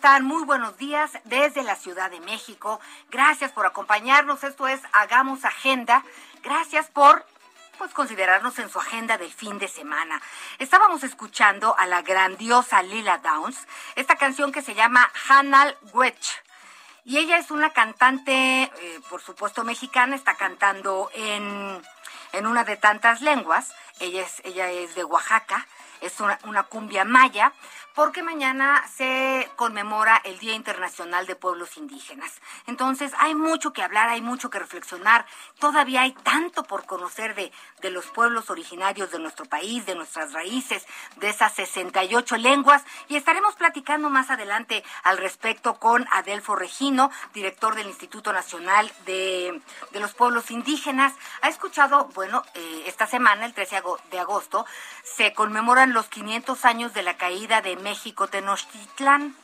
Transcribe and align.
Están? 0.00 0.24
Muy 0.24 0.44
buenos 0.44 0.78
días 0.78 1.10
desde 1.24 1.62
la 1.62 1.76
Ciudad 1.76 2.10
de 2.10 2.20
México. 2.20 2.80
Gracias 3.10 3.52
por 3.52 3.66
acompañarnos. 3.66 4.42
Esto 4.44 4.66
es 4.66 4.80
Hagamos 4.94 5.44
Agenda. 5.44 6.02
Gracias 6.42 6.86
por 6.86 7.26
pues 7.76 7.92
considerarnos 7.92 8.58
en 8.60 8.70
su 8.70 8.78
agenda 8.78 9.18
del 9.18 9.30
fin 9.30 9.58
de 9.58 9.68
semana. 9.68 10.22
Estábamos 10.58 11.04
escuchando 11.04 11.76
a 11.78 11.84
la 11.84 12.00
grandiosa 12.00 12.82
Lila 12.82 13.18
Downs, 13.18 13.58
esta 13.94 14.16
canción 14.16 14.52
que 14.52 14.62
se 14.62 14.74
llama 14.74 15.06
Hanal 15.28 15.76
Wetch. 15.92 16.30
Y 17.04 17.18
ella 17.18 17.36
es 17.36 17.50
una 17.50 17.68
cantante, 17.68 18.62
eh, 18.62 19.00
por 19.10 19.20
supuesto 19.20 19.64
mexicana, 19.64 20.16
está 20.16 20.34
cantando 20.34 21.10
en, 21.12 21.82
en 22.32 22.46
una 22.46 22.64
de 22.64 22.78
tantas 22.78 23.20
lenguas. 23.20 23.74
Ella 23.98 24.22
es, 24.22 24.40
ella 24.44 24.70
es 24.70 24.94
de 24.94 25.04
Oaxaca, 25.04 25.66
es 26.00 26.20
una, 26.20 26.38
una 26.44 26.62
cumbia 26.62 27.04
maya, 27.04 27.52
porque 27.94 28.22
mañana 28.22 28.82
se 28.96 29.50
conmemora 29.56 30.20
el 30.24 30.38
Día 30.38 30.54
Internacional 30.54 31.26
de 31.26 31.36
Pueblos 31.36 31.76
Indígenas. 31.76 32.32
Entonces 32.66 33.12
hay 33.18 33.34
mucho 33.34 33.72
que 33.72 33.82
hablar, 33.82 34.08
hay 34.08 34.22
mucho 34.22 34.48
que 34.48 34.58
reflexionar, 34.58 35.26
todavía 35.58 36.02
hay 36.02 36.12
tanto 36.12 36.62
por 36.64 36.86
conocer 36.86 37.34
de, 37.34 37.52
de 37.82 37.90
los 37.90 38.06
pueblos 38.06 38.48
originarios 38.48 39.10
de 39.10 39.18
nuestro 39.18 39.44
país, 39.44 39.84
de 39.86 39.94
nuestras 39.94 40.32
raíces, 40.32 40.86
de 41.16 41.28
esas 41.28 41.52
68 41.54 42.36
lenguas, 42.38 42.82
y 43.08 43.16
estaremos 43.16 43.54
platicando 43.56 44.08
más 44.08 44.30
adelante 44.30 44.82
al 45.02 45.18
respecto 45.18 45.74
con 45.74 46.06
Adelfo 46.10 46.56
Regino, 46.56 47.10
director 47.34 47.74
del 47.74 47.88
Instituto 47.88 48.32
Nacional 48.32 48.90
de, 49.04 49.60
de 49.90 50.00
los 50.00 50.14
Pueblos 50.14 50.50
Indígenas. 50.50 51.12
Ha 51.42 51.48
escuchado, 51.48 52.06
bueno, 52.14 52.42
eh, 52.54 52.84
esta 52.86 53.06
semana, 53.06 53.44
el 53.44 53.52
13 53.52 53.76
ago- 53.76 53.98
de 54.10 54.20
agosto, 54.20 54.64
se 55.02 55.34
conmemoran 55.34 55.92
los 55.92 56.06
500 56.08 56.64
años 56.64 56.94
de 56.94 57.02
la 57.02 57.16
caída 57.18 57.60
de 57.60 57.76
México 57.76 57.89
Tenochtitlán. 58.28 59.34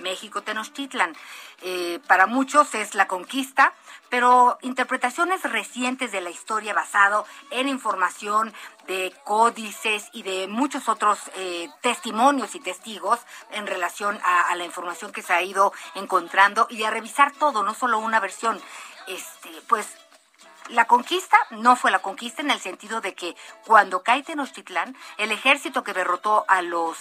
México 0.00 0.42
Tenochtitlan. 0.42 1.14
Eh, 1.62 2.00
para 2.06 2.26
muchos 2.26 2.74
es 2.74 2.94
la 2.94 3.06
conquista, 3.06 3.74
pero 4.08 4.58
interpretaciones 4.62 5.42
recientes 5.42 6.10
de 6.10 6.22
la 6.22 6.30
historia 6.30 6.72
basado 6.72 7.26
en 7.50 7.68
información 7.68 8.52
de 8.86 9.14
códices 9.24 10.08
y 10.12 10.22
de 10.22 10.48
muchos 10.48 10.88
otros 10.88 11.18
eh, 11.36 11.68
testimonios 11.82 12.54
y 12.54 12.60
testigos 12.60 13.20
en 13.52 13.66
relación 13.66 14.18
a, 14.24 14.48
a 14.48 14.56
la 14.56 14.64
información 14.64 15.12
que 15.12 15.22
se 15.22 15.34
ha 15.34 15.42
ido 15.42 15.72
encontrando 15.94 16.66
y 16.70 16.82
a 16.84 16.90
revisar 16.90 17.32
todo, 17.32 17.62
no 17.62 17.74
solo 17.74 17.98
una 17.98 18.20
versión. 18.20 18.60
Este, 19.06 19.50
pues 19.68 19.86
la 20.68 20.86
conquista 20.86 21.36
no 21.50 21.76
fue 21.76 21.90
la 21.90 21.98
conquista 21.98 22.42
en 22.42 22.50
el 22.50 22.60
sentido 22.60 23.00
de 23.00 23.14
que 23.14 23.36
cuando 23.66 24.02
cae 24.02 24.22
Tenochtitlán, 24.22 24.96
el 25.18 25.32
ejército 25.32 25.84
que 25.84 25.92
derrotó 25.92 26.44
a 26.48 26.62
los 26.62 26.96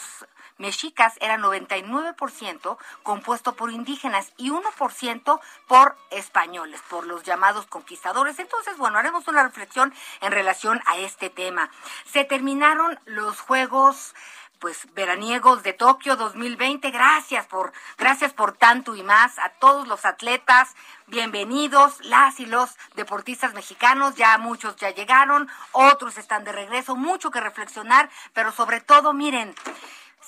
mexicas 0.60 1.16
era 1.22 1.38
99% 1.38 2.78
compuesto 3.02 3.56
por 3.56 3.72
indígenas 3.72 4.32
y 4.38 4.52
1% 4.52 5.40
por 5.68 5.98
españoles, 6.12 6.82
por 6.90 7.08
los 7.08 7.24
llamados 7.24 7.66
conquistadores. 7.66 8.38
Entonces, 8.38 8.78
bueno, 8.78 9.00
haremos 9.00 9.28
una 9.28 9.44
reflexión 9.44 9.94
en 10.22 10.32
relación 10.32 10.80
a 10.86 10.98
este 10.98 11.30
tema. 11.30 11.72
Se 12.06 12.24
terminaron 12.26 13.00
los 13.06 13.40
Juegos 13.42 14.14
pues 14.60 14.94
veraniegos 14.94 15.64
de 15.64 15.74
Tokio 15.74 16.16
2020. 16.18 16.92
Gracias 16.92 17.48
por 17.48 17.72
gracias 17.98 18.34
por 18.34 18.54
tanto 18.54 18.96
y 18.96 19.04
más 19.04 19.40
a 19.40 19.50
todos 19.50 19.88
los 19.88 20.06
atletas. 20.06 20.76
Bienvenidos 21.08 22.04
las 22.06 22.40
y 22.40 22.46
los 22.46 22.78
deportistas 22.96 23.54
mexicanos. 23.54 24.16
Ya 24.16 24.38
muchos 24.38 24.76
ya 24.76 24.92
llegaron, 24.92 25.50
otros 25.72 26.18
están 26.18 26.44
de 26.44 26.52
regreso, 26.52 26.96
mucho 26.96 27.32
que 27.32 27.40
reflexionar, 27.40 28.10
pero 28.34 28.52
sobre 28.52 28.82
todo, 28.82 29.14
miren, 29.14 29.56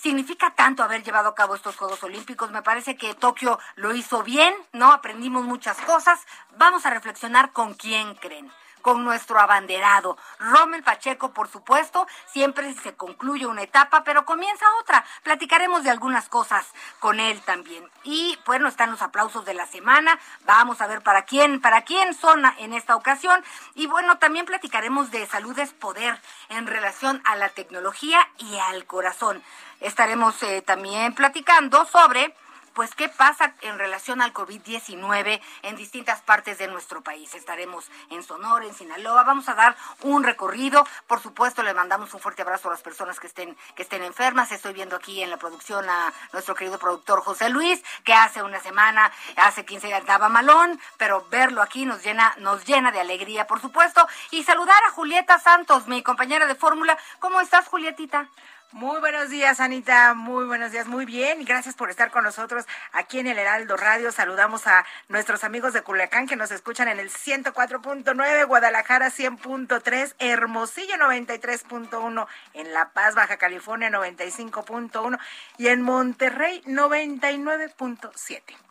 significa 0.02 0.54
tanto 0.56 0.84
haber 0.84 1.04
llevado 1.04 1.30
a 1.30 1.36
cabo 1.36 1.56
estos 1.56 1.76
Juegos 1.76 2.04
Olímpicos. 2.04 2.52
Me 2.52 2.64
parece 2.64 2.96
que 2.96 3.14
Tokio 3.14 3.60
lo 3.76 3.94
hizo 3.94 4.24
bien, 4.24 4.54
¿no? 4.74 4.92
Aprendimos 4.92 5.46
muchas 5.46 5.78
cosas. 5.82 6.20
Vamos 6.58 6.86
a 6.86 6.90
reflexionar 6.90 7.52
con 7.52 7.76
quién 7.76 8.16
creen 8.16 8.52
con 8.82 9.04
nuestro 9.04 9.40
abanderado. 9.40 10.18
Rommel 10.40 10.84
Pacheco, 10.84 11.32
por 11.32 11.48
supuesto, 11.48 12.08
siempre 12.28 12.74
se 12.76 12.96
concluye 12.96 13.46
una 13.46 13.64
etapa, 13.64 14.04
pero 14.04 14.26
comienza 14.26 14.66
otra. 14.80 15.06
Platicaremos 15.24 15.84
de 15.84 15.90
algunas 15.90 16.28
cosas 16.30 16.66
con 17.00 17.20
él 17.20 17.42
también. 17.42 17.90
Y 18.04 18.38
bueno, 18.46 18.68
están 18.68 18.92
los 18.92 19.02
aplausos 19.02 19.46
de 19.46 19.54
la 19.54 19.66
semana. 19.68 20.20
Vamos 20.46 20.82
a 20.82 20.88
ver 20.88 21.02
para 21.02 21.24
quién, 21.24 21.62
para 21.62 21.84
quién 21.84 22.14
son 22.14 22.44
en 22.58 22.74
esta 22.74 22.96
ocasión. 22.96 23.44
Y 23.76 23.88
bueno, 23.88 24.18
también 24.18 24.46
platicaremos 24.46 25.12
de 25.12 25.26
salud 25.28 25.58
es 25.60 25.74
poder 25.74 26.20
en 26.50 26.68
relación 26.68 27.22
a 27.26 27.36
la 27.36 27.50
tecnología 27.50 28.28
y 28.38 28.58
al 28.58 28.86
corazón. 28.86 29.44
Estaremos 29.80 30.42
eh, 30.44 30.62
también 30.62 31.14
platicando 31.14 31.86
sobre 31.86 32.36
pues 32.74 32.96
qué 32.96 33.10
pasa 33.10 33.54
en 33.62 33.78
relación 33.78 34.22
al 34.22 34.34
COVID-19 34.34 35.42
en 35.64 35.76
distintas 35.76 36.22
partes 36.22 36.58
de 36.58 36.68
nuestro 36.68 37.02
país. 37.02 37.34
Estaremos 37.34 37.90
en 38.10 38.24
Sonora, 38.24 38.66
en 38.66 38.74
Sinaloa, 38.74 39.24
vamos 39.24 39.50
a 39.50 39.56
dar 39.56 39.76
un 40.02 40.24
recorrido. 40.24 40.86
Por 41.08 41.22
supuesto, 41.22 41.64
le 41.64 41.74
mandamos 41.74 42.14
un 42.14 42.20
fuerte 42.20 42.42
abrazo 42.42 42.70
a 42.70 42.72
las 42.72 42.82
personas 42.82 43.20
que 43.20 43.28
estén 43.28 43.58
que 43.76 43.84
estén 43.84 44.04
enfermas. 44.04 44.52
Estoy 44.52 44.74
viendo 44.74 44.96
aquí 44.96 45.22
en 45.22 45.30
la 45.30 45.38
producción 45.38 45.90
a 45.90 46.14
nuestro 46.34 46.56
querido 46.56 46.80
productor 46.80 47.22
José 47.22 47.50
Luis, 47.50 47.82
que 48.04 48.14
hace 48.14 48.44
una 48.44 48.60
semana, 48.60 49.12
hace 49.36 49.66
15 49.66 49.88
días 49.88 50.06
daba 50.06 50.30
malón, 50.30 50.80
pero 50.98 51.26
verlo 51.30 51.62
aquí 51.62 51.86
nos 51.86 52.04
llena 52.04 52.34
nos 52.38 52.66
llena 52.66 52.92
de 52.92 53.00
alegría, 53.00 53.48
por 53.48 53.62
supuesto, 53.62 54.08
y 54.32 54.44
saludar 54.44 54.82
a 54.86 54.92
Julieta 54.92 55.40
Santos, 55.40 55.88
mi 55.88 56.04
compañera 56.04 56.46
de 56.46 56.56
fórmula. 56.56 56.98
¿Cómo 57.20 57.42
estás, 57.42 57.68
Julietita? 57.68 58.30
Muy 58.74 59.02
buenos 59.02 59.30
días, 59.30 59.60
Anita. 59.60 60.14
Muy 60.14 60.46
buenos 60.46 60.72
días. 60.72 60.88
Muy 60.88 61.06
bien. 61.06 61.44
Gracias 61.44 61.76
por 61.76 61.90
estar 61.90 62.10
con 62.10 62.24
nosotros 62.24 62.66
aquí 62.94 63.20
en 63.20 63.28
el 63.28 63.38
Heraldo 63.38 63.76
Radio. 63.76 64.14
Saludamos 64.14 64.66
a 64.66 64.86
nuestros 65.10 65.44
amigos 65.44 65.74
de 65.74 65.82
Culiacán 65.82 66.26
que 66.26 66.38
nos 66.38 66.52
escuchan 66.52 66.88
en 66.88 66.98
el 66.98 67.10
104.9, 67.10 68.48
Guadalajara 68.48 69.12
100.3, 69.12 70.16
Hermosillo 70.20 70.96
93.1, 70.96 72.28
en 72.54 72.74
La 72.74 72.92
Paz, 72.92 73.14
Baja 73.14 73.36
California 73.36 73.90
95.1 73.90 75.20
y 75.58 75.68
en 75.68 75.82
Monterrey 75.82 76.62
99.7. 76.66 78.71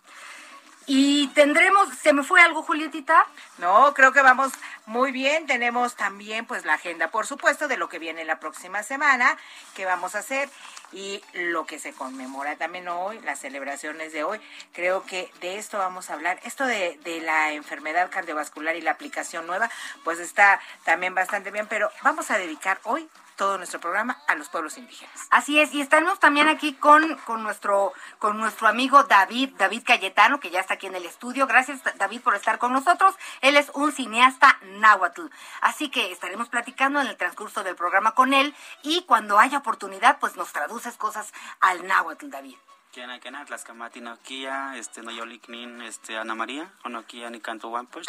Y 0.93 1.29
tendremos, 1.29 1.89
¿se 2.03 2.13
me 2.13 2.25
fue 2.25 2.41
algo, 2.41 2.65
Julietita? 2.65 3.25
No, 3.59 3.95
creo 3.95 4.11
que 4.11 4.23
vamos 4.23 4.51
muy 4.87 5.13
bien. 5.13 5.47
Tenemos 5.47 5.95
también 5.95 6.47
pues 6.47 6.65
la 6.65 6.75
agenda, 6.75 7.13
por 7.13 7.29
supuesto, 7.29 7.69
de 7.69 7.77
lo 7.77 7.89
que 7.89 8.01
viene 8.01 8.25
la 8.25 8.41
próxima 8.41 8.83
semana, 8.83 9.39
que 9.77 9.85
vamos 9.85 10.17
a 10.17 10.19
hacer 10.19 10.49
y 10.91 11.23
lo 11.33 11.65
que 11.65 11.79
se 11.79 11.93
conmemora 11.93 12.57
también 12.57 12.89
hoy, 12.89 13.21
las 13.21 13.39
celebraciones 13.39 14.13
de 14.13 14.25
hoy. 14.25 14.41
Creo 14.73 15.05
que 15.05 15.31
de 15.41 15.59
esto 15.59 15.79
vamos 15.79 16.11
a 16.11 16.15
hablar. 16.15 16.41
Esto 16.43 16.67
de, 16.67 16.99
de 17.05 17.21
la 17.21 17.53
enfermedad 17.53 18.11
cardiovascular 18.11 18.75
y 18.75 18.81
la 18.81 18.91
aplicación 18.91 19.47
nueva, 19.47 19.71
pues 20.03 20.19
está 20.19 20.59
también 20.83 21.15
bastante 21.15 21.53
bien, 21.53 21.69
pero 21.69 21.89
vamos 22.03 22.33
a 22.33 22.39
dedicar 22.39 22.81
hoy 22.83 23.09
todo 23.41 23.57
nuestro 23.57 23.81
programa 23.81 24.23
a 24.27 24.35
los 24.35 24.51
pueblos 24.51 24.77
indígenas. 24.77 25.27
Así 25.31 25.59
es, 25.59 25.73
y 25.73 25.81
estamos 25.81 26.21
también 26.21 26.47
aquí 26.47 26.75
con, 26.75 27.17
con, 27.25 27.43
nuestro, 27.43 27.95
con 28.19 28.37
nuestro 28.37 28.69
amigo 28.69 29.05
David, 29.05 29.55
David 29.57 29.83
Cayetano, 29.83 30.41
que 30.41 30.51
ya 30.51 30.61
está 30.61 30.75
aquí 30.75 30.89
en 30.89 30.95
el 30.95 31.07
estudio. 31.07 31.47
Gracias, 31.47 31.81
David, 31.97 32.21
por 32.21 32.35
estar 32.35 32.59
con 32.59 32.75
nosotros. 32.75 33.15
Él 33.41 33.57
es 33.57 33.71
un 33.73 33.93
cineasta 33.93 34.59
náhuatl. 34.81 35.29
Así 35.63 35.89
que 35.89 36.13
estaremos 36.13 36.51
platicando 36.51 37.01
en 37.01 37.07
el 37.07 37.17
transcurso 37.17 37.65
del 37.65 37.77
programa 37.77 38.13
con 38.13 38.35
él 38.35 38.55
y 38.83 39.05
cuando 39.05 39.39
haya 39.39 39.57
oportunidad, 39.57 40.19
pues 40.19 40.37
nos 40.37 40.53
traduces 40.53 40.99
cosas 40.99 41.33
al 41.61 41.87
náhuatl, 41.87 42.29
David. 42.29 42.57
Kena 42.93 43.21
kena 43.21 43.45
tlaxkamati 43.45 44.01
nokia, 44.01 44.75
este 44.77 45.03
noyoliknin, 45.03 45.81
este 45.83 46.19
Ana 46.19 46.35
María, 46.35 46.73
onokia 46.85 47.31
ni 47.31 47.39
canto 47.39 47.69
wampush, 47.69 48.09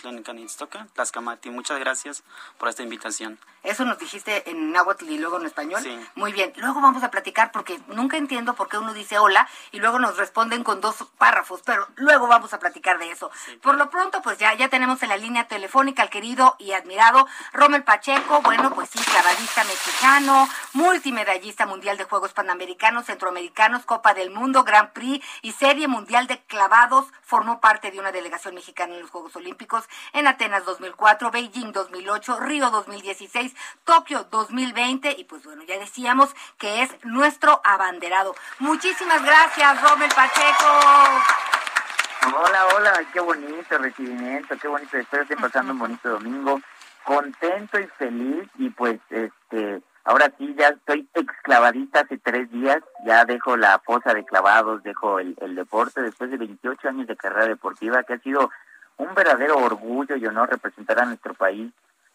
toca, 0.58 0.88
tlaxkamati. 0.96 1.52
Muchas 1.52 1.78
gracias 1.80 2.24
por 2.58 2.68
esta 2.68 2.82
invitación. 2.82 3.38
Eso 3.62 3.86
nos 3.86 4.00
dijiste 4.00 4.50
en 4.50 4.72
náhuatl 4.72 5.08
y 5.08 5.20
luego 5.20 5.40
en 5.40 5.46
español. 5.46 5.82
Sí. 5.84 5.96
Muy 6.16 6.34
bien. 6.34 6.52
Luego 6.56 6.82
vamos 6.82 7.04
a 7.04 7.12
platicar 7.12 7.52
porque 7.52 7.80
nunca 7.90 8.18
entiendo 8.18 8.56
por 8.56 8.70
qué 8.70 8.80
uno 8.80 8.92
dice 8.96 9.20
hola 9.20 9.48
y 9.72 9.80
luego 9.80 10.00
nos 10.00 10.18
responden 10.18 10.64
con 10.64 10.82
dos 10.82 10.96
párrafos, 11.20 11.62
pero 11.64 11.88
luego 11.98 12.26
vamos 12.26 12.52
a 12.56 12.60
platicar 12.60 12.98
de 12.98 13.12
eso. 13.12 13.30
Por 13.62 13.78
lo 13.78 13.92
pronto, 13.92 14.24
pues 14.24 14.40
ya, 14.40 14.56
ya 14.56 14.70
tenemos 14.70 15.04
en 15.04 15.10
la 15.10 15.18
línea 15.18 15.48
telefónica 15.48 16.02
al 16.02 16.10
querido 16.10 16.56
y 16.58 16.72
admirado 16.72 17.28
Rommel 17.54 17.84
Pacheco, 17.84 18.42
bueno, 18.42 18.74
pues 18.74 18.90
sí, 18.90 18.98
clavadista 19.00 19.64
mexicano, 19.64 20.50
multimedallista 20.74 21.68
mundial 21.68 21.98
de 21.98 22.06
Juegos 22.06 22.34
Panamericanos, 22.34 23.06
Centroamericanos, 23.06 23.86
Copa 23.86 24.16
del 24.16 24.32
Mundo, 24.32 24.64
Grand 24.72 24.92
Prix 24.94 25.24
y 25.42 25.52
Serie 25.52 25.90
Mundial 25.90 26.28
de 26.28 26.40
Clavados. 26.46 27.06
Formó 27.24 27.60
parte 27.60 27.92
de 27.92 28.00
una 28.00 28.14
delegación 28.14 28.56
mexicana 28.56 28.94
en 28.94 29.02
los 29.02 29.12
Juegos 29.12 29.36
Olímpicos 29.36 29.84
en 30.14 30.28
Atenas 30.28 30.64
2004, 30.64 31.30
Beijing 31.30 31.74
2008, 31.74 32.40
Río 32.40 32.70
2016, 32.70 33.54
Tokio 33.84 34.24
2020 34.32 35.14
y 35.18 35.26
pues 35.26 35.44
bueno, 35.44 35.64
ya 35.64 35.78
decíamos 35.78 36.34
que 36.58 36.84
es 36.84 36.90
nuestro 37.04 37.60
abanderado. 37.66 38.34
Muchísimas 38.60 39.22
gracias, 39.24 39.82
Rommel 39.82 40.10
Pacheco. 40.16 40.66
Hola, 42.34 42.68
hola, 42.76 43.06
qué 43.12 43.20
bonito 43.20 43.78
recibimiento, 43.78 44.56
qué 44.58 44.68
bonito, 44.70 44.98
espero 44.98 45.24
estén 45.24 45.40
pasando 45.40 45.74
un 45.74 45.80
bonito 45.80 46.08
domingo, 46.08 46.62
contento 47.04 47.78
y 47.78 47.88
feliz 47.98 48.48
y 48.58 48.70
pues 48.70 49.00
este, 49.10 49.82
ahora 50.04 50.34
sí 50.38 50.56
ya 50.58 50.70
estoy 50.70 51.08
exclavadita 51.14 52.02
hace 52.02 52.18
tres 52.18 52.52
días, 52.52 52.84
ya 53.06 53.26
dejo 53.26 53.58
la 53.58 53.80
fosa 53.80 54.14
de 54.14 54.26
clavados, 54.26 54.84
dejo 54.84 55.20
el, 55.20 55.36
el 55.42 55.56
deporte 55.56 56.02
después 56.02 56.32
de 56.32 56.38
28 56.38 56.90
años 56.90 57.08
de 57.08 57.16
carrera 57.16 57.48
deportiva 57.48 58.04
que 58.04 58.14
ha 58.14 58.20
sido 58.20 58.50
un 58.98 59.14
verdadero 59.16 59.58
orgullo 59.58 60.16
y 60.16 60.26
honor 60.26 60.50
representar 60.50 61.00
a 61.00 61.06
nuestro 61.06 61.34
país 61.34 61.72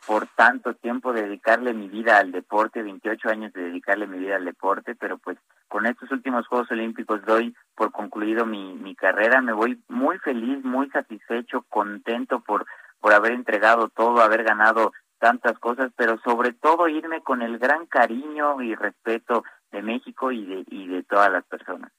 por 0.07 0.27
tanto 0.29 0.75
tiempo 0.75 1.13
dedicarle 1.13 1.75
mi 1.75 1.89
vida 1.89 2.19
al 2.19 2.31
deporte, 2.31 2.83
28 2.83 3.29
años 3.29 3.53
de 3.53 3.63
dedicarle 3.63 4.07
mi 4.07 4.19
vida 4.19 4.37
al 4.37 4.45
deporte, 4.45 4.95
pero 4.95 5.19
pues 5.19 5.37
con 5.69 5.87
estos 5.87 6.11
últimos 6.13 6.47
Juegos 6.47 6.71
Olímpicos 6.71 7.25
doy 7.25 7.55
por 7.75 7.91
concluido 7.91 8.47
mi, 8.47 8.75
mi 8.75 8.95
carrera, 8.95 9.41
me 9.41 9.53
voy 9.53 9.83
muy 9.89 10.19
feliz, 10.19 10.65
muy 10.65 10.89
satisfecho, 10.91 11.65
contento 11.69 12.41
por, 12.41 12.67
por 13.01 13.13
haber 13.13 13.33
entregado 13.33 13.89
todo, 13.89 14.23
haber 14.23 14.45
ganado 14.45 14.93
tantas 15.19 15.59
cosas, 15.59 15.93
pero 15.97 16.19
sobre 16.25 16.53
todo 16.53 16.89
irme 16.89 17.23
con 17.23 17.43
el 17.43 17.59
gran 17.59 17.87
cariño 17.87 18.61
y 18.63 18.75
respeto 18.75 19.45
de 19.71 19.83
México 19.83 20.33
y 20.33 20.45
de, 20.45 20.65
y 20.69 20.89
de 20.89 21.03
todas 21.03 21.31
las 21.31 21.45
personas. 21.45 21.93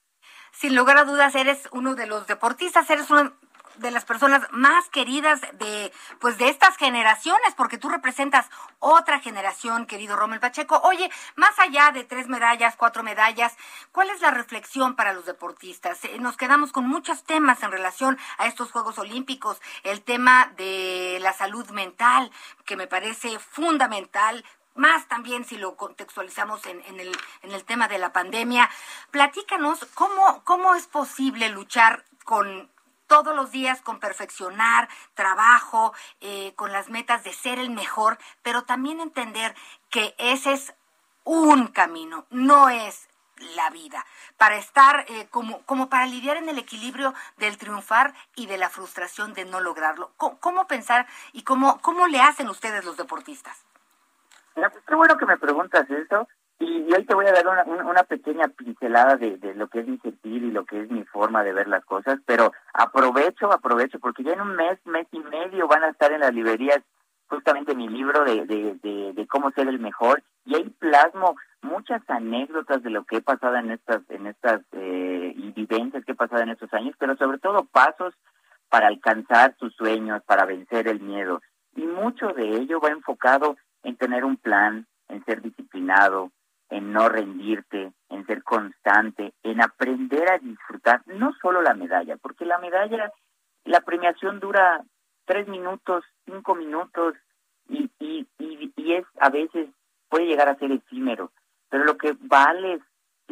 Sin 0.52 0.74
lugar 0.74 0.98
a 0.98 1.04
dudas, 1.04 1.34
eres 1.34 1.68
uno 1.72 1.94
de 1.94 2.06
los 2.06 2.26
deportistas, 2.26 2.88
eres 2.90 3.10
uno 3.10 3.32
de 3.78 3.90
las 3.90 4.04
personas 4.04 4.46
más 4.50 4.88
queridas 4.88 5.40
de 5.54 5.92
pues 6.18 6.38
de 6.38 6.48
estas 6.48 6.76
generaciones 6.76 7.54
porque 7.56 7.78
tú 7.78 7.88
representas 7.88 8.46
otra 8.78 9.20
generación 9.20 9.86
querido 9.86 10.16
Rommel 10.16 10.40
Pacheco 10.40 10.80
oye 10.84 11.10
más 11.36 11.58
allá 11.58 11.90
de 11.92 12.04
tres 12.04 12.28
medallas 12.28 12.76
cuatro 12.76 13.02
medallas 13.02 13.56
cuál 13.92 14.10
es 14.10 14.20
la 14.20 14.30
reflexión 14.30 14.96
para 14.96 15.12
los 15.12 15.26
deportistas 15.26 16.04
Eh, 16.04 16.18
nos 16.18 16.36
quedamos 16.36 16.72
con 16.72 16.86
muchos 16.86 17.24
temas 17.24 17.62
en 17.62 17.72
relación 17.72 18.18
a 18.38 18.46
estos 18.46 18.70
Juegos 18.70 18.98
Olímpicos 18.98 19.60
el 19.82 20.02
tema 20.02 20.52
de 20.56 21.18
la 21.20 21.32
salud 21.32 21.68
mental 21.70 22.30
que 22.64 22.76
me 22.76 22.86
parece 22.86 23.38
fundamental 23.38 24.44
más 24.74 25.08
también 25.08 25.44
si 25.44 25.56
lo 25.56 25.76
contextualizamos 25.76 26.64
en, 26.66 26.80
en 26.86 27.00
el, 27.00 27.16
en 27.42 27.52
el 27.52 27.64
tema 27.64 27.88
de 27.88 27.98
la 27.98 28.12
pandemia. 28.12 28.70
Platícanos 29.10 29.84
cómo, 29.94 30.42
cómo 30.44 30.74
es 30.76 30.86
posible 30.86 31.48
luchar 31.48 32.04
con 32.24 32.70
todos 33.08 33.34
los 33.34 33.50
días 33.50 33.82
con 33.82 33.98
perfeccionar, 33.98 34.88
trabajo, 35.14 35.92
eh, 36.20 36.54
con 36.54 36.70
las 36.70 36.88
metas 36.88 37.24
de 37.24 37.32
ser 37.32 37.58
el 37.58 37.70
mejor, 37.70 38.18
pero 38.42 38.62
también 38.62 39.00
entender 39.00 39.56
que 39.90 40.14
ese 40.18 40.52
es 40.52 40.74
un 41.24 41.66
camino, 41.66 42.26
no 42.30 42.68
es 42.68 43.08
la 43.54 43.70
vida, 43.70 44.04
para 44.36 44.56
estar 44.56 45.04
eh, 45.08 45.28
como, 45.30 45.62
como 45.62 45.88
para 45.88 46.06
lidiar 46.06 46.36
en 46.36 46.48
el 46.48 46.58
equilibrio 46.58 47.14
del 47.36 47.56
triunfar 47.58 48.14
y 48.34 48.46
de 48.46 48.58
la 48.58 48.68
frustración 48.68 49.34
de 49.34 49.44
no 49.44 49.60
lograrlo. 49.60 50.12
¿Cómo, 50.16 50.66
pensar 50.66 51.06
y 51.32 51.42
cómo, 51.42 51.80
cómo 51.80 52.06
le 52.06 52.20
hacen 52.20 52.48
ustedes 52.48 52.84
los 52.84 52.96
deportistas? 52.96 53.64
Pues 54.54 54.72
qué 54.86 54.94
bueno 54.94 55.16
que 55.16 55.26
me 55.26 55.36
preguntas 55.36 55.88
eso. 55.88 56.26
Y, 56.60 56.92
hoy 56.92 57.04
te 57.04 57.14
voy 57.14 57.26
a 57.26 57.32
dar 57.32 57.46
una, 57.46 57.64
una, 57.64 57.84
una 57.84 58.02
pequeña 58.02 58.48
pincelada 58.48 59.16
de, 59.16 59.36
de 59.38 59.54
lo 59.54 59.68
que 59.68 59.80
es 59.80 59.86
mi 59.86 59.98
sentir 59.98 60.42
y 60.42 60.50
lo 60.50 60.64
que 60.64 60.82
es 60.82 60.90
mi 60.90 61.04
forma 61.04 61.44
de 61.44 61.52
ver 61.52 61.68
las 61.68 61.84
cosas, 61.84 62.18
pero 62.26 62.52
aprovecho, 62.72 63.52
aprovecho, 63.52 63.98
porque 64.00 64.24
ya 64.24 64.32
en 64.32 64.40
un 64.40 64.56
mes, 64.56 64.78
mes 64.86 65.06
y 65.12 65.20
medio 65.20 65.68
van 65.68 65.84
a 65.84 65.90
estar 65.90 66.12
en 66.12 66.20
las 66.20 66.34
librerías 66.34 66.80
justamente 67.28 67.74
mi 67.74 67.88
libro 67.88 68.24
de, 68.24 68.46
de, 68.46 68.78
de, 68.82 69.12
de 69.12 69.26
cómo 69.26 69.50
ser 69.52 69.68
el 69.68 69.78
mejor, 69.78 70.22
y 70.44 70.56
ahí 70.56 70.70
plasmo 70.78 71.36
muchas 71.62 72.02
anécdotas 72.08 72.82
de 72.82 72.90
lo 72.90 73.04
que 73.04 73.16
he 73.16 73.20
pasado 73.20 73.56
en 73.56 73.70
estas, 73.70 74.00
en 74.08 74.26
estas 74.26 74.62
eh, 74.72 75.34
y 75.36 75.52
vivencias 75.52 76.04
que 76.04 76.12
he 76.12 76.16
pasado 76.16 76.42
en 76.42 76.50
estos 76.50 76.72
años, 76.72 76.94
pero 76.98 77.16
sobre 77.16 77.38
todo 77.38 77.64
pasos 77.64 78.14
para 78.70 78.88
alcanzar 78.88 79.54
tus 79.56 79.74
sueños, 79.74 80.22
para 80.24 80.44
vencer 80.44 80.88
el 80.88 81.00
miedo. 81.00 81.40
Y 81.76 81.82
mucho 81.82 82.28
de 82.28 82.48
ello 82.56 82.80
va 82.80 82.90
enfocado 82.90 83.56
en 83.82 83.96
tener 83.96 84.24
un 84.24 84.36
plan, 84.36 84.86
en 85.08 85.24
ser 85.24 85.42
disciplinado, 85.42 86.30
en 86.70 86.92
no 86.92 87.08
rendirte, 87.08 87.92
en 88.10 88.26
ser 88.26 88.42
constante, 88.42 89.32
en 89.42 89.62
aprender 89.62 90.30
a 90.30 90.38
disfrutar 90.38 91.02
no 91.06 91.32
solo 91.40 91.62
la 91.62 91.74
medalla, 91.74 92.16
porque 92.16 92.44
la 92.44 92.58
medalla, 92.58 93.12
la 93.64 93.80
premiación 93.80 94.40
dura 94.40 94.82
tres 95.24 95.48
minutos, 95.48 96.04
cinco 96.26 96.54
minutos 96.54 97.14
y, 97.68 97.90
y, 97.98 98.26
y, 98.38 98.72
y 98.76 98.92
es 98.94 99.06
a 99.20 99.30
veces 99.30 99.68
puede 100.08 100.26
llegar 100.26 100.48
a 100.48 100.56
ser 100.56 100.72
efímero, 100.72 101.32
pero 101.68 101.84
lo 101.84 101.96
que 101.96 102.16
vale, 102.20 102.80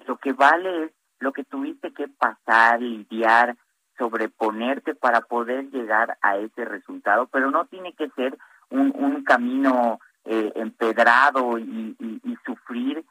lo 0.07 0.17
que 0.19 0.33
vale 0.33 0.85
es 0.85 0.93
lo 1.19 1.33
que 1.33 1.45
tuviste 1.45 1.93
que 1.93 2.09
pasar, 2.09 2.81
lidiar, 2.81 3.57
sobreponerte 3.97 4.95
para 4.95 5.23
poder 5.23 5.71
llegar 5.71 6.19
a 6.21 6.37
ese 6.37 6.65
resultado, 6.65 7.27
pero 7.29 7.51
no 7.51 7.65
tiene 7.67 7.95
que 7.95 8.11
ser 8.11 8.37
un, 8.69 8.93
un 8.95 9.25
camino 9.25 10.01
eh, 10.25 10.53
empedrado 10.57 11.59
y, 11.59 11.97
y, 11.99 12.21
y 12.25 12.37
sufrir 12.45 13.05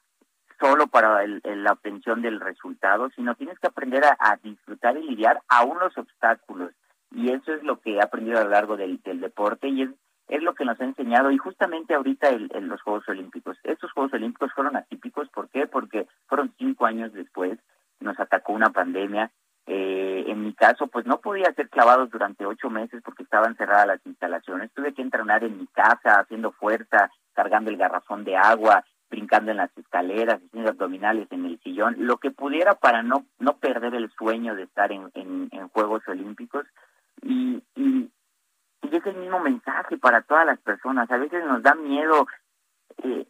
solo 0.59 0.87
para 0.87 1.23
el, 1.23 1.41
la 1.43 1.73
obtención 1.73 2.21
del 2.21 2.39
resultado, 2.39 3.09
sino 3.15 3.35
tienes 3.35 3.59
que 3.59 3.67
aprender 3.67 4.03
a, 4.05 4.37
disfrutar 4.41 4.97
y 4.97 5.03
lidiar 5.03 5.41
aún 5.47 5.79
los 5.79 5.97
obstáculos. 5.97 6.71
Y 7.11 7.31
eso 7.31 7.53
es 7.53 7.63
lo 7.63 7.79
que 7.79 7.95
he 7.95 8.01
aprendido 8.01 8.39
a 8.39 8.43
lo 8.43 8.49
largo 8.49 8.77
del, 8.77 8.99
deporte 9.03 9.69
y 9.69 9.83
es, 9.83 9.89
es 10.27 10.43
lo 10.43 10.53
que 10.53 10.65
nos 10.65 10.79
ha 10.79 10.85
enseñado. 10.85 11.31
Y 11.31 11.37
justamente 11.37 11.93
ahorita 11.93 12.29
en 12.29 12.67
los 12.67 12.81
Juegos 12.81 13.07
Olímpicos, 13.07 13.57
estos 13.63 13.91
Juegos 13.91 14.13
Olímpicos 14.13 14.51
fueron 14.53 14.75
atípicos. 14.75 15.29
¿Por 15.29 15.49
qué? 15.49 15.67
Porque 15.67 16.07
fueron 16.27 16.53
cinco 16.57 16.85
años 16.85 17.13
después, 17.13 17.59
nos 17.99 18.19
atacó 18.19 18.53
una 18.53 18.71
pandemia. 18.71 19.31
Eh, 19.67 20.25
en 20.27 20.43
mi 20.43 20.53
caso, 20.53 20.87
pues 20.87 21.05
no 21.05 21.19
podía 21.21 21.47
hacer 21.49 21.69
clavados 21.69 22.11
durante 22.11 22.45
ocho 22.45 22.69
meses 22.69 23.01
porque 23.03 23.23
estaban 23.23 23.55
cerradas 23.55 23.87
las 23.87 24.05
instalaciones. 24.05 24.71
Tuve 24.73 24.93
que 24.93 25.01
entrenar 25.01 25.43
en 25.43 25.57
mi 25.57 25.67
casa, 25.67 26.19
haciendo 26.19 26.51
fuerza, 26.51 27.09
cargando 27.33 27.71
el 27.71 27.77
garrafón 27.77 28.23
de 28.23 28.37
agua, 28.37 28.83
brincando 29.09 29.51
en 29.51 29.57
las 29.57 29.75
escaleras, 29.77 30.41
haciendo 30.41 30.71
abdominales 30.71 31.27
en 31.31 31.45
el 31.45 31.59
sillón, 31.61 31.95
lo 31.99 32.17
que 32.17 32.31
pudiera 32.31 32.75
para 32.75 33.03
no, 33.03 33.25
no 33.39 33.57
perder 33.57 33.95
el 33.95 34.11
sueño 34.11 34.55
de 34.55 34.63
estar 34.63 34.91
en, 34.91 35.09
en, 35.13 35.67
Juegos 35.69 36.07
Olímpicos. 36.07 36.65
Y, 37.21 37.61
y, 37.75 38.09
es 38.91 39.05
el 39.05 39.15
mismo 39.17 39.39
mensaje 39.39 39.97
para 39.97 40.21
todas 40.21 40.45
las 40.45 40.59
personas. 40.59 41.09
A 41.11 41.17
veces 41.17 41.43
nos 41.43 41.61
da 41.61 41.75
miedo 41.75 42.27
eh, 43.03 43.25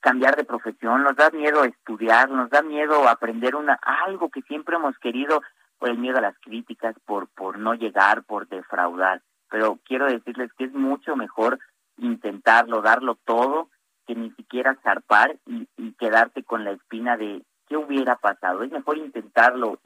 cambiar 0.00 0.36
de 0.36 0.44
profesión, 0.44 1.02
nos 1.02 1.14
da 1.16 1.30
miedo 1.30 1.64
estudiar, 1.64 2.30
nos 2.30 2.48
da 2.48 2.62
miedo 2.62 3.06
aprender 3.06 3.54
una 3.54 3.74
algo 3.74 4.30
que 4.30 4.40
siempre 4.42 4.76
hemos 4.76 4.96
querido 4.98 5.42
por 5.78 5.90
el 5.90 5.98
miedo 5.98 6.18
a 6.18 6.22
las 6.22 6.38
críticas, 6.38 6.94
por 7.04 7.28
por 7.28 7.58
no 7.58 7.74
llegar, 7.74 8.22
por 8.22 8.48
defraudar. 8.48 9.20
Pero 9.50 9.78
quiero 9.84 10.06
decirles 10.06 10.50
que 10.54 10.64
es 10.64 10.72
mucho 10.72 11.16
mejor 11.16 11.58
intentarlo, 11.98 12.80
darlo 12.82 13.16
todo, 13.24 13.68
que 14.06 14.14
ni 14.14 14.30
siquiera 14.32 14.78
zarpar 14.82 15.36
y, 15.46 15.68
y 15.76 15.92
quedarte 15.94 16.42
con 16.42 16.64
la 16.64 16.72
espina 16.72 17.16
de 17.16 17.42
qué 17.68 17.76
hubiera 17.76 18.16
pasado. 18.16 18.62
Es 18.62 18.70
mejor 18.70 18.98
intentarlo 18.98 19.78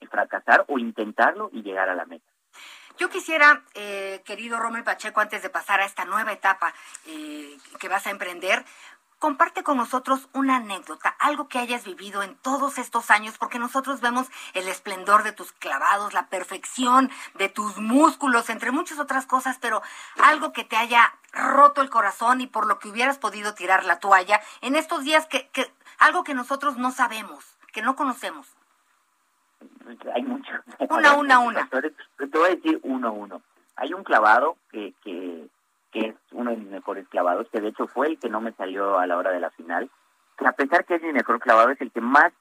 y 0.00 0.06
fracasar 0.06 0.64
o 0.68 0.78
intentarlo 0.78 1.50
y 1.52 1.62
llegar 1.62 1.88
a 1.88 1.94
la 1.94 2.04
meta. 2.04 2.30
Yo 2.98 3.08
quisiera, 3.08 3.62
eh, 3.74 4.22
querido 4.24 4.58
Romel 4.58 4.82
Pacheco, 4.82 5.20
antes 5.20 5.40
de 5.42 5.50
pasar 5.50 5.80
a 5.80 5.84
esta 5.84 6.04
nueva 6.04 6.32
etapa 6.32 6.74
eh, 7.06 7.56
que 7.78 7.88
vas 7.88 8.08
a 8.08 8.10
emprender, 8.10 8.64
comparte 9.18 9.62
con 9.62 9.76
nosotros 9.76 10.28
una 10.32 10.56
anécdota, 10.56 11.08
algo 11.18 11.48
que 11.48 11.58
hayas 11.58 11.84
vivido 11.84 12.22
en 12.22 12.36
todos 12.36 12.78
estos 12.78 13.10
años, 13.10 13.36
porque 13.38 13.58
nosotros 13.58 14.00
vemos 14.00 14.28
el 14.54 14.68
esplendor 14.68 15.22
de 15.24 15.32
tus 15.32 15.52
clavados, 15.52 16.14
la 16.14 16.28
perfección 16.28 17.10
de 17.34 17.48
tus 17.48 17.78
músculos, 17.78 18.50
entre 18.50 18.70
muchas 18.70 18.98
otras 18.98 19.26
cosas, 19.26 19.58
pero 19.60 19.82
algo 20.22 20.52
que 20.52 20.64
te 20.64 20.76
haya 20.76 21.14
roto 21.32 21.82
el 21.82 21.90
corazón 21.90 22.40
y 22.40 22.46
por 22.46 22.66
lo 22.66 22.78
que 22.78 22.88
hubieras 22.88 23.18
podido 23.18 23.54
tirar 23.54 23.84
la 23.84 23.98
toalla 23.98 24.40
en 24.60 24.76
estos 24.76 25.04
días 25.04 25.26
que, 25.26 25.48
que 25.48 25.70
algo 25.98 26.24
que 26.24 26.34
nosotros 26.34 26.76
no 26.76 26.92
sabemos, 26.92 27.56
que 27.72 27.82
no 27.82 27.96
conocemos. 27.96 28.46
Hay 30.14 30.22
mucho. 30.22 30.52
Una, 30.90 31.14
una, 31.16 31.38
una. 31.40 31.68
Te 32.18 32.38
voy 32.38 32.46
a 32.46 32.54
decir 32.54 32.78
uno, 32.84 33.12
uno. 33.12 33.42
Hay 33.74 33.92
un 33.92 34.04
clavado 34.04 34.56
que, 34.70 34.94
que 35.02 35.48
que 35.90 36.00
es 36.08 36.16
uno 36.32 36.50
de 36.50 36.56
mis 36.56 36.68
mejores 36.68 37.08
clavados, 37.08 37.48
que 37.50 37.60
de 37.60 37.68
hecho 37.68 37.86
fue 37.86 38.08
el 38.08 38.18
que 38.18 38.28
no 38.28 38.40
me 38.40 38.52
salió 38.52 38.98
a 38.98 39.06
la 39.06 39.16
hora 39.16 39.30
de 39.30 39.40
la 39.40 39.50
final, 39.50 39.90
que 40.36 40.46
a 40.46 40.52
pesar 40.52 40.84
que 40.84 40.96
es 40.96 41.02
mi 41.02 41.12
mejor 41.12 41.40
clavado, 41.40 41.70
es 41.70 41.80
el 41.80 41.90
que 41.90 42.00
más, 42.00 42.32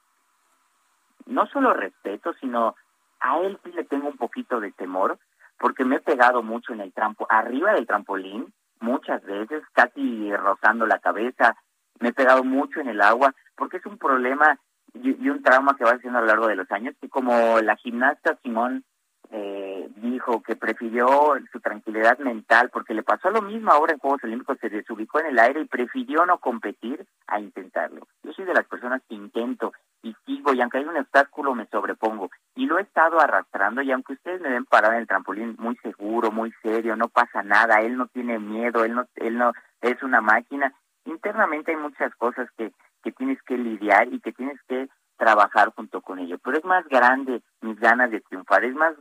no 1.25 1.47
solo 1.47 1.73
respeto, 1.73 2.33
sino 2.33 2.75
a 3.19 3.39
él 3.39 3.59
sí 3.63 3.71
le 3.71 3.83
tengo 3.83 4.07
un 4.07 4.17
poquito 4.17 4.59
de 4.59 4.71
temor, 4.71 5.17
porque 5.59 5.85
me 5.85 5.97
he 5.97 5.99
pegado 5.99 6.43
mucho 6.43 6.73
en 6.73 6.81
el 6.81 6.93
trampo, 6.93 7.25
arriba 7.29 7.73
del 7.73 7.87
trampolín, 7.87 8.53
muchas 8.79 9.23
veces, 9.23 9.63
casi 9.73 10.31
rozando 10.35 10.85
la 10.85 10.99
cabeza, 10.99 11.55
me 11.99 12.09
he 12.09 12.13
pegado 12.13 12.43
mucho 12.43 12.79
en 12.79 12.89
el 12.89 13.01
agua, 13.01 13.33
porque 13.55 13.77
es 13.77 13.85
un 13.85 13.97
problema 13.97 14.59
y, 14.93 15.29
un 15.29 15.41
trauma 15.41 15.75
que 15.75 15.83
va 15.83 15.91
haciendo 15.91 16.19
a 16.19 16.21
lo 16.21 16.27
largo 16.27 16.47
de 16.47 16.55
los 16.55 16.71
años, 16.71 16.95
que 17.01 17.09
como 17.09 17.59
la 17.61 17.75
gimnasta 17.75 18.37
Simón 18.43 18.83
eh, 19.31 19.89
dijo 19.97 20.41
que 20.41 20.55
prefirió 20.55 21.07
su 21.51 21.59
tranquilidad 21.59 22.17
mental 22.19 22.69
porque 22.71 22.93
le 22.93 23.03
pasó 23.03 23.29
lo 23.29 23.41
mismo 23.41 23.71
ahora 23.71 23.93
en 23.93 23.99
Juegos 23.99 24.23
Olímpicos, 24.23 24.57
se 24.59 24.69
desubicó 24.69 25.19
en 25.19 25.27
el 25.27 25.39
aire 25.39 25.61
y 25.61 25.65
prefirió 25.65 26.25
no 26.25 26.37
competir 26.37 27.05
a 27.27 27.39
intentarlo. 27.39 28.07
Yo 28.23 28.31
soy 28.33 28.45
de 28.45 28.53
las 28.53 28.65
personas 28.67 29.01
que 29.07 29.15
intento 29.15 29.73
y 30.01 30.15
sigo 30.25 30.53
y 30.53 30.61
aunque 30.61 30.77
hay 30.77 30.85
un 30.85 30.97
obstáculo 30.97 31.55
me 31.55 31.67
sobrepongo 31.67 32.29
y 32.55 32.65
lo 32.65 32.79
he 32.79 32.83
estado 32.83 33.19
arrastrando 33.19 33.81
y 33.81 33.91
aunque 33.91 34.13
ustedes 34.13 34.41
me 34.41 34.49
ven 34.49 34.65
parado 34.65 34.93
en 34.93 35.01
el 35.01 35.07
trampolín 35.07 35.55
muy 35.59 35.75
seguro, 35.77 36.31
muy 36.31 36.53
serio, 36.61 36.95
no 36.95 37.09
pasa 37.09 37.43
nada, 37.43 37.81
él 37.81 37.97
no 37.97 38.07
tiene 38.07 38.39
miedo, 38.39 38.85
él 38.85 38.95
no, 38.95 39.05
él 39.15 39.37
no 39.37 39.51
es 39.81 40.01
una 40.03 40.21
máquina, 40.21 40.73
internamente 41.05 41.71
hay 41.71 41.77
muchas 41.77 42.13
cosas 42.15 42.49
que, 42.57 42.71
que 43.03 43.11
tienes 43.11 43.41
que 43.43 43.57
lidiar 43.57 44.11
y 44.13 44.19
que 44.19 44.31
tienes 44.31 44.59
que 44.67 44.89
trabajar 45.17 45.73
junto 45.75 46.01
con 46.01 46.19
ello. 46.19 46.37
Pero 46.39 46.57
es 46.57 46.65
más 46.65 46.87
grande 46.87 47.41
mis 47.61 47.79
ganas 47.79 48.11
de 48.11 48.21
triunfar, 48.21 48.63
es 48.63 48.75
más 48.75 48.95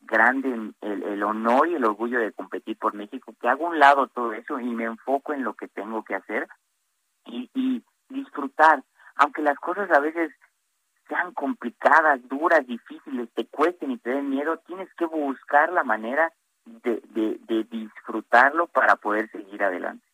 grande 0.00 0.52
el, 0.82 1.02
el, 1.02 1.22
honor 1.22 1.68
y 1.68 1.76
el 1.76 1.84
orgullo 1.84 2.18
de 2.18 2.32
competir 2.32 2.76
por 2.76 2.94
México, 2.94 3.34
que 3.40 3.48
hago 3.48 3.66
un 3.66 3.78
lado 3.78 4.08
todo 4.08 4.32
eso 4.32 4.58
y 4.58 4.66
me 4.66 4.84
enfoco 4.84 5.32
en 5.32 5.44
lo 5.44 5.54
que 5.54 5.68
tengo 5.68 6.04
que 6.04 6.16
hacer 6.16 6.48
y, 7.26 7.48
y 7.54 7.82
disfrutar, 8.08 8.82
aunque 9.16 9.42
las 9.42 9.58
cosas 9.58 9.90
a 9.90 10.00
veces 10.00 10.32
sean 11.08 11.32
complicadas, 11.32 12.20
duras, 12.28 12.66
difíciles, 12.66 13.28
te 13.34 13.46
cuesten 13.46 13.90
y 13.90 13.98
te 13.98 14.10
den 14.10 14.30
miedo, 14.30 14.58
tienes 14.66 14.92
que 14.94 15.06
buscar 15.06 15.72
la 15.72 15.84
manera 15.84 16.32
de, 16.64 17.02
de, 17.10 17.38
de 17.46 17.64
disfrutarlo 17.64 18.66
para 18.68 18.96
poder 18.96 19.30
seguir 19.30 19.62
adelante. 19.62 20.04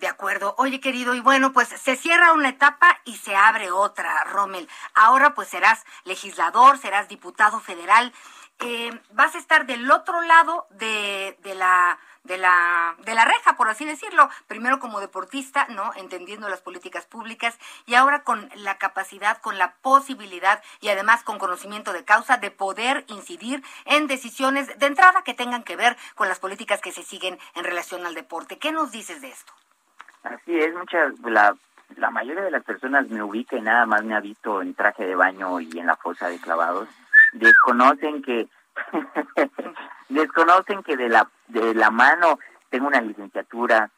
De 0.00 0.08
acuerdo. 0.08 0.54
Oye, 0.56 0.80
querido, 0.80 1.14
y 1.14 1.20
bueno, 1.20 1.52
pues 1.52 1.68
se 1.68 1.94
cierra 1.94 2.32
una 2.32 2.48
etapa 2.48 2.98
y 3.04 3.16
se 3.16 3.36
abre 3.36 3.70
otra, 3.70 4.24
Rommel. 4.24 4.66
Ahora 4.94 5.34
pues 5.34 5.48
serás 5.48 5.84
legislador, 6.04 6.78
serás 6.78 7.06
diputado 7.06 7.60
federal. 7.60 8.14
Eh, 8.60 8.98
vas 9.10 9.34
a 9.34 9.38
estar 9.38 9.66
del 9.66 9.90
otro 9.90 10.22
lado 10.22 10.66
de, 10.70 11.38
de 11.42 11.54
la 11.54 11.98
de 12.24 12.38
la 12.38 12.96
de 13.04 13.14
la 13.14 13.26
reja, 13.26 13.56
por 13.58 13.68
así 13.68 13.84
decirlo, 13.84 14.30
primero 14.46 14.80
como 14.80 15.00
deportista, 15.00 15.66
¿no? 15.68 15.92
entendiendo 15.96 16.48
las 16.48 16.62
políticas 16.62 17.04
públicas 17.04 17.58
y 17.84 17.94
ahora 17.94 18.24
con 18.24 18.50
la 18.54 18.78
capacidad, 18.78 19.38
con 19.42 19.58
la 19.58 19.74
posibilidad 19.82 20.62
y 20.80 20.88
además 20.88 21.24
con 21.24 21.38
conocimiento 21.38 21.92
de 21.92 22.06
causa 22.06 22.38
de 22.38 22.50
poder 22.50 23.04
incidir 23.08 23.62
en 23.84 24.06
decisiones 24.06 24.78
de 24.78 24.86
entrada 24.86 25.24
que 25.24 25.34
tengan 25.34 25.62
que 25.62 25.76
ver 25.76 25.98
con 26.14 26.28
las 26.28 26.38
políticas 26.38 26.80
que 26.80 26.92
se 26.92 27.02
siguen 27.02 27.38
en 27.54 27.64
relación 27.64 28.06
al 28.06 28.14
deporte. 28.14 28.58
¿Qué 28.58 28.72
nos 28.72 28.92
dices 28.92 29.20
de 29.20 29.28
esto? 29.28 29.52
Así 30.22 30.58
es, 30.58 30.74
mucha, 30.74 30.98
la, 31.24 31.56
la 31.96 32.10
mayoría 32.10 32.42
de 32.42 32.50
las 32.50 32.64
personas 32.64 33.08
me 33.08 33.22
ubica 33.22 33.56
y 33.56 33.62
nada 33.62 33.86
más 33.86 34.04
me 34.04 34.14
ha 34.14 34.20
visto 34.20 34.62
en 34.62 34.74
traje 34.74 35.06
de 35.06 35.14
baño 35.14 35.60
y 35.60 35.78
en 35.78 35.86
la 35.86 35.96
fosa 35.96 36.28
de 36.28 36.38
clavados. 36.38 36.88
Desconocen 37.32 38.22
que, 38.22 38.48
desconocen 40.08 40.82
que 40.82 40.96
de 40.96 41.08
la, 41.08 41.28
de 41.48 41.74
la 41.74 41.90
mano 41.90 42.38
tengo 42.68 42.86
una 42.86 43.00
licenciatura, 43.00 43.90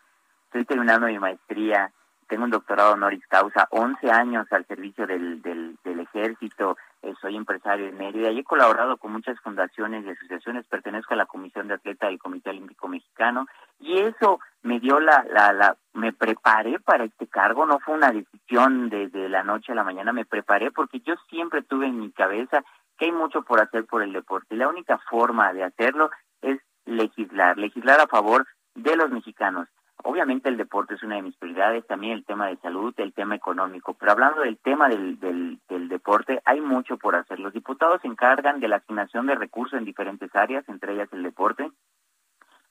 estoy 0.47 0.65
terminando 0.65 1.07
mi 1.07 1.19
maestría, 1.19 1.91
tengo 2.33 2.45
un 2.45 2.51
doctorado 2.51 2.95
honoris 2.95 3.27
causa, 3.27 3.69
11 3.73 4.11
años 4.11 4.47
al 4.53 4.65
servicio 4.65 5.07
del, 5.07 5.43
del, 5.43 6.01
ejército, 6.01 6.79
eh, 7.03 7.13
soy 7.21 7.37
empresario 7.37 7.89
en 7.89 7.99
Mérida 7.99 8.31
y 8.31 8.39
he 8.39 8.45
colaborado 8.45 8.97
con 8.97 9.13
muchas 9.13 9.39
fundaciones 9.41 10.03
y 10.07 10.09
asociaciones, 10.09 10.67
pertenezco 10.67 11.13
a 11.13 11.19
la 11.19 11.27
Comisión 11.27 11.69
de 11.69 11.75
Atleta 11.75 12.07
del 12.07 12.19
Comité 12.19 12.49
Olímpico 12.49 12.89
Mexicano 12.89 13.47
y 13.79 13.99
eso 13.99 14.41
me 14.63 14.81
dio 14.81 14.99
la, 14.99 15.27
la, 15.31 15.53
la, 15.53 15.77
me 15.93 16.15
preparé 16.15 16.79
para 16.81 17.05
este 17.05 17.27
cargo, 17.27 17.67
no 17.67 17.81
fue 17.81 17.97
una 17.97 18.11
decisión 18.11 18.89
de, 18.89 19.09
de 19.09 19.29
la 19.29 19.43
noche 19.43 19.73
a 19.73 19.75
la 19.75 19.85
mañana, 19.85 20.15
me 20.15 20.25
preparé 20.25 20.71
porque 20.71 21.01
yo 21.01 21.17
siempre 21.29 21.61
tuve 21.61 21.87
en 21.87 22.01
mi 22.01 22.13
cabeza 22.13 22.65
que 22.97 23.05
hay 23.05 23.13
mucho 23.13 23.43
por 23.43 23.61
hacer 23.61 23.85
por 23.85 24.03
el 24.03 24.15
deporte 24.15 24.55
y 24.55 24.59
la 24.59 24.69
única 24.69 24.97
forma 25.11 25.53
de 25.53 25.65
hacerlo 25.65 26.11
es 26.41 26.59
legislar, 26.87 27.59
legislar 27.59 28.01
a 28.01 28.07
favor 28.07 28.47
de 28.75 28.97
los 28.97 29.11
mexicanos. 29.11 29.69
Obviamente 30.05 30.49
el 30.49 30.57
deporte 30.57 30.95
es 30.95 31.03
una 31.03 31.17
de 31.17 31.23
mis 31.23 31.37
prioridades, 31.37 31.87
también 31.87 32.15
el 32.15 32.25
tema 32.25 32.49
de 32.49 32.57
salud, 32.57 32.93
el 32.97 33.13
tema 33.13 33.37
económico, 33.37 33.95
pero 33.95 34.13
hablando 34.13 34.41
del 34.41 34.59
tema 34.59 34.89
del, 34.89 35.19
del, 35.21 35.89
deporte, 35.89 36.41
hay 36.45 36.61
mucho 36.61 36.97
por 36.97 37.15
hacer. 37.15 37.39
Los 37.39 37.53
diputados 37.53 38.01
se 38.03 38.09
encargan 38.09 38.59
de 38.59 38.69
la 38.69 38.77
asignación 38.77 39.27
de 39.27 39.35
recursos 39.35 39.79
en 39.79 39.85
diferentes 39.85 40.35
áreas, 40.35 40.69
entre 40.69 40.95
ellas 40.95 41.09
el 41.13 41.23
deporte, 41.23 41.71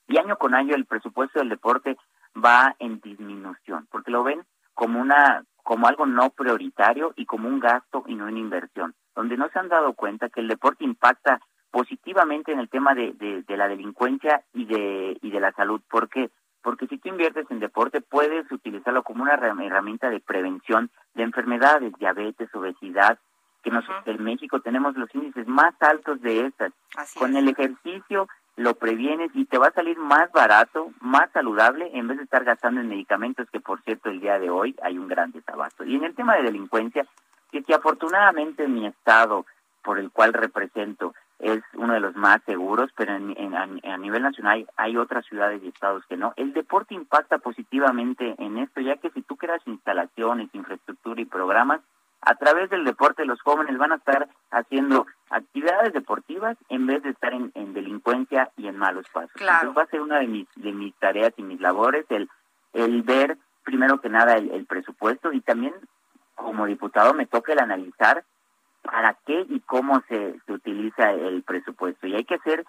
y 0.07 0.17
año 0.17 0.37
con 0.37 0.55
año 0.55 0.75
el 0.75 0.85
presupuesto 0.85 1.39
del 1.39 1.49
deporte 1.49 1.97
va 2.35 2.75
en 2.79 2.99
disminución, 2.99 3.87
porque 3.91 4.11
lo 4.11 4.23
ven 4.23 4.43
como 4.73 4.99
una 4.99 5.43
como 5.63 5.87
algo 5.87 6.07
no 6.07 6.31
prioritario 6.31 7.13
y 7.15 7.25
como 7.25 7.47
un 7.47 7.59
gasto 7.59 8.03
y 8.07 8.15
no 8.15 8.25
una 8.25 8.39
inversión, 8.39 8.95
donde 9.15 9.37
no 9.37 9.47
se 9.49 9.59
han 9.59 9.69
dado 9.69 9.93
cuenta 9.93 10.29
que 10.29 10.41
el 10.41 10.47
deporte 10.47 10.83
impacta 10.83 11.39
positivamente 11.69 12.51
en 12.51 12.59
el 12.59 12.67
tema 12.67 12.93
de, 12.95 13.13
de, 13.13 13.43
de 13.43 13.57
la 13.57 13.67
delincuencia 13.67 14.43
y 14.53 14.65
de, 14.65 15.17
y 15.21 15.29
de 15.29 15.39
la 15.39 15.51
salud. 15.53 15.79
¿Por 15.89 16.09
qué? 16.09 16.29
Porque 16.61 16.87
si 16.87 16.97
tú 16.97 17.09
inviertes 17.09 17.45
en 17.49 17.59
deporte 17.59 18.01
puedes 18.01 18.51
utilizarlo 18.51 19.03
como 19.03 19.23
una 19.23 19.33
herramienta 19.33 20.09
de 20.09 20.19
prevención 20.19 20.89
de 21.13 21.23
enfermedades, 21.23 21.93
diabetes, 21.99 22.53
obesidad, 22.53 23.19
que 23.63 23.71
nosotros 23.71 24.03
en 24.07 24.23
México 24.23 24.59
tenemos 24.59 24.95
los 24.95 25.13
índices 25.13 25.47
más 25.47 25.73
altos 25.81 26.21
de 26.21 26.47
estas. 26.47 26.73
Con 27.17 27.35
el 27.35 27.47
ejercicio 27.47 28.27
lo 28.55 28.75
previenes 28.75 29.31
y 29.33 29.45
te 29.45 29.57
va 29.57 29.67
a 29.67 29.73
salir 29.73 29.97
más 29.97 30.31
barato, 30.31 30.91
más 30.99 31.31
saludable, 31.31 31.89
en 31.93 32.07
vez 32.07 32.17
de 32.17 32.23
estar 32.23 32.43
gastando 32.43 32.81
en 32.81 32.89
medicamentos, 32.89 33.49
que 33.51 33.59
por 33.59 33.81
cierto 33.83 34.09
el 34.09 34.19
día 34.19 34.39
de 34.39 34.49
hoy 34.49 34.75
hay 34.81 34.97
un 34.97 35.07
gran 35.07 35.31
desabasto. 35.31 35.83
Y 35.83 35.95
en 35.95 36.03
el 36.03 36.15
tema 36.15 36.35
de 36.35 36.43
delincuencia, 36.43 37.05
que, 37.51 37.63
que 37.63 37.73
afortunadamente 37.73 38.67
mi 38.67 38.87
estado, 38.87 39.45
por 39.83 39.99
el 39.99 40.11
cual 40.11 40.33
represento, 40.33 41.13
es 41.41 41.61
uno 41.73 41.93
de 41.93 41.99
los 41.99 42.15
más 42.15 42.41
seguros, 42.45 42.91
pero 42.95 43.15
en, 43.15 43.55
a, 43.55 43.97
nivel 43.97 44.21
nacional 44.21 44.67
hay, 44.77 44.97
otras 44.97 45.25
ciudades 45.25 45.61
y 45.63 45.69
estados 45.69 46.05
que 46.05 46.17
no. 46.17 46.33
El 46.35 46.53
deporte 46.53 46.93
impacta 46.93 47.39
positivamente 47.39 48.35
en 48.37 48.57
esto, 48.59 48.81
ya 48.81 48.97
que 48.97 49.09
si 49.11 49.21
tú 49.21 49.35
creas 49.35 49.61
instalaciones, 49.65 50.49
infraestructura 50.53 51.21
y 51.21 51.25
programas, 51.25 51.81
a 52.21 52.35
través 52.35 52.69
del 52.69 52.85
deporte 52.85 53.25
los 53.25 53.41
jóvenes 53.41 53.77
van 53.77 53.93
a 53.93 53.95
estar 53.95 54.29
haciendo 54.51 55.07
actividades 55.31 55.91
deportivas 55.93 56.55
en 56.69 56.85
vez 56.85 57.01
de 57.01 57.09
estar 57.09 57.33
en, 57.33 57.51
delincuencia 57.73 58.51
y 58.57 58.67
en 58.67 58.77
malos 58.77 59.07
pasos. 59.11 59.31
Claro. 59.33 59.73
va 59.73 59.83
a 59.83 59.87
ser 59.87 60.01
una 60.01 60.19
de 60.19 60.27
mis, 60.27 60.47
de 60.55 60.71
mis 60.71 60.93
tareas 60.95 61.33
y 61.37 61.43
mis 61.43 61.59
labores 61.59 62.05
el, 62.09 62.29
el 62.73 63.01
ver 63.01 63.37
primero 63.63 63.99
que 63.99 64.09
nada 64.09 64.35
el, 64.35 64.51
el 64.51 64.65
presupuesto 64.65 65.33
y 65.33 65.41
también 65.41 65.73
como 66.35 66.65
diputado 66.65 67.13
me 67.13 67.25
toca 67.25 67.53
el 67.53 67.59
analizar 67.59 68.23
para 68.81 69.15
qué 69.25 69.45
y 69.49 69.59
cómo 69.61 70.01
se, 70.07 70.39
se 70.45 70.53
utiliza 70.53 71.11
el 71.11 71.43
presupuesto. 71.43 72.07
Y 72.07 72.15
hay 72.15 72.23
que 72.25 72.35
hacer 72.35 72.65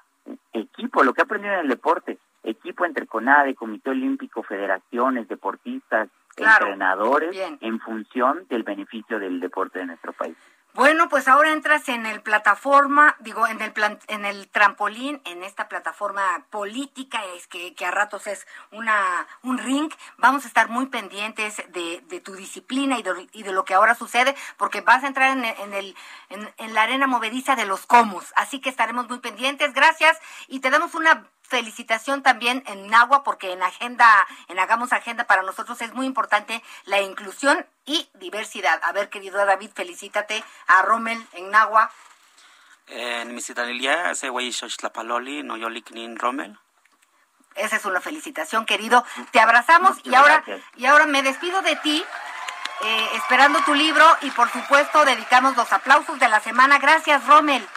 equipo, 0.53 1.03
lo 1.03 1.13
que 1.15 1.23
he 1.23 1.25
aprendido 1.25 1.55
en 1.55 1.61
el 1.61 1.69
deporte, 1.69 2.19
equipo 2.45 2.85
entre 2.85 3.07
CONADE, 3.07 3.55
Comité 3.55 3.91
Olímpico, 3.91 4.43
federaciones, 4.43 5.29
deportistas, 5.29 6.09
Claro. 6.35 6.65
entrenadores, 6.67 7.31
Bien. 7.31 7.59
en 7.61 7.79
función 7.81 8.47
del 8.49 8.63
beneficio 8.63 9.19
del 9.19 9.39
deporte 9.39 9.81
de 9.81 9.87
nuestro 9.87 10.15
país. 10.15 10.35
Bueno, 10.75 11.11
pues 11.11 11.29
ahora 11.29 11.53
entras 11.53 11.87
en 11.91 12.07
el 12.07 12.23
plataforma, 12.23 13.15
digo, 13.21 13.47
en 13.47 13.61
el 13.61 13.73
plan, 13.73 13.99
en 14.09 14.25
el 14.25 14.49
trampolín, 14.49 15.21
en 15.27 15.43
esta 15.43 15.69
plataforma 15.69 16.47
política, 16.49 17.23
es 17.37 17.47
que, 17.47 17.75
a 17.85 17.91
ratos 17.91 18.27
es 18.27 18.47
una 18.71 19.27
un 19.43 19.59
ring. 19.59 19.93
Vamos 20.17 20.45
a 20.45 20.49
estar 20.49 20.71
muy 20.71 20.87
pendientes 20.87 21.63
de, 21.73 22.03
de 22.09 22.21
tu 22.21 22.35
disciplina 22.35 22.99
y 22.99 23.03
de, 23.03 23.29
y 23.33 23.43
de 23.43 23.53
lo 23.53 23.67
que 23.67 23.75
ahora 23.75 23.95
sucede, 23.95 24.35
porque 24.57 24.81
vas 24.81 25.05
a 25.05 25.09
entrar 25.09 25.37
en 25.37 25.75
el 25.75 25.95
en, 26.31 26.51
en 26.57 26.75
la 26.75 26.85
arena 26.85 27.07
movediza 27.07 27.55
de 27.55 27.67
los 27.67 27.85
comos. 27.85 28.33
Así 28.37 28.59
que 28.59 28.71
estaremos 28.71 29.11
muy 29.11 29.19
pendientes. 29.19 29.75
Gracias 29.75 30.19
y 30.49 30.61
te 30.61 30.71
damos 30.71 30.95
una 30.95 31.27
felicitación 31.53 32.23
también 32.23 32.65
en 32.67 32.89
Nagua, 32.89 33.23
porque 33.25 33.53
en 33.53 33.63
agenda, 33.63 34.27
en 34.49 34.59
Hagamos 34.59 34.91
Agenda 34.95 35.25
para 35.25 35.43
nosotros 35.43 35.83
es 35.83 35.93
muy 35.93 36.07
importante 36.07 36.63
la 36.87 37.03
inclusión 37.03 37.67
y 37.85 38.09
diversidad. 38.15 38.81
A 38.83 38.93
ver, 38.93 39.11
querido 39.11 39.45
David, 39.45 39.71
felicítate 39.75 40.43
a 40.67 40.81
Rommel 40.81 41.23
en 41.35 41.51
Nagua. 41.51 41.91
En 42.87 43.35
Misitalilia, 43.35 44.11
ese 44.11 44.31
güey 44.31 44.51
Xochtlapaloli, 44.51 45.43
no 45.43 45.59
Yoliknin 45.59 46.19
Rommel. 46.19 46.59
Esa 47.55 47.77
es 47.77 47.85
una 47.85 48.01
felicitación, 48.01 48.65
querido. 48.65 49.05
Te 49.31 49.39
abrazamos 49.39 49.99
y 50.05 50.15
ahora, 50.15 50.43
gracias. 50.47 50.63
y 50.77 50.87
ahora 50.87 51.05
me 51.05 51.23
despido 51.23 51.61
de 51.61 51.77
ti, 51.77 52.03
eh, 52.81 53.09
esperando 53.13 53.63
tu 53.67 53.75
libro 53.75 54.07
y 54.23 54.31
por 54.31 54.51
supuesto 54.51 55.05
dedicamos 55.05 55.55
los 55.55 55.71
aplausos 55.71 56.19
de 56.19 56.31
la 56.31 56.41
semana. 56.41 56.79
Gracias, 56.79 57.27
Rommel. 57.27 57.69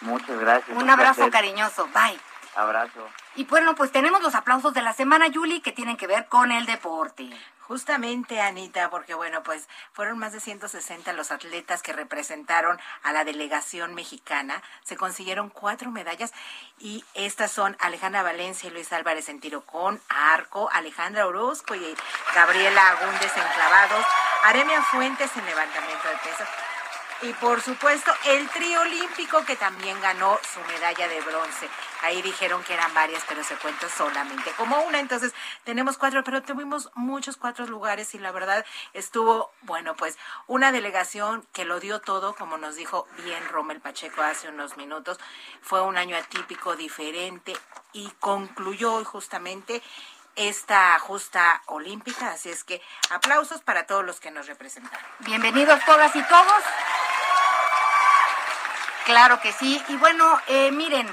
Muchas 0.00 0.36
gracias. 0.36 0.76
Un 0.76 0.90
abrazo 0.90 1.14
placer. 1.14 1.32
cariñoso. 1.32 1.86
Bye. 1.94 2.18
Abrazo. 2.56 3.08
Y 3.36 3.44
bueno, 3.44 3.74
pues 3.74 3.90
tenemos 3.90 4.22
los 4.22 4.34
aplausos 4.34 4.74
de 4.74 4.82
la 4.82 4.92
semana, 4.92 5.26
Julie, 5.32 5.62
que 5.62 5.72
tienen 5.72 5.96
que 5.96 6.06
ver 6.06 6.26
con 6.26 6.52
el 6.52 6.66
deporte. 6.66 7.30
Justamente, 7.66 8.42
Anita, 8.42 8.90
porque 8.90 9.14
bueno, 9.14 9.42
pues 9.42 9.68
fueron 9.92 10.18
más 10.18 10.32
de 10.32 10.40
160 10.40 11.14
los 11.14 11.30
atletas 11.30 11.82
que 11.82 11.94
representaron 11.94 12.78
a 13.02 13.12
la 13.12 13.24
delegación 13.24 13.94
mexicana. 13.94 14.62
Se 14.82 14.96
consiguieron 14.96 15.48
cuatro 15.48 15.90
medallas 15.90 16.34
y 16.78 17.04
estas 17.14 17.50
son 17.50 17.74
Alejandra 17.80 18.22
Valencia 18.22 18.68
y 18.68 18.72
Luis 18.72 18.92
Álvarez 18.92 19.30
en 19.30 19.40
tiro 19.40 19.62
con 19.62 19.98
arco, 20.10 20.68
Alejandra 20.72 21.26
Orozco 21.26 21.74
y 21.74 21.96
Gabriela 22.34 22.90
Agúndez 22.90 23.32
en 23.34 23.52
clavados, 23.54 24.04
Aremia 24.44 24.82
Fuentes 24.82 25.34
en 25.34 25.46
levantamiento 25.46 26.08
de 26.08 26.16
pesas. 26.18 26.73
Y 27.22 27.32
por 27.34 27.62
supuesto, 27.62 28.12
el 28.26 28.48
trío 28.50 28.82
olímpico 28.82 29.44
que 29.44 29.56
también 29.56 29.98
ganó 30.00 30.38
su 30.52 30.60
medalla 30.72 31.08
de 31.08 31.20
bronce. 31.22 31.68
Ahí 32.02 32.20
dijeron 32.20 32.62
que 32.64 32.74
eran 32.74 32.92
varias, 32.92 33.24
pero 33.26 33.42
se 33.42 33.56
cuenta 33.56 33.88
solamente 33.88 34.50
como 34.58 34.78
una. 34.82 35.00
Entonces, 35.00 35.32
tenemos 35.64 35.96
cuatro, 35.96 36.22
pero 36.22 36.42
tuvimos 36.42 36.90
muchos 36.94 37.36
cuatro 37.36 37.66
lugares 37.66 38.14
y 38.14 38.18
la 38.18 38.30
verdad 38.30 38.66
estuvo, 38.92 39.52
bueno, 39.62 39.94
pues 39.96 40.18
una 40.46 40.70
delegación 40.70 41.46
que 41.52 41.64
lo 41.64 41.80
dio 41.80 42.00
todo, 42.00 42.34
como 42.34 42.58
nos 42.58 42.76
dijo 42.76 43.06
bien 43.24 43.42
Rommel 43.48 43.80
Pacheco 43.80 44.20
hace 44.20 44.48
unos 44.48 44.76
minutos. 44.76 45.18
Fue 45.62 45.80
un 45.80 45.96
año 45.96 46.16
atípico, 46.16 46.76
diferente 46.76 47.54
y 47.94 48.10
concluyó 48.20 49.02
justamente 49.04 49.82
esta 50.36 50.98
justa 50.98 51.62
olímpica. 51.66 52.30
Así 52.30 52.50
es 52.50 52.64
que 52.64 52.82
aplausos 53.10 53.60
para 53.60 53.86
todos 53.86 54.04
los 54.04 54.20
que 54.20 54.30
nos 54.30 54.46
representaron. 54.46 55.06
Bienvenidos 55.20 55.84
todas 55.84 56.14
y 56.16 56.22
todos. 56.22 56.62
Claro 59.04 59.40
que 59.40 59.52
sí. 59.52 59.82
Y 59.88 59.96
bueno, 59.96 60.40
eh, 60.46 60.70
miren, 60.70 61.06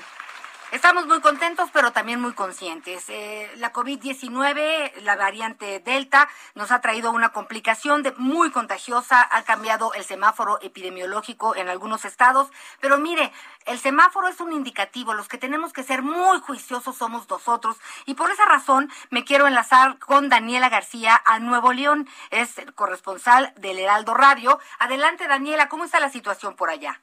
estamos 0.72 1.06
muy 1.06 1.22
contentos, 1.22 1.70
pero 1.72 1.92
también 1.92 2.20
muy 2.20 2.34
conscientes. 2.34 3.10
Eh, 3.10 3.50
la 3.58 3.72
COVID-19, 3.74 5.02
la 5.02 5.16
variante 5.16 5.80
Delta, 5.80 6.28
nos 6.56 6.72
ha 6.72 6.82
traído 6.82 7.12
una 7.12 7.30
complicación 7.30 8.04
de, 8.04 8.12
muy 8.14 8.52
contagiosa. 8.52 9.28
Ha 9.32 9.44
cambiado 9.44 9.94
el 9.94 10.04
semáforo 10.04 10.60
epidemiológico 10.62 11.56
en 11.56 11.70
algunos 11.70 12.06
estados. 12.06 12.50
Pero 12.80 12.98
mire, 12.98 13.32
el 13.66 13.80
semáforo 13.80 14.28
es 14.28 14.40
un 14.42 14.54
indicativo. 14.54 15.14
Los 15.14 15.28
que 15.28 15.38
tenemos 15.38 15.74
que 15.74 15.84
ser 15.84 16.02
muy 16.02 16.40
juiciosos 16.40 16.96
somos 16.96 17.30
nosotros. 17.30 17.78
Y 18.06 18.16
por 18.16 18.32
esa 18.32 18.46
razón 18.46 18.90
me 19.10 19.24
quiero 19.24 19.48
enlazar 19.48 20.00
con 20.00 20.30
Daniela 20.30 20.70
García 20.70 21.22
a 21.26 21.40
Nuevo 21.40 21.74
León. 21.74 22.08
Es 22.30 22.58
el 22.58 22.74
corresponsal 22.74 23.54
del 23.58 23.80
Heraldo 23.80 24.14
Radio. 24.14 24.60
Adelante, 24.80 25.28
Daniela, 25.28 25.70
¿cómo 25.70 25.84
está 25.84 26.00
la 26.00 26.10
situación 26.10 26.56
por 26.56 26.70
allá? 26.70 27.02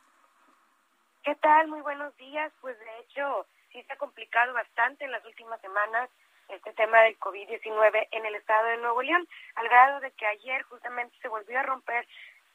¿Qué 1.23 1.35
tal? 1.37 1.69
Muy 1.69 1.83
buenos 1.83 2.17
días. 2.17 2.53
Pues 2.63 2.79
de 2.79 3.01
hecho, 3.01 3.47
sí 3.73 3.83
se 3.83 3.93
ha 3.93 3.97
complicado 3.97 4.53
bastante 4.53 5.05
en 5.05 5.13
las 5.13 5.25
últimas 5.25 5.61
semanas 5.61 6.11
este 6.49 6.73
tema 6.73 7.03
del 7.03 7.19
COVID-19 7.19 8.09
en 8.11 8.27
el 8.27 8.35
estado 8.35 8.69
de 8.69 8.79
Nuevo 8.79 9.03
León, 9.03 9.29
al 9.57 9.69
grado 9.69 10.01
de 10.01 10.11
que 10.13 10.27
ayer 10.27 10.63
justamente 10.63 11.17
se 11.21 11.29
volvió 11.29 11.59
a 11.59 11.63
romper 11.63 12.07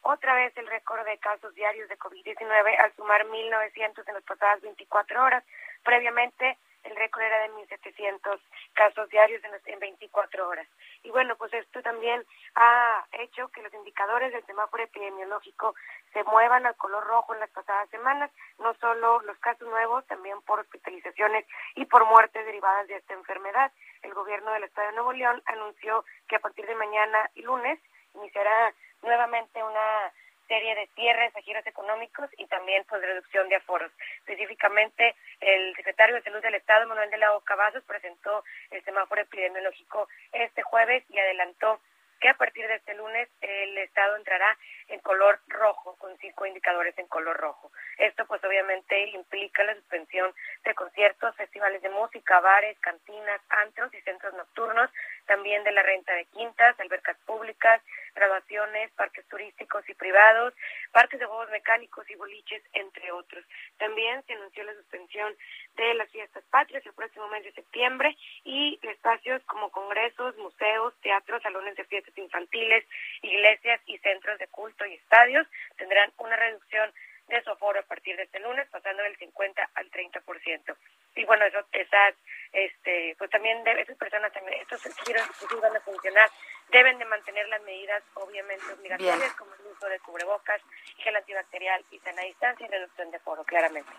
otra 0.02 0.34
vez 0.36 0.56
el 0.58 0.68
récord 0.68 1.06
de 1.06 1.18
casos 1.20 1.54
diarios 1.56 1.88
de 1.90 1.98
COVID-19 1.98 2.80
al 2.80 2.94
sumar 2.96 3.26
1.900 3.26 4.08
en 4.08 4.14
las 4.14 4.24
pasadas 4.24 4.62
24 4.62 5.24
horas. 5.24 5.44
Previamente 5.84 6.58
el 6.84 6.96
récord 6.96 7.24
era 7.24 7.40
de 7.40 7.50
1.700 7.50 8.40
casos 8.74 9.10
diarios 9.10 9.44
en, 9.44 9.52
las- 9.52 9.68
en 9.68 9.80
24 9.80 10.48
horas. 10.48 10.68
Y 11.04 11.10
bueno, 11.12 11.36
pues 11.36 11.54
esto 11.54 11.82
también 11.82 12.26
ha 12.56 13.06
hecho 13.14 13.48
que 13.50 13.62
los 13.62 13.74
indicadores 13.74 14.32
del 14.34 14.46
semáforo 14.46 14.84
epidemiológico 14.84 15.76
se 16.14 16.24
muevan 16.26 16.66
al 16.66 16.76
color 16.76 17.04
rojo 17.06 17.34
en 17.34 17.40
las 17.40 17.50
pasadas 17.50 17.90
semanas, 17.90 18.32
no 18.60 18.74
solo 18.76 19.22
los 19.22 19.38
casos 19.40 19.68
nuevos, 19.68 20.06
también 20.08 20.42
por 20.44 20.60
hospitalizaciones 20.60 21.46
y 21.76 21.86
por 21.86 22.06
muertes 22.06 22.46
derivadas 22.46 22.88
de 22.88 22.96
esta 22.98 23.14
enfermedad. 23.14 23.72
El 24.02 24.14
gobierno 24.14 24.52
del 24.52 24.64
Estado 24.66 24.88
de 24.88 24.94
Nuevo 24.96 25.14
León 25.14 25.42
anunció 25.46 26.06
que 26.28 26.36
a 26.36 26.40
partir 26.40 26.66
de 26.68 26.76
mañana 26.76 27.30
y 27.36 27.42
lunes 27.42 27.80
iniciará 28.16 28.74
nuevamente 29.02 29.62
una 29.64 30.12
serie 30.48 30.76
de 30.76 30.88
cierres 30.96 31.36
a 31.36 31.42
giros 31.42 31.66
económicos 31.66 32.30
y 32.38 32.46
también 32.48 32.84
pues 32.90 33.02
reducción 33.02 33.50
de 33.50 33.56
aforos. 33.56 33.92
Específicamente, 34.20 35.16
el 35.40 35.76
secretario 35.76 36.16
de 36.16 36.22
Salud 36.24 36.42
del 36.42 36.56
Estado, 36.56 36.88
Manuel 36.88 37.10
de 37.10 37.18
la 37.18 37.34
Oca 37.36 37.56
Vasos, 37.56 37.84
presentó 37.86 38.44
el 38.72 38.84
semáforo 38.84 39.22
epidemiológico 39.22 40.08
este 40.32 40.62
jueves 40.62 41.04
y 41.10 41.20
adelantó 41.20 41.80
que 42.20 42.30
a 42.30 42.36
partir 42.36 42.66
de 42.68 42.76
este 42.76 42.94
lunes 42.96 43.28
el 43.42 43.78
Estado 43.80 44.16
entrará 44.16 44.58
en 44.88 45.00
color 45.00 45.40
rojo, 45.48 45.96
con 45.98 46.18
cinco 46.18 46.46
indicadores 46.46 46.98
en 46.98 47.08
color 47.08 47.38
rojo. 47.38 47.72
Esto 47.98 48.26
pues 48.26 48.44
obviamente 48.44 49.08
implica 49.10 49.64
la 49.64 49.76
suspensión 49.76 50.34
de 50.64 50.74
conciertos, 50.74 51.36
festivales 51.36 51.82
de 51.82 51.90
música, 51.90 52.40
bares, 52.40 52.78
cantinas, 52.80 53.42
antros 53.50 53.94
y 53.94 54.02
centros 54.02 54.34
nocturnos, 54.34 54.90
también 55.26 55.64
de 55.64 55.72
la 55.72 55.84
renta 55.84 56.14
de 56.14 56.26
quintas, 56.26 56.80
albercas 56.80 57.18
públicas, 57.26 57.82
graduaciones, 58.16 58.92
parques 58.92 59.26
turísticos 59.28 59.88
y 59.90 59.94
privados, 59.94 60.54
parques 60.92 61.20
de 61.20 61.26
juegos 61.26 61.50
mecánicos 61.50 62.10
y 62.10 62.16
boliches, 62.16 62.64
entre 62.74 63.12
otros. 63.12 63.44
También 63.78 64.24
se 64.24 64.34
anunció 64.34 64.64
la 64.64 64.74
suspensión 64.74 65.36
de 65.76 65.94
las 65.96 66.10
fiestas 66.12 66.44
patrias 66.52 66.86
el 66.86 66.94
próximo 66.94 67.28
mes 67.30 67.44
de 67.44 67.52
septiembre 67.54 68.16
y 68.44 68.80
espacios 68.84 69.42
como 69.46 69.72
congresos, 69.72 70.36
museos, 70.38 70.94
teatros, 71.02 71.42
salones 71.42 71.76
de 71.76 71.86
fiestas 71.86 72.18
infantiles, 72.18 72.86
iglesias 73.22 73.82
y 73.86 73.98
centros 74.00 74.38
de 74.40 74.48
culto 74.48 74.73
y 74.88 74.94
estadios 74.96 75.48
tendrán 75.78 76.12
una 76.18 76.36
reducción 76.36 76.92
de 77.28 77.42
su 77.44 77.52
aforo 77.52 77.80
a 77.80 77.84
partir 77.84 78.16
de 78.18 78.24
este 78.24 78.40
lunes, 78.40 78.68
pasando 78.70 79.04
del 79.04 79.16
50 79.18 79.70
al 79.76 79.92
30%. 79.92 80.76
Y 81.16 81.26
bueno, 81.26 81.46
eso, 81.46 81.60
esas, 81.72 82.16
este, 82.52 83.16
pues 83.18 83.30
también 83.30 83.66
esas 83.68 83.96
personas, 83.98 84.34
también, 84.34 84.60
estos 84.62 84.82
giros 85.06 85.24
que 85.48 85.56
van 85.56 85.76
a 85.76 85.80
funcionar, 85.82 86.30
deben 86.72 86.98
de 86.98 87.06
mantener 87.06 87.48
las 87.50 87.62
medidas 87.62 88.04
obviamente 88.16 88.66
obligatorias, 88.74 89.20
Bien. 89.20 89.32
como 89.38 89.54
el 89.54 89.62
uso 89.68 89.88
de 89.88 90.00
cubrebocas, 90.00 90.62
gel 90.98 91.16
antibacterial 91.16 91.86
y 91.92 92.00
sana 92.00 92.24
distancia 92.24 92.66
y 92.66 92.70
reducción 92.70 93.12
de 93.12 93.18
aforo, 93.18 93.44
claramente. 93.44 93.92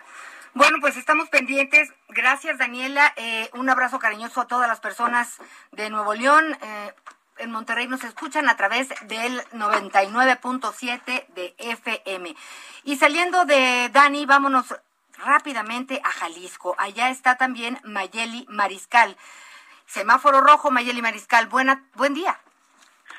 Bueno, 0.54 0.78
pues 0.80 0.96
estamos 0.96 1.28
pendientes. 1.28 1.92
Gracias, 2.08 2.58
Daniela. 2.58 3.12
Eh, 3.16 3.48
un 3.54 3.68
abrazo 3.70 3.98
cariñoso 3.98 4.40
a 4.40 4.48
todas 4.48 4.68
las 4.68 4.80
personas 4.80 5.38
de 5.70 5.88
Nuevo 5.90 6.14
León. 6.14 6.56
Eh, 6.62 6.92
en 7.38 7.50
Monterrey 7.50 7.86
nos 7.86 8.04
escuchan 8.04 8.48
a 8.48 8.56
través 8.56 8.88
del 9.06 9.40
99.7 9.52 11.26
de 11.28 11.54
FM. 11.58 12.34
Y 12.84 12.96
saliendo 12.96 13.44
de 13.44 13.88
Dani, 13.92 14.26
vámonos 14.26 14.74
rápidamente 15.18 16.00
a 16.04 16.10
Jalisco. 16.10 16.74
Allá 16.78 17.10
está 17.10 17.36
también 17.36 17.78
Mayeli 17.84 18.46
Mariscal. 18.48 19.16
Semáforo 19.86 20.40
rojo, 20.40 20.70
Mayeli 20.70 21.02
Mariscal. 21.02 21.46
Buena, 21.46 21.84
buen 21.94 22.14
día. 22.14 22.38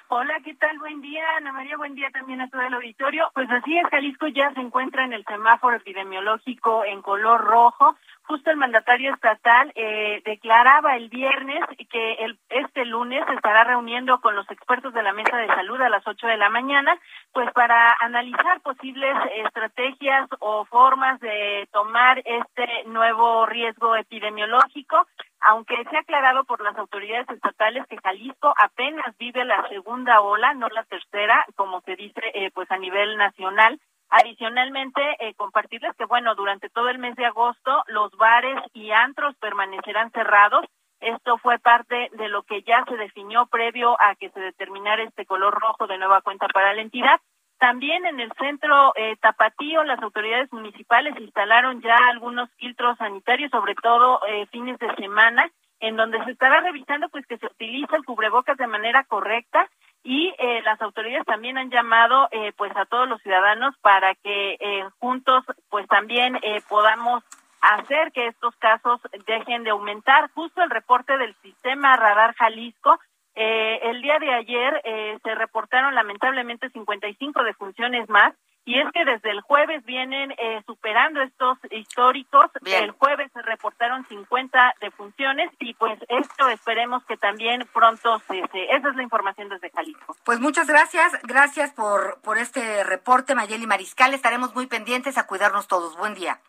Hola, 0.08 0.36
¿qué 0.44 0.54
tal? 0.54 0.78
Buen 0.78 1.02
día, 1.02 1.24
Ana 1.38 1.52
María, 1.52 1.78
buen 1.78 1.96
día 1.96 2.12
también 2.12 2.40
a 2.40 2.48
todo 2.50 2.62
el 2.62 2.76
auditorio. 2.76 3.32
Pues 3.34 3.50
así 3.50 3.76
es, 3.76 3.88
Jalisco 3.90 4.28
ya 4.28 4.54
se 4.54 4.60
encuentra 4.60 5.04
en 5.04 5.14
el 5.14 5.26
semáforo 5.26 5.78
epidemiológico 5.78 6.86
en 6.86 7.02
color 7.02 7.42
rojo. 7.42 7.96
Justo 8.28 8.50
el 8.50 8.58
mandatario 8.58 9.14
estatal 9.14 9.72
eh, 9.76 10.22
declaraba 10.26 10.96
el 10.96 11.10
viernes 11.10 11.64
que 11.90 12.14
el, 12.14 12.40
este 12.50 12.84
lunes 12.86 13.24
se 13.28 13.36
estará 13.36 13.64
reuniendo 13.64 14.20
con 14.20 14.36
los 14.36 14.50
expertos 14.50 14.94
de 14.94 15.04
la 15.04 15.14
mesa 15.14 15.38
de 15.38 15.48
salud 15.48 15.80
a 15.82 15.90
las 15.90 16.06
8 16.08 16.26
de 16.28 16.38
la 16.38 16.50
mañana, 16.50 16.98
pues 17.34 17.52
para 17.54 17.96
analizar 18.00 18.62
posibles 18.62 19.16
estrategias 19.46 20.28
o 20.40 20.66
formas 20.66 21.20
de 21.20 21.68
tomar 21.72 22.22
este 22.26 22.68
nuevo 22.88 23.46
riesgo 23.46 23.96
epidemiológico 23.96 25.06
aunque 25.48 25.76
se 25.90 25.96
ha 25.96 26.00
aclarado 26.00 26.44
por 26.46 26.62
las 26.64 26.76
autoridades 26.78 27.30
estatales 27.30 27.86
que 27.88 27.98
Jalisco 27.98 28.54
apenas 28.58 29.16
vive 29.18 29.46
la 29.46 29.68
segunda 29.70 30.22
ola, 30.22 30.54
no 30.56 30.68
la 30.70 30.84
tercera, 30.84 31.46
como 31.56 31.82
se 31.82 31.96
dice 31.96 32.22
eh, 32.34 32.50
pues 32.54 32.70
a 32.72 32.78
nivel 32.78 33.16
nacional. 33.18 33.80
Adicionalmente, 34.10 35.02
eh, 35.20 35.34
compartirles 35.36 35.96
que, 35.98 36.06
bueno, 36.06 36.36
durante 36.36 36.70
todo 36.70 36.90
el 36.90 37.00
mes 37.00 37.16
de 37.16 37.26
agosto 37.26 37.84
los 37.88 38.12
bares 38.18 38.58
y 38.74 38.92
antros 38.92 39.36
permanecerán 39.38 40.12
cerrados. 40.12 40.66
Esto 41.00 41.38
fue 41.38 41.60
parte 41.60 42.10
de 42.14 42.30
lo 42.30 42.44
que 42.44 42.62
ya 42.62 42.84
se 42.88 42.96
definió 42.98 43.46
previo 43.48 43.98
a 44.00 44.16
que 44.16 44.30
se 44.30 44.40
determinara 44.40 45.04
este 45.04 45.26
color 45.26 45.54
rojo 45.54 45.88
de 45.88 45.98
nueva 45.98 46.22
cuenta 46.22 46.48
para 46.48 46.74
la 46.74 46.82
entidad. 46.82 47.20
También 47.58 48.06
en 48.06 48.20
el 48.20 48.32
centro 48.34 48.94
eh, 48.96 49.16
Tapatío, 49.22 49.84
las 49.84 50.02
autoridades 50.02 50.52
municipales 50.52 51.16
instalaron 51.20 51.82
ya 51.82 51.96
algunos 52.10 52.50
filtros 52.58 52.98
sanitarios, 52.98 53.52
sobre 53.52 53.76
todo 53.76 54.20
eh, 54.28 54.46
fines 54.48 54.78
de 54.80 54.94
semana, 54.96 55.50
en 55.80 55.96
donde 55.96 56.24
se 56.26 56.32
estará 56.32 56.62
revisando 56.62 57.10
pues 57.10 57.26
que 57.28 57.38
se 57.38 57.46
utiliza 57.46 57.96
el 57.96 58.06
cubrebocas 58.06 58.58
de 58.58 58.68
manera 58.68 59.04
correcta 59.06 59.70
y 60.06 60.34
eh, 60.38 60.62
las 60.64 60.80
autoridades 60.82 61.26
también 61.26 61.58
han 61.58 61.72
llamado 61.72 62.30
eh, 62.32 62.54
pues 62.56 62.72
a 62.78 62.86
todos 62.86 63.10
los 63.10 63.22
ciudadanos 63.24 63.76
para 63.82 64.14
que 64.16 64.56
eh, 64.60 64.86
juntos 65.00 65.44
pues 65.70 65.88
también 65.88 66.38
eh, 66.44 66.62
podamos 66.70 67.24
hacer 67.60 68.12
que 68.12 68.28
estos 68.28 68.56
casos 68.58 69.02
dejen 69.26 69.64
de 69.64 69.72
aumentar. 69.72 70.30
Justo 70.36 70.62
el 70.62 70.70
reporte 70.70 71.18
del 71.18 71.36
sistema 71.42 71.98
Radar 71.98 72.36
Jalisco 72.36 73.00
eh, 73.36 73.80
el 73.84 74.02
día 74.02 74.18
de 74.18 74.34
ayer 74.34 74.82
eh, 74.86 75.18
se 75.22 75.36
reportaron 75.36 75.94
lamentablemente 75.94 76.70
55 76.70 77.44
defunciones 77.44 78.08
más 78.10 78.34
y 78.66 78.80
es 78.80 78.92
que 78.92 79.06
desde 79.06 79.30
el 79.30 79.42
jueves 79.42 79.86
vienen 79.86 80.32
eh, 80.32 80.62
superando 80.66 81.22
estos 81.22 81.58
históricos. 81.70 82.48
Bien. 82.62 82.84
El 82.84 82.92
jueves 82.92 83.32
se 83.32 83.42
reportaron 83.44 84.06
50 84.08 84.74
defunciones 84.82 85.52
y 85.60 85.74
pues 85.76 86.00
esto 86.10 86.50
esperemos 86.50 87.06
que 87.06 87.16
también 87.18 87.68
pronto 87.74 88.20
se, 88.28 88.42
se- 88.52 88.76
Esa 88.76 88.90
es 88.90 88.96
la 88.96 89.04
información 89.04 89.50
desde 89.50 89.70
Jalisco. 89.70 90.16
Pues 90.24 90.40
muchas 90.40 90.68
gracias, 90.68 91.14
gracias 91.24 91.72
por, 91.74 92.20
por 92.22 92.38
este 92.40 92.84
reporte, 92.84 93.36
Mayeli 93.36 93.68
Mariscal. 93.68 94.14
Estaremos 94.14 94.56
muy 94.56 94.68
pendientes 94.68 95.18
a 95.18 95.28
cuidarnos 95.28 95.68
todos. 95.68 95.96
Buen 95.98 96.16
día. 96.16 96.40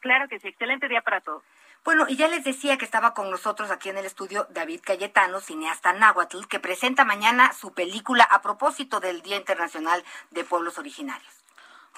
Claro 0.00 0.28
que 0.28 0.38
sí, 0.40 0.48
excelente 0.48 0.88
día 0.88 1.02
para 1.02 1.20
todos. 1.20 1.42
Bueno, 1.84 2.06
y 2.08 2.16
ya 2.16 2.28
les 2.28 2.44
decía 2.44 2.78
que 2.78 2.84
estaba 2.84 3.12
con 3.12 3.28
nosotros 3.30 3.70
aquí 3.72 3.88
en 3.88 3.98
el 3.98 4.04
estudio 4.06 4.46
David 4.50 4.80
Cayetano, 4.84 5.40
cineasta 5.40 5.92
náhuatl, 5.92 6.46
que 6.48 6.60
presenta 6.60 7.04
mañana 7.04 7.52
su 7.52 7.74
película 7.74 8.22
a 8.22 8.40
propósito 8.40 9.00
del 9.00 9.20
Día 9.20 9.36
Internacional 9.36 10.04
de 10.30 10.44
Pueblos 10.44 10.78
Originarios. 10.78 11.41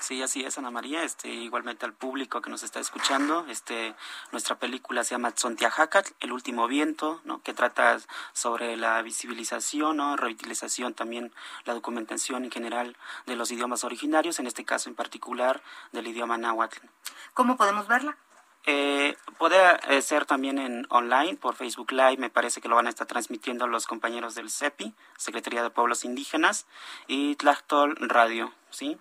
Sí, 0.00 0.22
así 0.22 0.44
es, 0.44 0.58
Ana 0.58 0.70
María. 0.70 1.02
Este, 1.04 1.28
igualmente 1.28 1.86
al 1.86 1.94
público 1.94 2.42
que 2.42 2.50
nos 2.50 2.62
está 2.62 2.80
escuchando, 2.80 3.46
este, 3.48 3.94
nuestra 4.32 4.58
película 4.58 5.04
se 5.04 5.14
llama 5.14 5.32
Tzontiajacat, 5.32 6.08
El 6.20 6.32
último 6.32 6.66
viento, 6.66 7.20
¿no? 7.24 7.42
que 7.42 7.54
trata 7.54 7.98
sobre 8.32 8.76
la 8.76 9.00
visibilización, 9.02 9.96
¿no? 9.96 10.16
revitalización, 10.16 10.94
también 10.94 11.32
la 11.64 11.74
documentación 11.74 12.44
en 12.44 12.50
general 12.50 12.96
de 13.26 13.36
los 13.36 13.50
idiomas 13.50 13.84
originarios, 13.84 14.38
en 14.40 14.46
este 14.46 14.64
caso 14.64 14.88
en 14.88 14.94
particular 14.94 15.62
del 15.92 16.06
idioma 16.06 16.36
náhuatl. 16.36 16.86
¿Cómo 17.32 17.56
podemos 17.56 17.88
verla? 17.88 18.16
Eh, 18.66 19.16
puede 19.38 19.58
eh, 19.88 20.00
ser 20.00 20.24
también 20.24 20.58
en 20.58 20.86
online, 20.88 21.36
por 21.36 21.54
Facebook 21.54 21.92
Live, 21.92 22.16
me 22.16 22.30
parece 22.30 22.60
que 22.60 22.68
lo 22.68 22.76
van 22.76 22.86
a 22.86 22.90
estar 22.90 23.06
transmitiendo 23.06 23.66
los 23.66 23.86
compañeros 23.86 24.34
del 24.34 24.50
CEPI, 24.50 24.94
Secretaría 25.18 25.62
de 25.62 25.70
Pueblos 25.70 26.04
Indígenas, 26.04 26.66
y 27.06 27.36
Tlactol 27.36 27.96
Radio, 28.00 28.54
¿sí? 28.70 28.98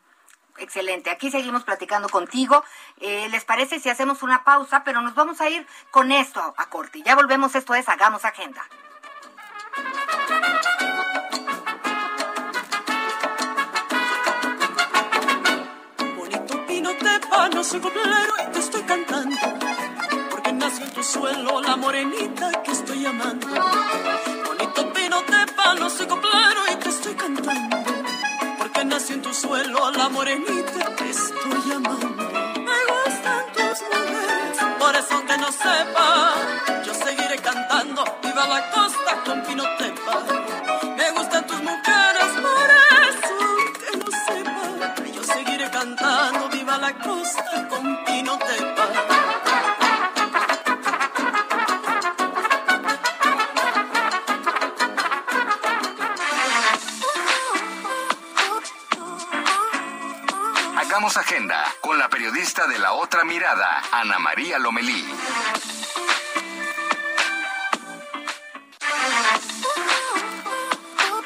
Excelente, 0.57 1.09
aquí 1.09 1.31
seguimos 1.31 1.63
platicando 1.63 2.09
contigo. 2.09 2.63
Eh, 2.99 3.27
¿Les 3.29 3.43
parece 3.43 3.79
si 3.79 3.89
hacemos 3.89 4.21
una 4.21 4.43
pausa? 4.43 4.83
Pero 4.83 5.01
nos 5.01 5.15
vamos 5.15 5.41
a 5.41 5.49
ir 5.49 5.65
con 5.89 6.11
esto 6.11 6.53
a, 6.57 6.69
corte. 6.69 7.01
Ya 7.03 7.15
volvemos, 7.15 7.55
esto 7.55 7.73
es 7.73 7.89
Hagamos 7.89 8.23
Agenda. 8.23 8.63
Bonito 16.15 16.65
pino 16.67 16.91
te 16.97 17.19
pano, 17.27 17.63
soy 17.63 17.79
coplero 17.79 18.33
y 18.47 18.51
te 18.51 18.59
estoy 18.59 18.83
cantando. 18.83 19.37
Porque 20.29 20.53
nació 20.53 20.85
en 20.85 20.91
tu 20.91 21.03
suelo 21.03 21.61
la 21.61 21.75
morenita 21.77 22.61
que 22.61 22.71
estoy 22.71 23.05
amando. 23.07 23.47
Bonito 24.45 24.93
pino 24.93 25.23
te 25.23 25.51
pano, 25.53 25.89
soy 25.89 26.05
coplero 26.05 26.61
y 26.71 26.75
te 26.75 26.89
estoy 26.89 27.15
cantando. 27.15 28.12
En 28.93 29.21
tu 29.23 29.33
suelo 29.33 29.89
la 29.89 30.07
morenita 30.07 30.95
que 30.95 31.09
estoy 31.09 31.71
amando. 31.71 32.09
Me 32.09 32.79
gustan 32.91 33.43
tus 33.51 33.81
mujeres, 33.89 34.57
por 34.79 34.95
eso 34.95 35.15
aunque 35.15 35.37
no 35.39 35.51
sepa, 35.51 36.33
yo 36.85 36.93
seguiré 36.93 37.37
cantando. 37.39 38.03
Viva 38.21 38.47
la 38.47 38.69
costa 38.69 39.23
con 39.25 39.41
pino 39.43 39.63
tepa. 39.79 40.23
Me 40.95 41.09
gustan 41.11 41.47
tus 41.47 41.61
mujeres, 41.63 42.31
por 42.45 42.69
eso 43.09 43.37
que 43.79 43.97
no 43.97 44.05
sepa, 44.27 45.11
yo 45.11 45.23
seguiré 45.23 45.71
cantando. 45.71 46.49
Viva 46.49 46.77
la 46.77 46.93
costa 46.93 47.67
con 47.69 48.05
pino 48.05 48.37
periodista 62.13 62.67
de 62.67 62.77
la 62.77 62.93
otra 62.93 63.23
mirada, 63.23 63.81
Ana 63.91 64.19
María 64.19 64.59
Lomelí. 64.59 65.03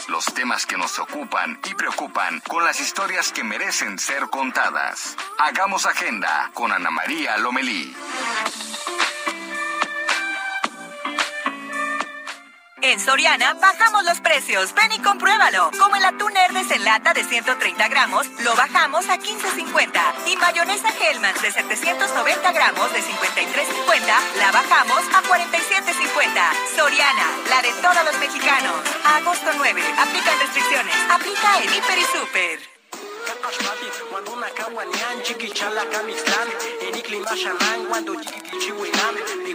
Los 0.08 0.26
temas 0.34 0.66
que 0.66 0.78
nos 0.78 0.98
ocupan 1.00 1.60
y 1.70 1.76
preocupan 1.76 2.40
con 2.48 2.64
las 2.64 2.80
historias 2.80 3.34
que 3.34 3.44
merecen 3.44 4.00
ser 4.00 4.30
contadas. 4.30 5.18
Hagamos 5.38 5.86
agenda 5.86 6.52
con 6.54 6.72
Ana 6.72 6.90
María 6.90 7.38
Lomelí. 7.38 7.94
En 12.88 13.02
Soriana 13.02 13.54
bajamos 13.56 14.06
los 14.06 14.22
precios. 14.22 14.74
Ven 14.74 14.94
y 14.94 15.00
compruébalo. 15.00 15.72
Como 15.78 15.98
el 15.98 16.06
atún 16.06 16.32
Hermes 16.38 16.72
en 16.72 16.86
lata 16.86 17.14
de 17.14 17.22
130 17.22 17.86
gramos, 17.90 18.26
lo 18.40 18.56
bajamos 18.56 19.10
a 19.10 19.18
15.50. 19.18 19.92
Y 20.28 20.38
mayonesa 20.38 20.88
Hellmann's 20.98 21.42
de 21.42 21.52
790 21.52 22.52
gramos 22.54 22.94
de 22.94 23.00
53.50, 23.00 24.06
la 24.40 24.52
bajamos 24.54 25.04
a 25.14 25.22
47.50. 25.22 26.78
Soriana, 26.78 27.28
la 27.50 27.62
de 27.62 27.74
todos 27.82 28.06
los 28.06 28.18
mexicanos. 28.20 28.76
Agosto 29.04 29.52
9. 29.58 29.84
Aplican 29.98 30.40
restricciones. 30.40 30.96
Aplica 31.12 31.58
en 31.62 31.74
Hiper 31.74 32.00
y 32.00 32.06
Super. 32.06 32.60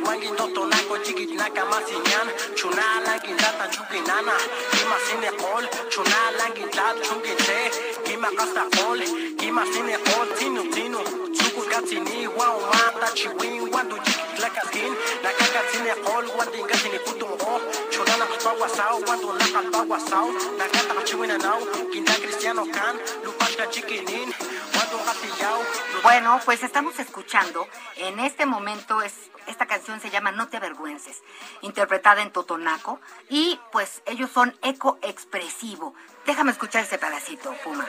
Kichiwinan, 0.02 0.22
iguangin 0.22 0.36
totonako, 0.36 0.98
chiki 1.04 1.26
naka 1.36 1.64
masinyan, 1.64 2.28
chuna 2.56 3.00
langin 3.06 3.36
data 3.36 3.68
chukinana, 3.68 4.32
kima 4.70 4.96
sine 5.06 5.30
kol, 5.38 5.64
chuna 5.90 6.30
langin 6.38 6.70
dat 6.70 6.96
chukinte, 7.02 8.04
kima 8.04 8.28
kasta 8.36 8.64
kol, 8.76 8.98
kima 9.38 9.64
sine 9.72 9.96
kol, 10.04 10.26
tinu 10.38 10.62
tinu, 10.72 10.98
chuku 11.34 11.62
katsini, 11.70 12.26
wao 12.36 12.60
mata 12.60 13.12
chiwin, 13.14 13.70
cuando 13.70 13.96
chiki 13.96 14.36
tlakaskin, 14.36 14.92
nakaka 15.22 15.62
sine 15.72 15.94
kol, 16.04 16.24
cuando 16.36 16.56
ingasini 16.58 16.98
putumbo, 17.04 17.60
chuna 17.90 18.16
nakapawasao, 18.16 19.00
cuando 19.04 19.32
nakapawasao, 19.32 20.28
nakata 20.58 20.94
kachiwinanao, 20.94 21.60
kinda 21.92 22.12
cristiano 22.14 22.64
kan, 22.66 22.96
lupashka 23.24 23.66
chiquinin, 23.70 24.32
cuando 24.72 24.96
gatillao, 25.04 25.62
Bueno, 26.02 26.40
pues 26.44 26.62
estamos 26.64 26.98
escuchando. 26.98 27.68
En 27.96 28.18
este 28.18 28.44
momento 28.44 29.00
es 29.02 29.12
esta 29.46 29.66
canción 29.66 30.00
se 30.00 30.10
llama 30.10 30.32
No 30.32 30.48
te 30.48 30.56
avergüences, 30.56 31.22
interpretada 31.60 32.22
en 32.22 32.30
Totonaco 32.30 33.00
y 33.28 33.58
pues 33.70 34.02
ellos 34.06 34.30
son 34.30 34.56
eco 34.62 34.98
expresivo. 35.02 35.94
Déjame 36.26 36.52
escuchar 36.52 36.84
ese 36.84 36.98
pedacito, 36.98 37.52
Puma. 37.64 37.86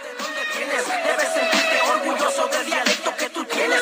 debes 0.58 1.34
sentirte 1.34 1.82
orgulloso 1.92 2.48
del 2.48 2.66
dialecto 2.66 3.16
que 3.18 3.30
tú 3.30 3.44
tienes. 3.46 3.82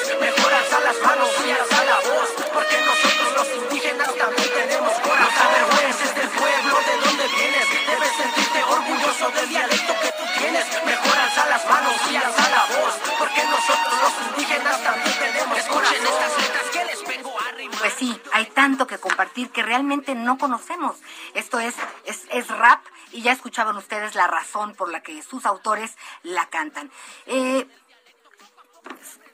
Realmente 19.71 20.15
no 20.15 20.37
conocemos. 20.37 20.97
Esto 21.33 21.57
es, 21.57 21.75
es, 22.03 22.25
es 22.29 22.49
rap 22.49 22.81
y 23.13 23.21
ya 23.21 23.31
escuchaban 23.31 23.77
ustedes 23.77 24.15
la 24.15 24.27
razón 24.27 24.75
por 24.75 24.91
la 24.91 25.01
que 25.01 25.23
sus 25.23 25.45
autores 25.45 25.95
la 26.23 26.47
cantan. 26.47 26.91
Eh, 27.25 27.65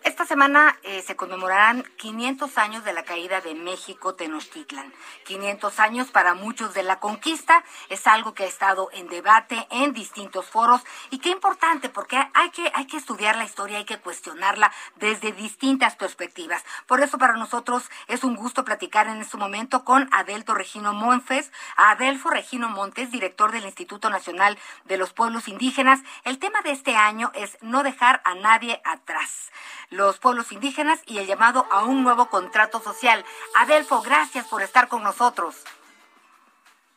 esta 0.08 0.26
semana 0.26 0.80
eh, 0.84 1.04
se 1.06 1.18
conmemorarán 1.18 1.84
500 1.98 2.58
años 2.58 2.86
de 2.86 2.94
la 2.94 3.04
caída 3.04 3.42
de 3.42 3.56
México 3.56 4.16
Tenochtitlan. 4.16 4.94
500 5.26 5.80
años 5.82 6.12
para 6.12 6.34
muchos 6.34 6.74
de 6.74 6.82
la 6.82 7.02
conquista 7.02 7.66
es 7.90 8.08
algo 8.08 8.34
que 8.34 8.44
ha 8.44 8.48
estado 8.48 8.90
en 8.94 9.10
debate 9.10 9.68
en 9.70 9.92
distintos 9.92 10.46
foros 10.46 10.82
y 11.10 11.20
qué 11.20 11.30
importante 11.30 11.90
porque 11.90 12.16
hay 12.34 12.50
que 12.52 12.72
hay 12.74 12.88
que 12.88 12.96
estudiar 12.96 13.36
la 13.36 13.44
historia, 13.44 13.80
hay 13.80 13.86
que 13.86 14.00
cuestionarla 14.00 14.72
desde 14.96 15.34
distintas 15.34 15.98
perspectivas. 15.98 16.64
Por 16.86 17.02
eso 17.02 17.18
para 17.18 17.34
nosotros 17.34 17.84
es 18.08 18.24
un 18.24 18.38
gusto 18.38 18.64
platicar 18.64 19.08
en 19.08 19.20
este 19.20 19.36
momento 19.36 19.84
con 19.84 20.08
Adelto 20.14 20.54
Regino 20.54 20.94
Montes, 20.94 21.52
Adelfo 21.76 22.30
Regino 22.30 22.70
Montes, 22.70 23.12
director 23.12 23.52
del 23.52 23.66
Instituto 23.66 24.10
Nacional 24.10 24.58
de 24.86 24.96
los 24.96 25.12
Pueblos 25.12 25.50
Indígenas. 25.50 26.00
El 26.24 26.40
tema 26.40 26.62
de 26.62 26.72
este 26.72 26.96
año 26.96 27.30
es 27.36 27.58
no 27.60 27.84
dejar 27.84 28.22
a 28.24 28.36
nadie 28.36 28.82
atrás 28.86 29.52
los 29.98 30.20
pueblos 30.20 30.52
indígenas 30.52 31.04
y 31.08 31.18
el 31.18 31.26
llamado 31.26 31.66
a 31.72 31.84
un 31.84 32.04
nuevo 32.04 32.30
contrato 32.30 32.80
social. 32.80 33.26
Adelfo, 33.56 34.02
gracias 34.02 34.48
por 34.48 34.62
estar 34.62 34.88
con 34.88 35.04
nosotros. 35.04 35.66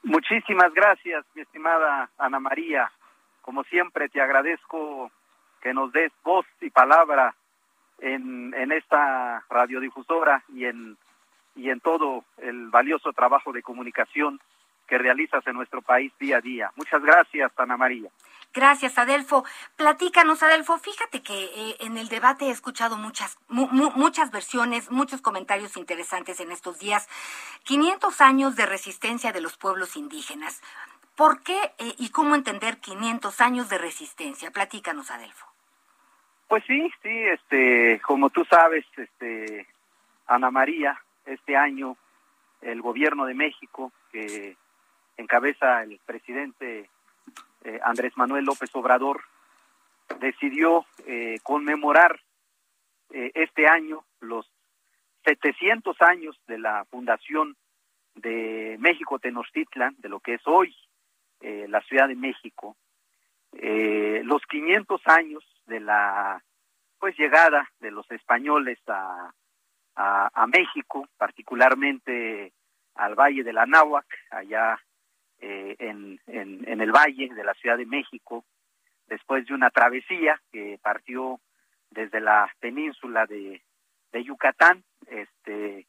Muchísimas 0.03 0.73
gracias, 0.73 1.25
mi 1.35 1.43
estimada 1.43 2.11
Ana 2.19 2.39
María. 2.41 2.93
Como 3.41 3.65
siempre, 3.65 4.09
te 4.09 4.21
agradezco 4.21 5.11
que 5.61 5.75
nos 5.75 5.93
des 5.93 6.13
voz 6.23 6.47
y 6.61 6.71
palabra 6.71 7.35
en, 7.99 8.55
en 8.55 8.71
esta 8.73 9.45
radiodifusora 9.51 10.45
y 10.55 10.67
en, 10.67 10.97
y 11.57 11.71
en 11.71 11.81
todo 11.81 12.25
el 12.39 12.69
valioso 12.69 13.13
trabajo 13.13 13.53
de 13.53 13.63
comunicación 13.63 14.41
que 14.87 14.99
realizas 14.99 15.47
en 15.47 15.55
nuestro 15.55 15.83
país 15.83 16.13
día 16.19 16.39
a 16.39 16.41
día. 16.41 16.71
Muchas 16.77 17.03
gracias, 17.03 17.53
Ana 17.57 17.77
María. 17.77 18.11
Gracias, 18.53 18.99
Adelfo. 18.99 19.45
Platícanos, 19.77 20.43
Adelfo. 20.43 20.77
Fíjate 20.79 21.23
que 21.23 21.45
eh, 21.45 21.77
en 21.81 21.97
el 21.97 22.09
debate 22.09 22.47
he 22.47 22.51
escuchado 22.51 22.97
muchas, 22.97 23.39
muchas 23.49 24.33
versiones, 24.33 24.91
muchos 24.91 25.21
comentarios 25.21 25.77
interesantes 25.77 26.41
en 26.41 26.51
estos 26.51 26.79
días. 26.81 27.09
500 27.65 28.21
años 28.21 28.57
de 28.57 28.67
resistencia 28.67 29.33
de 29.33 29.41
los 29.41 29.57
pueblos 29.57 29.97
indígenas. 29.97 30.63
¿Por 31.17 31.43
qué 31.43 31.59
eh, 31.79 31.95
y 31.99 32.11
cómo 32.11 32.35
entender 32.35 32.79
500 32.79 33.41
años 33.41 33.69
de 33.69 33.79
resistencia? 33.79 34.51
Platícanos, 34.51 35.11
Adelfo. 35.11 35.47
Pues 36.49 36.65
sí, 36.67 36.91
sí, 37.03 37.09
este, 37.09 38.01
como 38.01 38.31
tú 38.31 38.45
sabes, 38.47 38.85
este, 38.97 39.69
Ana 40.27 40.51
María, 40.51 41.01
este 41.25 41.57
año 41.57 41.97
el 42.63 42.83
gobierno 42.83 43.27
de 43.27 43.35
México, 43.35 43.93
que 44.11 44.57
encabeza 45.17 45.83
el 45.85 46.01
presidente 46.05 46.91
eh, 47.63 47.79
Andrés 47.83 48.17
Manuel 48.17 48.45
López 48.45 48.71
Obrador, 48.75 49.23
decidió 50.19 50.87
eh, 51.07 51.39
conmemorar 51.43 52.21
eh, 53.11 53.31
este 53.35 53.69
año 53.69 54.05
los 54.21 54.51
700 55.25 56.01
años 56.01 56.41
de 56.47 56.59
la 56.59 56.85
fundación 56.87 57.57
de 58.15 58.77
México 58.81 59.19
Tenochtitlan, 59.19 59.95
de 59.99 60.09
lo 60.09 60.21
que 60.21 60.35
es 60.35 60.43
hoy 60.47 60.75
la 61.43 61.81
Ciudad 61.81 62.07
de 62.07 62.17
México, 62.17 62.77
los 63.53 64.43
500 64.43 65.01
años 65.07 65.43
de 65.65 65.81
la 65.81 66.45
pues 66.99 67.17
llegada 67.19 67.67
de 67.81 67.91
los 67.91 68.11
españoles 68.11 68.79
a, 68.89 69.33
a, 69.97 70.47
México, 70.47 71.09
particularmente 71.17 72.53
al 72.95 73.15
Valle 73.15 73.43
de 73.43 73.55
la 73.55 73.65
Náhuac, 73.65 74.07
allá 74.31 74.79
eh, 75.41 75.77
en, 75.79 76.21
en, 76.27 76.81
el 76.81 76.93
valle 76.93 77.29
de 77.35 77.45
la 77.45 77.55
Ciudad 77.55 77.77
de 77.77 77.87
México, 77.87 78.45
después 79.09 79.47
de 79.47 79.55
una 79.55 79.71
travesía 79.71 80.41
que 80.53 80.79
partió 80.83 81.41
desde 81.91 82.21
la 82.21 82.53
península 82.61 83.27
de, 83.27 83.63
de 84.13 84.25
Yucatán, 84.25 84.85
este, 85.09 85.87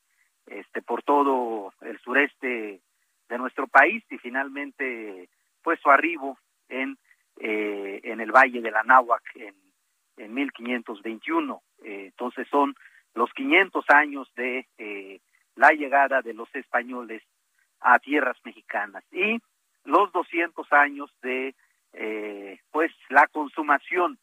este, 0.48 0.82
por 0.82 1.04
todo 1.04 1.74
el 1.82 2.00
sureste 2.00 2.82
de 3.30 3.38
nuestro 3.38 3.68
país 3.68 4.04
y 4.10 4.18
finalmente 4.18 5.30
pues 5.62 5.80
su 5.80 5.90
arribo 5.90 6.38
en, 6.70 6.98
eh, 7.40 8.02
en 8.04 8.20
el 8.20 8.32
Valle 8.32 8.62
de 8.62 8.72
la 8.72 8.84
Náhuac 8.84 9.24
en, 9.36 9.56
en 10.18 10.34
1521. 10.34 11.62
Eh, 11.84 12.06
entonces 12.08 12.48
son 12.50 12.76
los 13.14 13.32
500 13.34 13.86
años 13.90 14.32
de 14.36 14.68
eh, 14.78 15.20
la 15.56 15.72
llegada 15.72 16.22
de 16.22 16.34
los 16.34 16.54
españoles 16.56 17.22
a 17.82 18.00
tierras 18.00 18.38
mexicanas. 18.44 19.04
Y 19.12 19.41
los 19.84 20.12
200 20.12 20.72
años 20.74 21.12
de 21.22 21.56
eh, 21.94 22.60
pues 22.72 22.91
la 23.10 23.28
consumación 23.28 24.17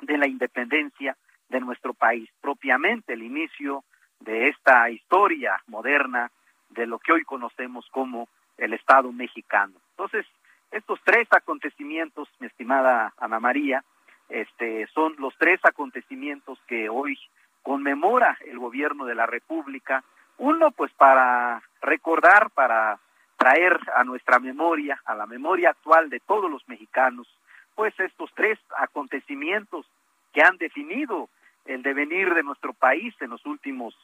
de 0.00 0.18
la 0.18 0.26
independencia 0.26 1.16
de 1.48 1.60
nuestro 1.60 1.94
país. 1.94 2.28
Propiamente 2.40 3.14
el 3.14 3.22
inicio 3.22 3.84
de 4.20 4.48
esta 4.48 4.90
historia 4.90 5.62
moderna 5.66 6.30
de 6.70 6.86
lo 6.86 6.98
que 6.98 7.12
hoy 7.12 7.24
conocemos 7.24 7.86
como 7.90 8.28
el 8.58 8.72
Estado 8.72 9.12
mexicano. 9.12 9.74
Entonces, 9.90 10.26
estos 10.70 11.00
tres 11.04 11.28
acontecimientos, 11.30 12.28
mi 12.40 12.46
estimada 12.48 13.14
Ana 13.18 13.40
María, 13.40 13.84
este, 14.28 14.86
son 14.88 15.14
los 15.18 15.34
tres 15.38 15.60
acontecimientos 15.64 16.58
que 16.66 16.88
hoy 16.88 17.18
conmemora 17.62 18.36
el 18.46 18.58
gobierno 18.58 19.04
de 19.04 19.14
la 19.14 19.26
República. 19.26 20.02
Uno, 20.38 20.70
pues 20.72 20.92
para 20.94 21.62
recordar, 21.84 22.50
para 22.50 22.98
traer 23.36 23.78
a 23.94 24.04
nuestra 24.04 24.38
memoria, 24.38 25.00
a 25.04 25.14
la 25.14 25.26
memoria 25.26 25.70
actual 25.70 26.10
de 26.10 26.20
todos 26.20 26.50
los 26.50 26.66
mexicanos, 26.68 27.28
pues 27.74 27.98
estos 27.98 28.30
tres 28.34 28.58
acontecimientos 28.76 29.86
que 30.32 30.42
han 30.42 30.56
definido 30.56 31.28
el 31.64 31.82
devenir 31.82 32.34
de 32.34 32.42
nuestro 32.42 32.72
país 32.72 33.14
en 33.20 33.30
los 33.30 33.44
últimos 33.46 33.94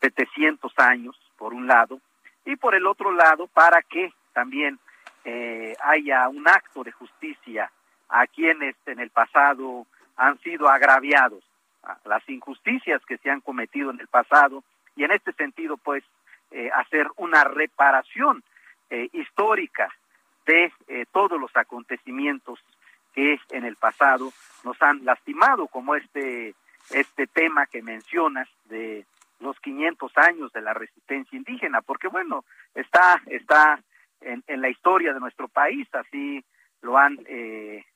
700 0.00 0.72
años, 0.78 1.16
por 1.36 1.52
un 1.52 1.66
lado, 1.66 2.00
y 2.44 2.56
por 2.56 2.74
el 2.74 2.86
otro 2.86 3.12
lado, 3.12 3.46
para 3.48 3.82
que 3.82 4.12
también 4.32 4.78
eh, 5.24 5.76
haya 5.82 6.28
un 6.28 6.48
acto 6.48 6.84
de 6.84 6.92
justicia 6.92 7.70
a 8.08 8.26
quienes 8.26 8.76
en 8.86 9.00
el 9.00 9.10
pasado 9.10 9.86
han 10.16 10.38
sido 10.40 10.68
agraviados, 10.68 11.44
las 12.04 12.28
injusticias 12.28 13.04
que 13.06 13.18
se 13.18 13.30
han 13.30 13.40
cometido 13.40 13.90
en 13.90 14.00
el 14.00 14.08
pasado 14.08 14.64
y 14.96 15.04
en 15.04 15.12
este 15.12 15.32
sentido, 15.32 15.76
pues, 15.76 16.04
eh, 16.50 16.70
hacer 16.74 17.06
una 17.16 17.44
reparación 17.44 18.42
eh, 18.88 19.08
histórica 19.12 19.90
de 20.46 20.72
eh, 20.86 21.04
todos 21.12 21.38
los 21.38 21.54
acontecimientos 21.54 22.58
que 23.12 23.38
en 23.50 23.64
el 23.64 23.76
pasado 23.76 24.32
nos 24.64 24.80
han 24.80 25.04
lastimado, 25.04 25.66
como 25.68 25.94
este 25.94 26.54
este 26.90 27.26
tema 27.26 27.66
que 27.66 27.82
mencionas 27.82 28.48
de 28.64 29.04
los 29.40 29.60
500 29.60 30.10
años 30.16 30.50
de 30.52 30.62
la 30.62 30.72
resistencia 30.72 31.36
indígena, 31.36 31.82
porque 31.82 32.08
bueno, 32.08 32.46
está 32.74 33.20
está 33.26 33.78
en, 34.22 34.42
en 34.46 34.62
la 34.62 34.70
historia 34.70 35.12
de 35.12 35.20
nuestro 35.20 35.48
país, 35.48 35.86
así 35.92 36.42
lo 36.80 36.96
han 36.96 37.18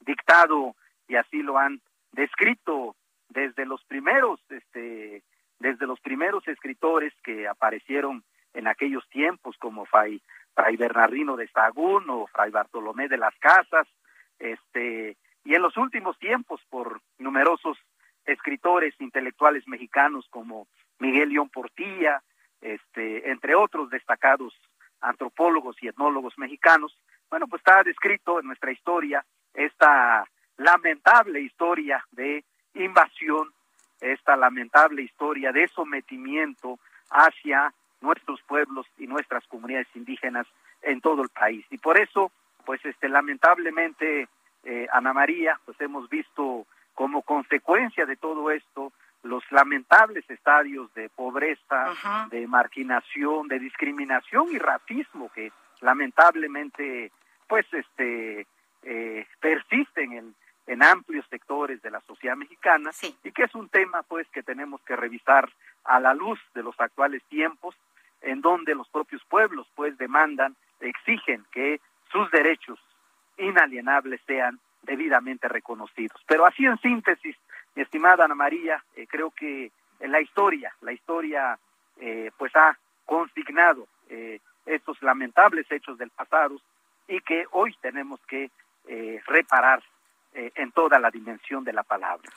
dictado 0.01 0.77
y 1.09 1.17
así 1.17 1.43
lo 1.43 1.57
han 1.57 1.81
descrito 2.13 2.97
desde 3.31 3.65
los 3.65 3.83
primeros 3.85 4.41
este 4.51 5.23
desde 5.59 5.87
los 5.87 6.01
primeros 6.01 6.47
escritores 6.49 7.15
que 7.23 7.49
aparecieron 7.49 8.23
en 8.55 8.67
aquellos 8.67 9.09
tiempos 9.09 9.57
como 9.59 9.87
Fray, 9.87 10.21
Fray 10.55 10.77
Bernardino 10.77 11.37
de 11.37 11.49
Sagún 11.49 12.09
o 12.11 12.27
Fray 12.27 12.51
Bartolomé 12.51 13.09
de 13.09 13.19
las 13.19 13.35
Casas, 13.39 13.87
este, 14.39 15.17
y 15.45 15.55
en 15.55 15.63
los 15.63 15.77
últimos 15.77 16.19
tiempos 16.19 16.61
por 16.69 17.01
numerosos 17.19 17.79
escritores 18.25 18.95
intelectuales 19.01 19.67
mexicanos 19.67 20.27
como 20.31 20.67
Miguel 20.99 21.31
León 21.31 21.49
Portilla, 21.49 22.23
este, 22.61 23.31
entre 23.31 23.55
otros 23.55 23.91
destacados 23.91 24.55
antropólogos 25.01 25.77
y 25.83 25.89
etnólogos 25.89 26.39
mexicanos, 26.39 26.97
bueno, 27.29 27.49
pues 27.49 27.61
está 27.61 27.83
descrito 27.83 28.39
en 28.39 28.47
nuestra 28.47 28.71
historia 28.71 29.25
esta 29.55 30.25
lamentable 30.57 31.41
historia 31.41 32.05
de 32.13 32.45
invasión 32.75 33.53
esta 34.03 34.37
lamentable 34.37 35.03
historia 35.03 35.53
de 35.53 35.69
sometimiento 35.69 36.79
hacia 37.11 37.73
nuestros 38.03 38.41
pueblos 38.43 38.87
y 38.99 39.07
nuestras 39.07 39.47
comunidades 39.47 39.89
indígenas 39.95 40.47
en 40.83 41.01
todo 41.01 41.23
el 41.23 41.29
país. 41.29 41.65
Y 41.71 41.79
por 41.79 41.99
eso, 41.99 42.31
pues 42.65 42.85
este 42.85 43.09
lamentablemente, 43.09 44.29
eh, 44.65 44.87
Ana 44.93 45.13
María, 45.13 45.59
pues 45.65 45.81
hemos 45.81 46.09
visto 46.09 46.67
como 46.95 47.23
consecuencia 47.23 48.05
de 48.07 48.17
todo 48.17 48.51
esto 48.51 48.93
los 49.23 49.45
lamentables 49.53 50.29
estadios 50.29 50.93
de 50.95 51.09
pobreza, 51.09 52.27
de 52.31 52.47
marginación, 52.47 53.49
de 53.49 53.61
discriminación 53.61 54.49
y 54.51 54.59
racismo 54.59 55.31
que 55.33 55.53
lamentablemente 55.81 57.13
pues 57.47 57.67
este 57.73 58.47
eh, 58.83 59.27
persisten 59.41 60.13
en, 60.13 60.35
en 60.67 60.83
amplios 60.83 61.25
sectores 61.31 61.81
de 61.83 61.91
la 61.91 62.01
sociedad 62.01 62.37
mexicana 62.37 62.91
y 63.23 63.31
que 63.31 63.45
es 63.45 63.55
un 63.55 63.69
tema 63.69 64.03
pues 64.03 64.27
que 64.29 64.43
tenemos 64.43 64.81
que 64.83 64.97
revisar 64.97 65.49
a 65.85 66.01
la 66.01 66.15
luz 66.15 66.41
de 66.55 66.63
los 66.63 66.79
actuales 66.81 67.23
tiempos 67.25 67.77
en 68.23 68.41
donde 68.41 68.75
los 68.75 68.89
propios 68.89 69.23
pueblos 69.29 69.67
pues 69.75 69.97
demandan, 69.99 70.57
exigen 70.81 71.45
que 71.53 71.81
sus 72.11 72.31
derechos 72.31 72.79
inalienables 73.39 74.21
sean 74.27 74.59
debidamente 74.83 75.49
reconocidos. 75.49 76.21
Pero 76.27 76.47
así 76.47 76.65
en 76.65 76.79
síntesis, 76.79 77.37
mi 77.75 77.83
estimada 77.83 78.25
Ana 78.25 78.35
María, 78.35 78.83
eh, 78.97 79.07
creo 79.07 79.31
que 79.31 79.71
la 80.01 80.21
historia, 80.21 80.75
la 80.81 80.93
historia 80.93 81.59
eh, 82.01 82.31
pues 82.37 82.55
ha 82.57 82.77
consignado 83.07 83.87
eh, 84.09 84.41
estos 84.67 85.01
lamentables 85.03 85.71
hechos 85.71 85.99
del 85.99 86.11
pasado 86.11 86.61
y 87.09 87.21
que 87.21 87.45
hoy 87.53 87.75
tenemos 87.81 88.21
que 88.27 88.51
reparar 89.27 89.81
en 90.35 90.73
toda 90.73 90.99
la 90.99 91.09
dimensión 91.09 91.63
de 91.63 91.73
la 91.73 91.85
palabra. 91.85 92.29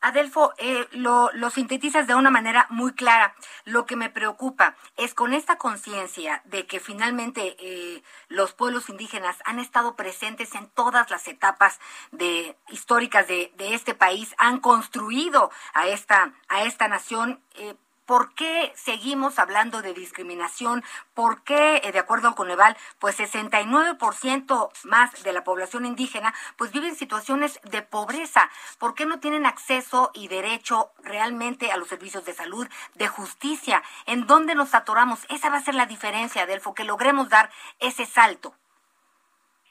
Adelfo, 0.00 0.52
eh, 0.58 0.86
lo, 0.92 1.30
lo, 1.32 1.50
sintetizas 1.50 2.06
de 2.06 2.14
una 2.14 2.30
manera 2.30 2.66
muy 2.70 2.92
clara. 2.92 3.34
Lo 3.64 3.84
que 3.84 3.96
me 3.96 4.10
preocupa 4.10 4.76
es 4.96 5.12
con 5.12 5.34
esta 5.34 5.58
conciencia 5.58 6.40
de 6.44 6.66
que 6.66 6.78
finalmente 6.78 7.56
eh, 7.58 8.02
los 8.28 8.52
pueblos 8.52 8.88
indígenas 8.88 9.36
han 9.44 9.58
estado 9.58 9.96
presentes 9.96 10.54
en 10.54 10.68
todas 10.68 11.10
las 11.10 11.26
etapas 11.26 11.80
de, 12.12 12.56
históricas 12.68 13.26
de, 13.26 13.52
de 13.56 13.74
este 13.74 13.94
país, 13.94 14.34
han 14.38 14.60
construido 14.60 15.50
a 15.74 15.88
esta, 15.88 16.32
a 16.48 16.62
esta 16.62 16.86
nación. 16.86 17.42
Eh, 17.56 17.74
¿Por 18.08 18.34
qué 18.34 18.72
seguimos 18.74 19.38
hablando 19.38 19.82
de 19.82 19.92
discriminación? 19.92 20.82
¿Por 21.12 21.44
qué, 21.44 21.82
eh, 21.84 21.92
de 21.92 21.98
acuerdo 21.98 22.34
con 22.34 22.50
Eval, 22.50 22.74
pues 22.98 23.20
69% 23.20 24.70
más 24.84 25.22
de 25.22 25.32
la 25.34 25.44
población 25.44 25.84
indígena 25.84 26.32
pues 26.56 26.72
vive 26.72 26.88
en 26.88 26.94
situaciones 26.94 27.60
de 27.70 27.82
pobreza? 27.82 28.48
¿Por 28.80 28.94
qué 28.94 29.04
no 29.04 29.20
tienen 29.20 29.44
acceso 29.44 30.10
y 30.14 30.28
derecho 30.28 30.90
realmente 31.02 31.70
a 31.70 31.76
los 31.76 31.88
servicios 31.88 32.24
de 32.24 32.32
salud, 32.32 32.66
de 32.94 33.08
justicia? 33.08 33.82
¿En 34.06 34.26
dónde 34.26 34.54
nos 34.54 34.74
atoramos? 34.74 35.26
Esa 35.28 35.50
va 35.50 35.58
a 35.58 35.60
ser 35.60 35.74
la 35.74 35.84
diferencia, 35.84 36.44
Adelfo, 36.44 36.72
que 36.72 36.84
logremos 36.84 37.28
dar 37.28 37.50
ese 37.78 38.06
salto. 38.06 38.54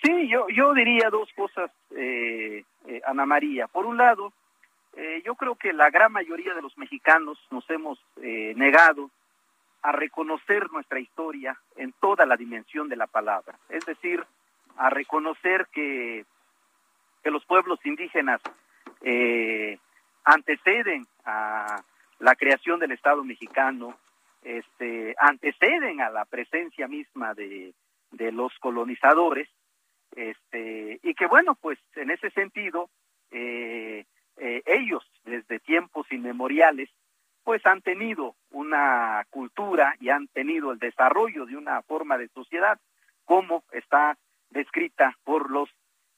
Sí, 0.03 0.29
yo, 0.29 0.45
yo 0.49 0.75
diría 0.75 1.09
dos 1.09 1.27
cosas, 1.35 1.71
eh, 1.89 2.63
eh, 2.85 3.01
Ana 3.07 3.25
María. 3.25 3.67
Por 3.67 3.87
un 3.87 3.97
lado, 3.97 4.31
eh, 4.97 5.21
yo 5.23 5.35
creo 5.35 5.55
que 5.55 5.73
la 5.73 5.91
gran 5.91 6.11
mayoría 6.11 6.55
de 6.55 6.61
los 6.63 6.75
mexicanos 6.75 7.37
nos 7.51 7.69
hemos 7.69 8.03
eh, 8.19 8.53
negado 8.57 9.11
a 9.83 9.91
reconocer 9.91 10.71
nuestra 10.71 10.99
historia 10.99 11.55
en 11.75 11.93
toda 12.01 12.25
la 12.25 12.35
dimensión 12.35 12.89
de 12.89 12.95
la 12.95 13.05
palabra, 13.05 13.59
es 13.69 13.85
decir, 13.85 14.25
a 14.75 14.89
reconocer 14.89 15.67
que, 15.71 16.25
los 17.25 17.45
pueblos 17.45 17.77
indígenas 17.85 18.39
eh, 19.01 19.77
anteceden 20.23 21.05
a 21.25 21.83
la 22.19 22.35
creación 22.35 22.79
del 22.79 22.93
Estado 22.93 23.21
mexicano, 23.21 23.97
este, 24.43 25.13
anteceden 25.19 25.99
a 25.99 26.09
la 26.09 26.23
presencia 26.23 26.87
misma 26.87 27.33
de, 27.33 27.73
de 28.11 28.31
los 28.31 28.57
colonizadores, 28.59 29.49
este, 30.15 31.01
y 31.03 31.13
que 31.15 31.27
bueno, 31.27 31.55
pues 31.55 31.77
en 31.97 32.11
ese 32.11 32.29
sentido, 32.29 32.89
eh, 33.31 34.05
eh, 34.37 34.61
ellos 34.65 35.03
desde 35.25 35.59
tiempos 35.59 36.11
inmemoriales 36.11 36.89
pues 37.43 37.65
han 37.65 37.81
tenido 37.81 38.35
una 38.51 39.25
cultura 39.29 39.95
y 39.99 40.09
han 40.09 40.27
tenido 40.27 40.71
el 40.71 40.79
desarrollo 40.79 41.45
de 41.45 41.55
una 41.55 41.81
forma 41.81 42.17
de 42.17 42.27
sociedad 42.29 42.79
como 43.25 43.63
está 43.71 44.17
descrita 44.49 45.17
por 45.23 45.49
los 45.49 45.69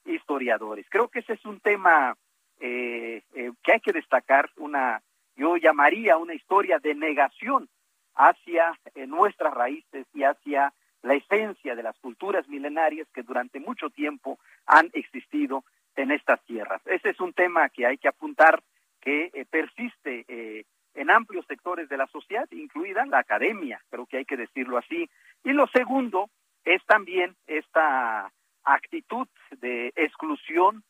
historiadores. 0.04 0.86
Creo 0.90 1.08
que 1.08 1.20
ese 1.20 1.34
es 1.34 1.44
un 1.44 1.60
tema 1.60 2.16
eh, 2.58 3.22
eh, 3.34 3.52
que 3.62 3.72
hay 3.72 3.80
que 3.80 3.92
destacar, 3.92 4.50
una, 4.56 5.02
yo 5.36 5.56
llamaría 5.56 6.16
una 6.16 6.34
historia 6.34 6.78
de 6.78 6.94
negación 6.94 7.68
hacia 8.16 8.78
nuestras 9.06 9.54
raíces 9.54 10.06
y 10.12 10.24
hacia 10.24 10.74
la 11.02 11.14
esencia 11.14 11.74
de 11.74 11.82
las 11.82 11.98
culturas 11.98 12.48
milenarias 12.48 13.08
que 13.14 13.22
durante 13.22 13.60
mucho 13.60 13.88
tiempo 13.90 14.38
han 14.66 14.90
existido 14.92 15.64
en 16.00 16.10
estas 16.10 16.40
tierras. 16.44 16.80
Ese 16.86 17.10
es 17.10 17.20
un 17.20 17.32
tema 17.32 17.68
que 17.68 17.86
hay 17.86 17.98
que 17.98 18.08
apuntar 18.08 18.62
que 19.00 19.30
eh, 19.32 19.44
persiste 19.48 20.24
eh, 20.28 20.64
en 20.94 21.10
amplios 21.10 21.46
sectores 21.46 21.88
de 21.88 21.96
la 21.96 22.06
sociedad, 22.08 22.46
incluida 22.50 23.06
la 23.06 23.18
academia, 23.18 23.80
creo 23.90 24.06
que 24.06 24.18
hay 24.18 24.24
que 24.24 24.36
decirlo 24.36 24.78
así. 24.78 25.08
Y 25.44 25.52
lo 25.52 25.66
segundo 25.68 26.28
es 26.64 26.84
también 26.86 27.34
esta 27.46 28.30
actitud 28.64 29.26
de 29.60 29.92
exclusión 29.96 30.82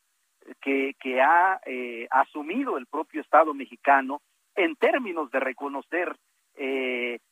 que, 0.60 0.94
ha 1.20 1.60
eh, 1.66 2.08
asumido 2.10 2.78
el 2.78 2.86
propio 2.86 3.20
Estado 3.20 3.54
mexicano 3.54 4.20
en 4.56 4.74
términos 4.76 5.30
de 5.30 5.40
reconocer 5.40 6.16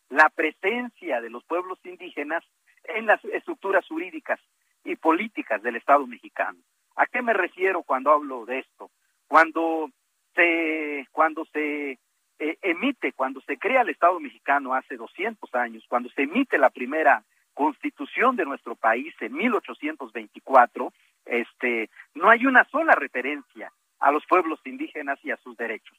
la 0.09 0.31
presencia 0.31 1.21
de 1.21 1.29
los 1.29 1.45
pueblos 1.45 1.79
indígenas 1.85 2.43
en 2.85 3.05
las 3.05 3.23
estructuras 3.27 3.87
jurídicas 3.87 4.41
y 4.85 4.97
políticas 4.97 5.63
del 5.63 5.77
Estado 5.77 6.07
mexicano. 6.07 6.59
¿A 6.99 7.07
qué 7.07 7.23
me 7.23 7.33
refiero 7.33 7.85
cuando 7.85 8.11
hablo 8.11 8.45
de 8.45 8.59
esto? 8.59 8.91
Cuando 9.29 9.89
se, 10.35 11.07
cuando 11.13 11.45
se 11.53 11.93
eh, 12.41 12.59
emite, 12.61 13.13
cuando 13.13 13.41
se 13.43 13.57
crea 13.57 13.83
el 13.83 13.91
Estado 13.91 14.19
mexicano 14.19 14.75
hace 14.75 14.97
200 14.97 15.55
años, 15.55 15.85
cuando 15.89 16.09
se 16.11 16.23
emite 16.23 16.59
la 16.59 16.71
primera 16.71 17.23
constitución 17.55 18.35
de 18.35 18.45
nuestro 18.45 18.75
país 18.75 19.15
en 19.21 19.33
1824, 19.33 20.93
este, 21.25 21.89
no 22.15 22.31
hay 22.31 22.47
una 22.47 22.65
sola 22.65 22.97
referencia 22.97 23.73
a 24.01 24.11
los 24.11 24.27
pueblos 24.27 24.61
indígenas 24.65 25.21
y 25.23 25.31
a 25.31 25.37
sus 25.37 25.57
derechos. 25.57 25.97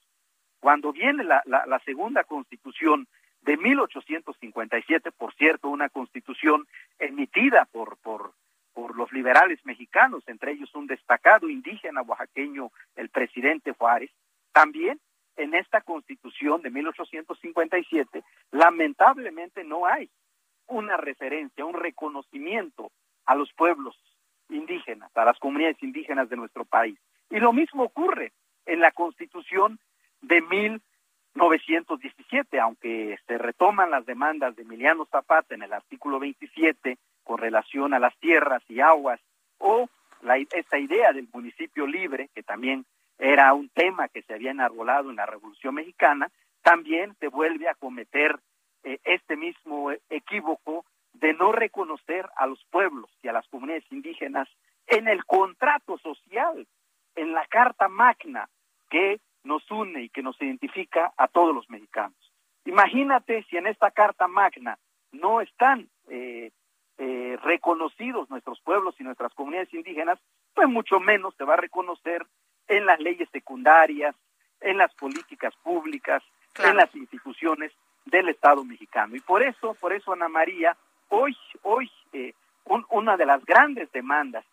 Cuando 0.60 0.92
viene 0.92 1.24
la, 1.24 1.42
la, 1.46 1.66
la 1.66 1.80
segunda 1.80 2.26
constitución 2.26 3.08
de 3.44 3.56
1857, 3.56 5.14
por 5.14 5.34
cierto, 5.36 5.70
una 5.70 5.88
constitución 5.88 6.68
emitida 7.00 7.66
por, 7.72 7.96
por 8.00 8.34
por 8.74 8.96
los 8.96 9.12
liberales 9.12 9.60
mexicanos, 9.66 10.24
entre 10.28 10.54
ellos 10.54 10.74
un 10.76 10.88
destacado 10.88 11.50
indígena 11.50 12.02
oaxaqueño, 12.02 12.72
el 12.96 13.10
presidente 13.10 13.74
Juárez, 13.74 14.12
también 14.52 15.00
en 15.36 15.54
esta 15.56 15.82
constitución 15.82 16.62
de 16.62 16.70
1857, 16.70 18.24
lamentablemente 18.52 19.64
no 19.64 19.86
hay 19.86 20.10
una 20.68 20.98
referencia, 20.98 21.66
un 21.66 21.74
reconocimiento 21.74 22.92
a 23.26 23.36
los 23.36 23.52
pueblos 23.54 23.98
indígenas, 24.50 25.10
a 25.16 25.26
las 25.26 25.40
comunidades 25.40 25.82
indígenas 25.82 26.30
de 26.30 26.36
nuestro 26.36 26.66
país. 26.66 27.00
Y 27.30 27.40
lo 27.40 27.54
mismo 27.54 27.84
ocurre 27.84 28.34
en 28.66 28.82
la 28.82 28.92
constitución 28.92 29.80
de 30.22 30.42
1917, 30.42 32.60
aunque 32.60 33.18
se 33.28 33.38
retoman 33.38 33.92
las 33.92 34.06
demandas 34.06 34.54
de 34.56 34.64
Emiliano 34.64 35.06
Zapata 35.06 35.56
en 35.56 35.64
el 35.64 35.72
artículo 35.74 36.20
27 36.20 36.98
con 37.30 37.38
relación 37.38 37.94
a 37.94 38.00
las 38.00 38.18
tierras 38.18 38.64
y 38.68 38.80
aguas, 38.80 39.20
o 39.60 39.88
la, 40.24 40.38
esta 40.38 40.80
idea 40.80 41.14
del 41.14 41.30
municipio 41.32 41.86
libre, 41.86 42.32
que 42.34 42.42
también 42.42 42.88
era 43.20 43.54
un 43.54 43.70
tema 43.70 44.08
que 44.08 44.24
se 44.24 44.34
había 44.34 44.50
enarbolado 44.50 45.12
en 45.12 45.18
la 45.18 45.28
Revolución 45.28 45.76
Mexicana, 45.76 46.32
también 46.64 47.16
se 47.20 47.28
vuelve 47.28 47.70
a 47.70 47.76
cometer 47.76 48.40
eh, 48.84 48.98
este 49.04 49.38
mismo 49.38 49.92
equívoco 50.10 50.86
de 51.14 51.36
no 51.36 51.52
reconocer 51.52 52.28
a 52.36 52.48
los 52.48 52.66
pueblos 52.72 53.12
y 53.22 53.28
a 53.28 53.34
las 53.34 53.48
comunidades 53.50 53.86
indígenas 53.92 54.50
en 54.88 55.08
el 55.08 55.24
contrato 55.26 56.00
social, 56.00 56.66
en 57.14 57.34
la 57.34 57.46
Carta 57.46 57.90
Magna 57.90 58.50
que 58.90 59.20
nos 59.44 59.70
une 59.70 60.02
y 60.02 60.10
que 60.10 60.24
nos 60.24 60.42
identifica 60.42 61.14
a 61.16 61.28
todos 61.28 61.54
los 61.54 61.70
mexicanos. 61.70 62.18
Imagínate 62.66 63.44
si 63.52 63.58
en 63.58 63.68
esta 63.68 63.92
Carta 63.92 64.28
Magna 64.28 64.80
no 65.12 65.42
están 65.42 65.90
eh, 66.08 66.50
eh, 67.02 67.38
reconocidos 67.42 68.30
nuestros 68.30 68.60
pueblos 68.60 68.94
y 69.00 69.04
nuestras 69.04 69.34
comunidades 69.34 69.74
indígenas, 69.74 70.20
pues 70.54 70.68
mucho 70.68 71.00
menos 71.00 71.34
se 71.36 71.46
va 71.46 71.54
a 71.54 71.58
reconocer 71.58 72.26
en 72.68 72.86
las 72.86 73.00
leyes 73.00 73.30
secundarias, 73.32 74.14
en 74.60 74.78
las 74.78 74.94
políticas 74.96 75.56
públicas, 75.64 76.22
en 76.62 76.76
las 76.76 76.94
instituciones 76.94 77.72
del 78.04 78.28
Estado 78.28 78.66
mexicano. 78.66 79.16
Y 79.16 79.22
por 79.22 79.42
eso, 79.42 79.76
por 79.76 79.94
eso 79.94 80.12
Ana 80.12 80.28
María, 80.28 80.76
hoy, 81.08 81.38
hoy 81.64 81.90
eh, 82.12 82.34
una 82.90 83.16
de 83.16 83.26
las 83.26 83.46
grandes 83.46 83.90
demandas, 83.94 84.44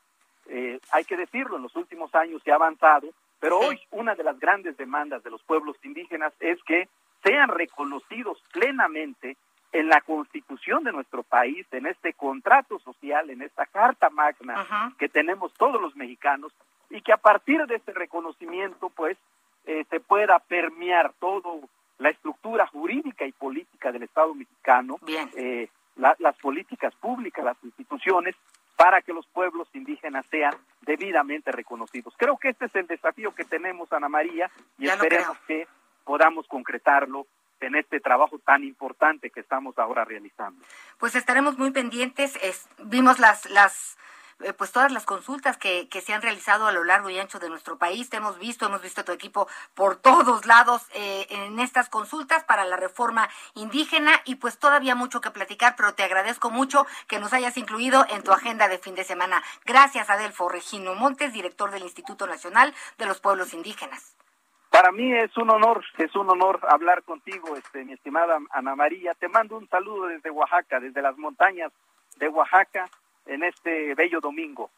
eh, 0.46 0.78
hay 0.92 1.04
que 1.04 1.16
decirlo, 1.16 1.56
en 1.56 1.64
los 1.64 1.74
últimos 1.74 2.14
años 2.14 2.42
se 2.44 2.52
ha 2.52 2.54
avanzado, 2.54 3.08
pero 3.40 3.58
hoy 3.58 3.80
una 3.90 4.14
de 4.14 4.22
las 4.22 4.38
grandes 4.38 4.76
demandas 4.76 5.22
de 5.24 5.30
los 5.30 5.42
pueblos 5.42 5.76
indígenas 5.82 6.32
es 6.38 6.62
que 6.62 6.88
sean 7.24 7.48
reconocidos 7.48 8.40
plenamente 8.52 9.36
en 9.78 9.88
la 9.88 10.00
constitución 10.00 10.84
de 10.84 10.92
nuestro 10.92 11.22
país, 11.22 11.66
en 11.70 11.86
este 11.86 12.14
contrato 12.14 12.78
social, 12.78 13.28
en 13.28 13.42
esta 13.42 13.66
carta 13.66 14.08
magna 14.08 14.94
que 14.98 15.08
tenemos 15.08 15.52
todos 15.52 15.80
los 15.80 15.94
mexicanos 15.96 16.50
y 16.88 17.02
que 17.02 17.12
a 17.12 17.18
partir 17.18 17.66
de 17.66 17.76
ese 17.76 17.92
reconocimiento 17.92 18.88
pues 18.88 19.18
eh, 19.66 19.84
se 19.90 20.00
pueda 20.00 20.38
permear 20.38 21.12
todo 21.20 21.60
la 21.98 22.08
estructura 22.08 22.66
jurídica 22.66 23.26
y 23.26 23.32
política 23.32 23.92
del 23.92 24.04
Estado 24.04 24.34
mexicano, 24.34 24.96
eh, 25.36 25.68
las 25.96 26.36
políticas 26.36 26.94
públicas, 26.94 27.44
las 27.44 27.62
instituciones, 27.62 28.34
para 28.76 29.02
que 29.02 29.12
los 29.12 29.26
pueblos 29.26 29.68
indígenas 29.74 30.24
sean 30.30 30.54
debidamente 30.82 31.52
reconocidos. 31.52 32.14
Creo 32.16 32.38
que 32.38 32.50
este 32.50 32.66
es 32.66 32.74
el 32.76 32.86
desafío 32.86 33.34
que 33.34 33.44
tenemos, 33.44 33.92
Ana 33.92 34.08
María, 34.08 34.50
y 34.78 34.88
esperemos 34.88 35.36
que 35.46 35.66
podamos 36.04 36.46
concretarlo 36.48 37.26
en 37.60 37.74
este 37.76 38.00
trabajo 38.00 38.38
tan 38.38 38.64
importante 38.64 39.30
que 39.30 39.40
estamos 39.40 39.78
ahora 39.78 40.04
realizando. 40.04 40.64
Pues 40.98 41.14
estaremos 41.14 41.58
muy 41.58 41.70
pendientes. 41.70 42.36
Es, 42.42 42.68
vimos 42.78 43.18
las, 43.18 43.48
las 43.50 43.96
eh, 44.40 44.52
pues 44.52 44.70
todas 44.70 44.92
las 44.92 45.06
consultas 45.06 45.56
que, 45.56 45.88
que 45.88 46.02
se 46.02 46.12
han 46.12 46.20
realizado 46.20 46.66
a 46.66 46.72
lo 46.72 46.84
largo 46.84 47.08
y 47.08 47.18
ancho 47.18 47.38
de 47.38 47.48
nuestro 47.48 47.78
país. 47.78 48.10
Te 48.10 48.18
hemos 48.18 48.38
visto, 48.38 48.66
hemos 48.66 48.82
visto 48.82 49.00
a 49.00 49.04
tu 49.04 49.12
equipo 49.12 49.48
por 49.74 49.96
todos 49.96 50.44
lados 50.44 50.82
eh, 50.94 51.26
en 51.30 51.58
estas 51.58 51.88
consultas 51.88 52.44
para 52.44 52.66
la 52.66 52.76
reforma 52.76 53.30
indígena 53.54 54.20
y 54.26 54.34
pues 54.34 54.58
todavía 54.58 54.94
mucho 54.94 55.22
que 55.22 55.30
platicar, 55.30 55.74
pero 55.74 55.94
te 55.94 56.02
agradezco 56.02 56.50
mucho 56.50 56.86
que 57.08 57.18
nos 57.18 57.32
hayas 57.32 57.56
incluido 57.56 58.04
en 58.10 58.22
tu 58.22 58.32
agenda 58.32 58.68
de 58.68 58.78
fin 58.78 58.94
de 58.94 59.04
semana. 59.04 59.42
Gracias, 59.64 60.10
Adelfo 60.10 60.50
Regino 60.50 60.94
Montes, 60.94 61.32
director 61.32 61.70
del 61.70 61.84
Instituto 61.84 62.26
Nacional 62.26 62.74
de 62.98 63.06
los 63.06 63.20
Pueblos 63.20 63.54
Indígenas. 63.54 64.16
Para 64.76 64.92
mí 64.92 65.10
es 65.10 65.34
un 65.38 65.48
honor, 65.48 65.82
es 65.96 66.14
un 66.14 66.28
honor 66.28 66.60
hablar 66.68 67.02
contigo, 67.02 67.56
este, 67.56 67.82
mi 67.86 67.94
estimada 67.94 68.36
Ana 68.50 68.76
María. 68.76 69.14
Te 69.14 69.26
mando 69.26 69.56
un 69.56 69.66
saludo 69.70 70.08
desde 70.08 70.28
Oaxaca, 70.30 70.80
desde 70.80 71.00
las 71.00 71.16
montañas 71.16 71.72
de 72.16 72.28
Oaxaca 72.28 72.86
en 73.24 73.42
este 73.42 73.94
bello 73.94 74.20
domingo 74.20 74.70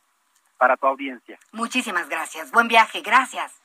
para 0.57 0.77
tu 0.77 0.87
audiencia. 0.87 1.37
Muchísimas 1.51 2.09
gracias. 2.09 2.53
Buen 2.53 2.69
viaje. 2.69 3.01
Gracias. 3.01 3.61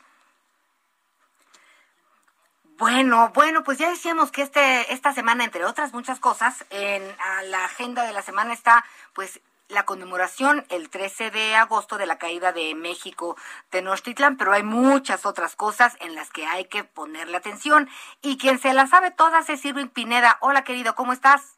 Bueno, 2.80 3.30
bueno, 3.36 3.64
pues 3.64 3.78
ya 3.78 3.92
decíamos 3.92 4.32
que 4.32 4.42
este 4.42 4.92
esta 4.92 5.14
semana, 5.14 5.44
entre 5.44 5.66
otras 5.66 5.94
muchas 5.94 6.20
cosas, 6.20 6.66
en 6.72 7.04
la 7.52 7.66
agenda 7.66 8.08
de 8.08 8.14
la 8.14 8.24
semana 8.24 8.54
está, 8.54 8.84
pues, 9.14 9.40
la 9.74 9.86
conmemoración 9.86 10.66
el 10.70 10.90
13 10.90 11.32
de 11.32 11.56
agosto 11.56 11.98
de 11.98 12.06
la 12.06 12.18
caída 12.18 12.52
de 12.52 12.76
México 12.76 13.36
Tenochtitlan, 13.70 14.38
pero 14.38 14.54
hay 14.54 14.64
muchas 14.64 15.26
otras 15.26 15.56
cosas 15.56 15.98
en 16.00 16.16
las 16.16 16.30
que 16.30 16.46
hay 16.46 16.66
que 16.66 16.84
ponerle 16.84 17.38
atención. 17.38 17.90
Y 18.22 18.38
quien 18.38 18.60
se 18.60 18.74
las 18.74 18.92
sabe 18.92 19.12
todas 19.12 19.50
es 19.50 19.66
Irving 19.66 19.88
Pineda. 19.88 20.38
Hola, 20.42 20.64
querido, 20.64 20.96
¿cómo 20.96 21.14
estás? 21.14 21.58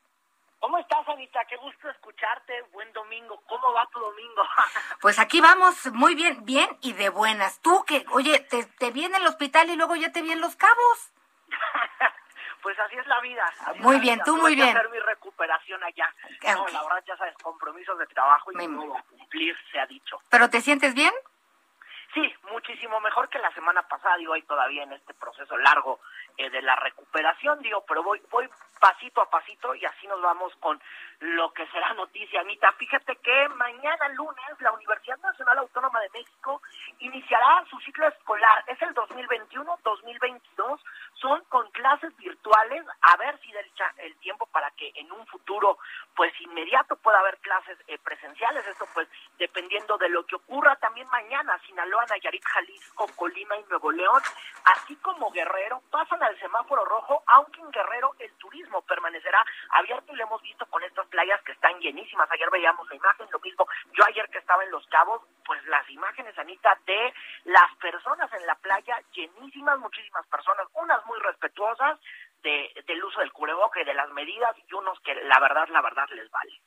¿Cómo 0.59 0.79
estás, 0.79 1.07
Anita? 1.09 1.39
Qué 1.47 1.57
gusto 1.57 1.89
escucharte. 1.89 2.63
Buen 2.73 2.91
domingo. 2.93 3.39
¿Cómo 3.47 3.71
va 3.73 3.87
tu 3.93 3.99
domingo? 3.99 4.41
pues 5.01 5.19
aquí 5.19 5.41
vamos 5.41 5.75
muy 5.93 6.15
bien, 6.15 6.43
bien 6.43 6.67
y 6.81 6.93
de 6.93 7.09
buenas. 7.09 7.59
Tú 7.59 7.83
que, 7.85 8.05
oye, 8.11 8.39
te, 8.39 8.63
te 8.63 8.91
vi 8.91 9.03
en 9.05 9.13
el 9.13 9.27
hospital 9.27 9.69
y 9.69 9.75
luego 9.75 9.95
ya 9.95 10.11
te 10.11 10.23
vi 10.23 10.31
en 10.31 10.41
Los 10.41 10.55
Cabos. 10.55 11.11
pues 12.65 12.79
así 12.79 12.95
es 12.95 13.05
la 13.05 13.19
vida. 13.21 13.45
muy 13.81 13.99
bien, 13.99 14.19
tú 14.25 14.35
muy 14.37 14.55
bien. 14.55 14.75
hacer 14.75 14.89
mi 14.89 14.97
recuperación 14.97 15.83
allá. 15.83 16.11
No, 16.55 16.65
la 16.69 16.81
verdad, 16.81 17.03
ya 17.07 17.15
sabes, 17.15 17.35
compromisos 17.43 17.95
de 17.99 18.07
trabajo 18.07 18.51
y 18.51 18.55
no 18.55 19.03
cumplir, 19.07 19.55
se 19.71 19.79
ha 19.79 19.85
dicho. 19.85 20.19
¿Pero 20.31 20.49
te 20.49 20.61
sientes 20.61 20.95
bien? 20.95 21.13
Sí, 22.15 22.33
muchísimo 22.49 22.99
mejor 23.01 23.29
que 23.29 23.37
la 23.37 23.53
semana 23.53 23.83
pasada, 23.83 24.17
digo, 24.17 24.33
ahí 24.33 24.41
todavía 24.41 24.81
en 24.81 24.93
este 24.93 25.13
proceso 25.13 25.55
largo 25.57 25.99
eh, 26.37 26.49
de 26.49 26.61
la 26.61 26.75
recuperación, 26.75 27.61
digo, 27.61 27.83
pero 27.87 28.03
voy, 28.03 28.21
voy 28.29 28.49
pasito 28.79 29.21
a 29.21 29.29
pasito 29.29 29.73
y 29.75 29.85
así 29.85 30.05
nos 30.07 30.21
vamos 30.21 30.53
con 30.59 30.79
lo 31.19 31.51
que 31.53 31.65
será 31.67 31.93
noticia, 31.93 32.41
Anita. 32.41 32.71
Fíjate 32.73 33.15
que 33.17 33.49
mañana 33.49 34.09
lunes 34.09 34.59
la 34.59 34.71
Universidad 34.73 35.17
Nacional 35.19 35.59
Autónoma 35.59 35.99
de 36.01 36.09
México 36.09 36.61
iniciará 36.99 37.63
su 37.69 37.79
ciclo 37.79 38.07
escolar. 38.07 38.63
Es 38.67 38.81
el 38.81 38.93
2021-2022. 38.93 40.79
Son 41.15 41.43
con 41.45 41.69
clases 41.71 42.15
virtuales. 42.17 42.85
A 43.01 43.17
ver 43.17 43.39
si 43.39 43.51
da 43.53 43.61
el, 43.97 44.15
tiempo 44.17 44.45
para 44.47 44.69
que 44.71 44.91
en 44.95 45.11
un 45.11 45.25
futuro, 45.27 45.77
pues 46.15 46.33
inmediato, 46.41 46.95
pueda 46.97 47.19
haber 47.19 47.37
clases 47.39 47.77
eh, 47.87 47.97
presenciales. 48.03 48.67
Esto, 48.67 48.85
pues, 48.93 49.07
dependiendo 49.37 49.97
de 49.97 50.09
lo 50.09 50.25
que 50.25 50.35
ocurra 50.35 50.75
también 50.75 51.07
mañana. 51.07 51.57
Sinaloa, 51.65 52.05
Nayarit, 52.09 52.43
Jalisco, 52.43 53.07
Colima 53.15 53.55
y 53.57 53.63
Nuevo 53.63 53.91
León, 53.91 54.21
así 54.65 54.95
como 54.97 55.31
Guerrero, 55.31 55.81
pasan 55.89 56.21
al 56.25 56.39
semáforo 56.39 56.83
rojo, 56.85 57.23
aunque 57.27 57.61
en 57.61 57.71
Guerrero 57.71 58.13
el 58.19 58.31
turismo 58.33 58.81
permanecerá 58.81 59.45
abierto 59.69 60.13
y 60.13 60.15
lo 60.15 60.23
hemos 60.23 60.41
visto 60.41 60.65
con 60.67 60.83
estas 60.83 61.07
playas 61.07 61.41
que 61.43 61.51
están 61.51 61.79
llenísimas. 61.79 62.29
Ayer 62.31 62.49
veíamos 62.51 62.89
la 62.89 62.95
imagen, 62.95 63.27
lo 63.31 63.39
mismo. 63.39 63.67
Yo 63.93 64.03
ayer 64.07 64.27
que 64.29 64.39
estaba 64.39 64.63
en 64.63 64.71
Los 64.71 64.85
Cabos, 64.87 65.21
pues 65.45 65.63
las 65.65 65.87
imágenes, 65.89 66.37
Anita, 66.37 66.77
de 66.85 67.13
las 67.45 67.75
personas 67.75 68.31
en 68.33 68.45
la 68.45 68.55
playa, 68.55 69.01
llenísimas, 69.11 69.79
muchísimas 69.79 70.25
personas, 70.27 70.67
unas 70.73 71.05
muy 71.05 71.19
respetuosas 71.19 71.99
de, 72.41 72.83
del 72.87 73.03
uso 73.03 73.19
del 73.19 73.31
cubreboca 73.31 73.81
y 73.81 73.85
de 73.85 73.93
las 73.93 74.09
medidas 74.11 74.55
y 74.67 74.73
unos 74.73 74.99
que 75.01 75.15
la 75.15 75.39
verdad, 75.39 75.67
la 75.69 75.81
verdad 75.81 76.07
les 76.09 76.29
vale. 76.31 76.61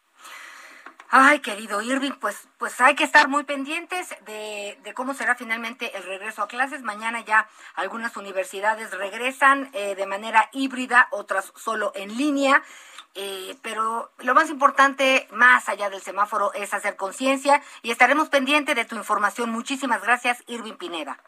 Ay, 1.10 1.40
querido 1.40 1.80
Irving, 1.80 2.12
pues, 2.20 2.48
pues 2.58 2.78
hay 2.82 2.94
que 2.94 3.04
estar 3.04 3.28
muy 3.28 3.44
pendientes 3.44 4.10
de, 4.26 4.78
de, 4.82 4.92
cómo 4.92 5.14
será 5.14 5.34
finalmente 5.36 5.96
el 5.96 6.02
regreso 6.02 6.42
a 6.42 6.48
clases. 6.48 6.82
Mañana 6.82 7.22
ya 7.22 7.48
algunas 7.76 8.14
universidades 8.18 8.90
regresan 8.90 9.70
eh, 9.72 9.94
de 9.94 10.06
manera 10.06 10.50
híbrida, 10.52 11.08
otras 11.10 11.50
solo 11.56 11.92
en 11.94 12.16
línea. 12.18 12.62
Eh, 13.14 13.56
pero 13.62 14.12
lo 14.18 14.34
más 14.34 14.50
importante, 14.50 15.26
más 15.32 15.68
allá 15.68 15.88
del 15.88 16.02
semáforo, 16.02 16.52
es 16.52 16.74
hacer 16.74 16.96
conciencia 16.96 17.62
y 17.82 17.90
estaremos 17.90 18.28
pendientes 18.28 18.76
de 18.76 18.84
tu 18.84 18.96
información. 18.96 19.50
Muchísimas 19.50 20.02
gracias, 20.02 20.44
Irving 20.46 20.74
Pineda. 20.74 21.18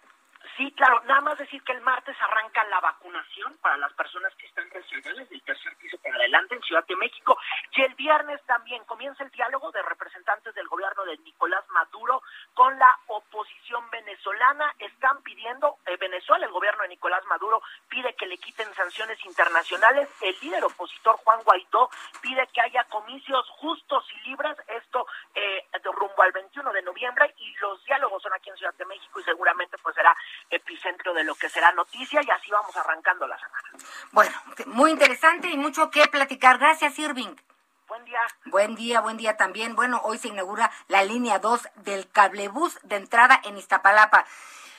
Sí, 0.61 0.71
claro, 0.73 1.01
nada 1.07 1.23
más 1.23 1.39
decir 1.39 1.63
que 1.63 1.73
el 1.73 1.81
martes 1.81 2.15
arranca 2.21 2.63
la 2.65 2.81
vacunación 2.81 3.57
para 3.63 3.79
las 3.79 3.95
personas 3.95 4.31
que 4.35 4.47
están 4.47 4.69
rezagadas 4.69 5.27
del 5.31 5.41
tercer 5.41 5.75
piso 5.77 5.97
para 6.03 6.17
adelante 6.17 6.55
en 6.55 6.61
Ciudad 6.61 6.85
de 6.87 6.97
México 6.97 7.39
y 7.71 7.81
el 7.81 7.95
viernes 7.95 8.43
también 8.45 8.85
comienza 8.85 9.25
el 9.25 9.31
diálogo 9.31 9.73
de 9.73 9.81
representantes 9.81 10.55
del 10.55 10.69
gobierno 10.69 11.07
de 11.07 11.17
Nicolás 11.25 11.65
Maduro 11.71 12.23
con 12.53 12.79
la 12.79 12.95
oposición 13.07 13.89
venezolana. 13.89 14.75
Están 14.79 15.23
pidiendo, 15.23 15.79
eh, 15.87 15.97
Venezuela, 15.97 16.45
el 16.45 16.53
gobierno 16.53 16.83
de 16.83 16.91
Nicolás 16.91 17.25
Maduro 17.25 17.63
pide 17.89 18.13
que 18.13 18.27
le 18.27 18.37
quiten 18.37 18.71
sanciones 18.75 19.19
internacionales. 19.25 20.11
El 20.21 20.37
líder 20.43 20.63
opositor 20.63 21.17
Juan 21.25 21.43
Guaidó 21.43 21.89
pide 22.21 22.47
que 22.49 22.61
haya 22.61 22.85
comicios 22.85 23.49
justos 23.49 24.05
y 24.13 24.29
libres, 24.29 24.59
esto 24.69 25.07
eh, 25.35 25.65
rumbo 26.01 26.23
al 26.23 26.33
21 26.33 26.73
de 26.73 26.83
noviembre 26.83 27.35
y 27.39 27.55
los 27.57 27.85
diálogos 27.85 28.23
son 28.23 28.33
aquí 28.33 28.51
en 28.51 28.57
Ciudad 28.57 28.75
de 28.75 28.87
México 28.87 29.21
y 29.21 29.25
seguramente 29.25 29.77
pues 29.79 29.95
será 29.95 30.17
epicentro 30.51 31.15
de 31.15 31.25
lo 31.25 31.35
que 31.35 31.49
será 31.49 31.73
noticia 31.73 32.21
y 32.23 32.31
así 32.31 32.51
vamos 32.51 32.77
arrancando 32.77 33.27
la 33.27 33.39
semana. 33.39 33.69
Bueno, 34.13 34.33
muy 34.67 34.91
interesante 34.91 35.49
y 35.49 35.57
mucho 35.57 35.91
que 35.91 36.07
platicar. 36.07 36.59
Gracias, 36.59 36.99
Irving. 36.99 37.35
Buen 37.89 38.05
día. 38.05 38.21
Buen 38.45 38.75
día, 38.77 39.01
buen 39.01 39.17
día 39.17 39.37
también. 39.37 39.75
Bueno, 39.75 40.01
hoy 40.05 40.19
se 40.19 40.29
inaugura 40.29 40.71
la 40.89 41.03
línea 41.03 41.39
2 41.39 41.69
del 41.77 42.09
cablebús 42.11 42.79
de 42.83 42.97
entrada 42.97 43.41
en 43.45 43.57
Iztapalapa. 43.57 44.27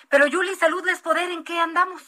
Pero 0.10 0.28
Yuli, 0.28 0.56
salud 0.56 0.88
es 0.88 1.02
poder, 1.02 1.30
¿en 1.30 1.44
qué 1.44 1.60
andamos? 1.60 2.02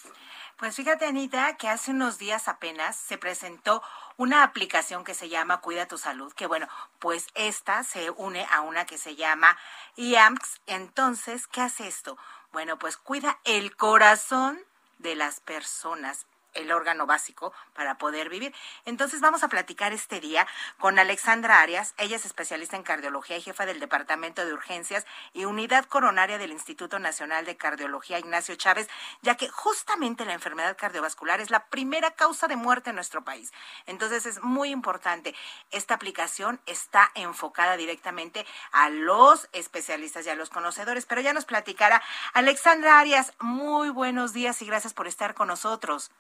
Pues 0.57 0.75
fíjate, 0.75 1.05
Anita, 1.05 1.57
que 1.57 1.67
hace 1.67 1.91
unos 1.91 2.19
días 2.19 2.47
apenas 2.47 2.95
se 2.95 3.17
presentó 3.17 3.81
una 4.17 4.43
aplicación 4.43 5.03
que 5.03 5.13
se 5.13 5.27
llama 5.27 5.59
Cuida 5.59 5.87
tu 5.87 5.97
Salud, 5.97 6.31
que 6.33 6.45
bueno, 6.45 6.67
pues 6.99 7.27
esta 7.33 7.83
se 7.83 8.11
une 8.11 8.47
a 8.49 8.61
una 8.61 8.85
que 8.85 8.97
se 8.97 9.15
llama 9.15 9.57
IAMX. 9.95 10.61
Entonces, 10.67 11.47
¿qué 11.47 11.61
hace 11.61 11.87
esto? 11.87 12.17
Bueno, 12.53 12.77
pues 12.77 12.97
cuida 12.97 13.39
el 13.45 13.75
corazón 13.75 14.59
de 14.99 15.15
las 15.15 15.39
personas 15.39 16.27
el 16.53 16.71
órgano 16.71 17.05
básico 17.05 17.53
para 17.73 17.97
poder 17.97 18.29
vivir. 18.29 18.53
Entonces 18.85 19.21
vamos 19.21 19.43
a 19.43 19.47
platicar 19.47 19.93
este 19.93 20.19
día 20.19 20.47
con 20.79 20.99
Alexandra 20.99 21.61
Arias. 21.61 21.93
Ella 21.97 22.15
es 22.15 22.25
especialista 22.25 22.75
en 22.75 22.83
cardiología 22.83 23.37
y 23.37 23.41
jefa 23.41 23.65
del 23.65 23.79
Departamento 23.79 24.45
de 24.45 24.53
Urgencias 24.53 25.05
y 25.33 25.45
Unidad 25.45 25.85
Coronaria 25.85 26.37
del 26.37 26.51
Instituto 26.51 26.99
Nacional 26.99 27.45
de 27.45 27.57
Cardiología 27.57 28.19
Ignacio 28.19 28.55
Chávez, 28.55 28.89
ya 29.21 29.35
que 29.35 29.49
justamente 29.49 30.25
la 30.25 30.33
enfermedad 30.33 30.77
cardiovascular 30.77 31.41
es 31.41 31.49
la 31.49 31.65
primera 31.67 32.11
causa 32.11 32.47
de 32.47 32.55
muerte 32.55 32.89
en 32.89 32.95
nuestro 32.95 33.23
país. 33.23 33.51
Entonces 33.85 34.25
es 34.25 34.41
muy 34.41 34.69
importante. 34.69 35.35
Esta 35.71 35.95
aplicación 35.95 36.59
está 36.65 37.11
enfocada 37.15 37.77
directamente 37.77 38.45
a 38.71 38.89
los 38.89 39.49
especialistas 39.51 40.25
y 40.25 40.29
a 40.29 40.35
los 40.35 40.49
conocedores, 40.49 41.05
pero 41.05 41.21
ya 41.21 41.33
nos 41.33 41.45
platicará 41.45 42.01
Alexandra 42.33 42.99
Arias. 42.99 43.33
Muy 43.39 43.89
buenos 43.89 44.33
días 44.33 44.61
y 44.61 44.65
gracias 44.65 44.93
por 44.93 45.07
estar 45.07 45.33
con 45.33 45.47
nosotros. 45.47 46.11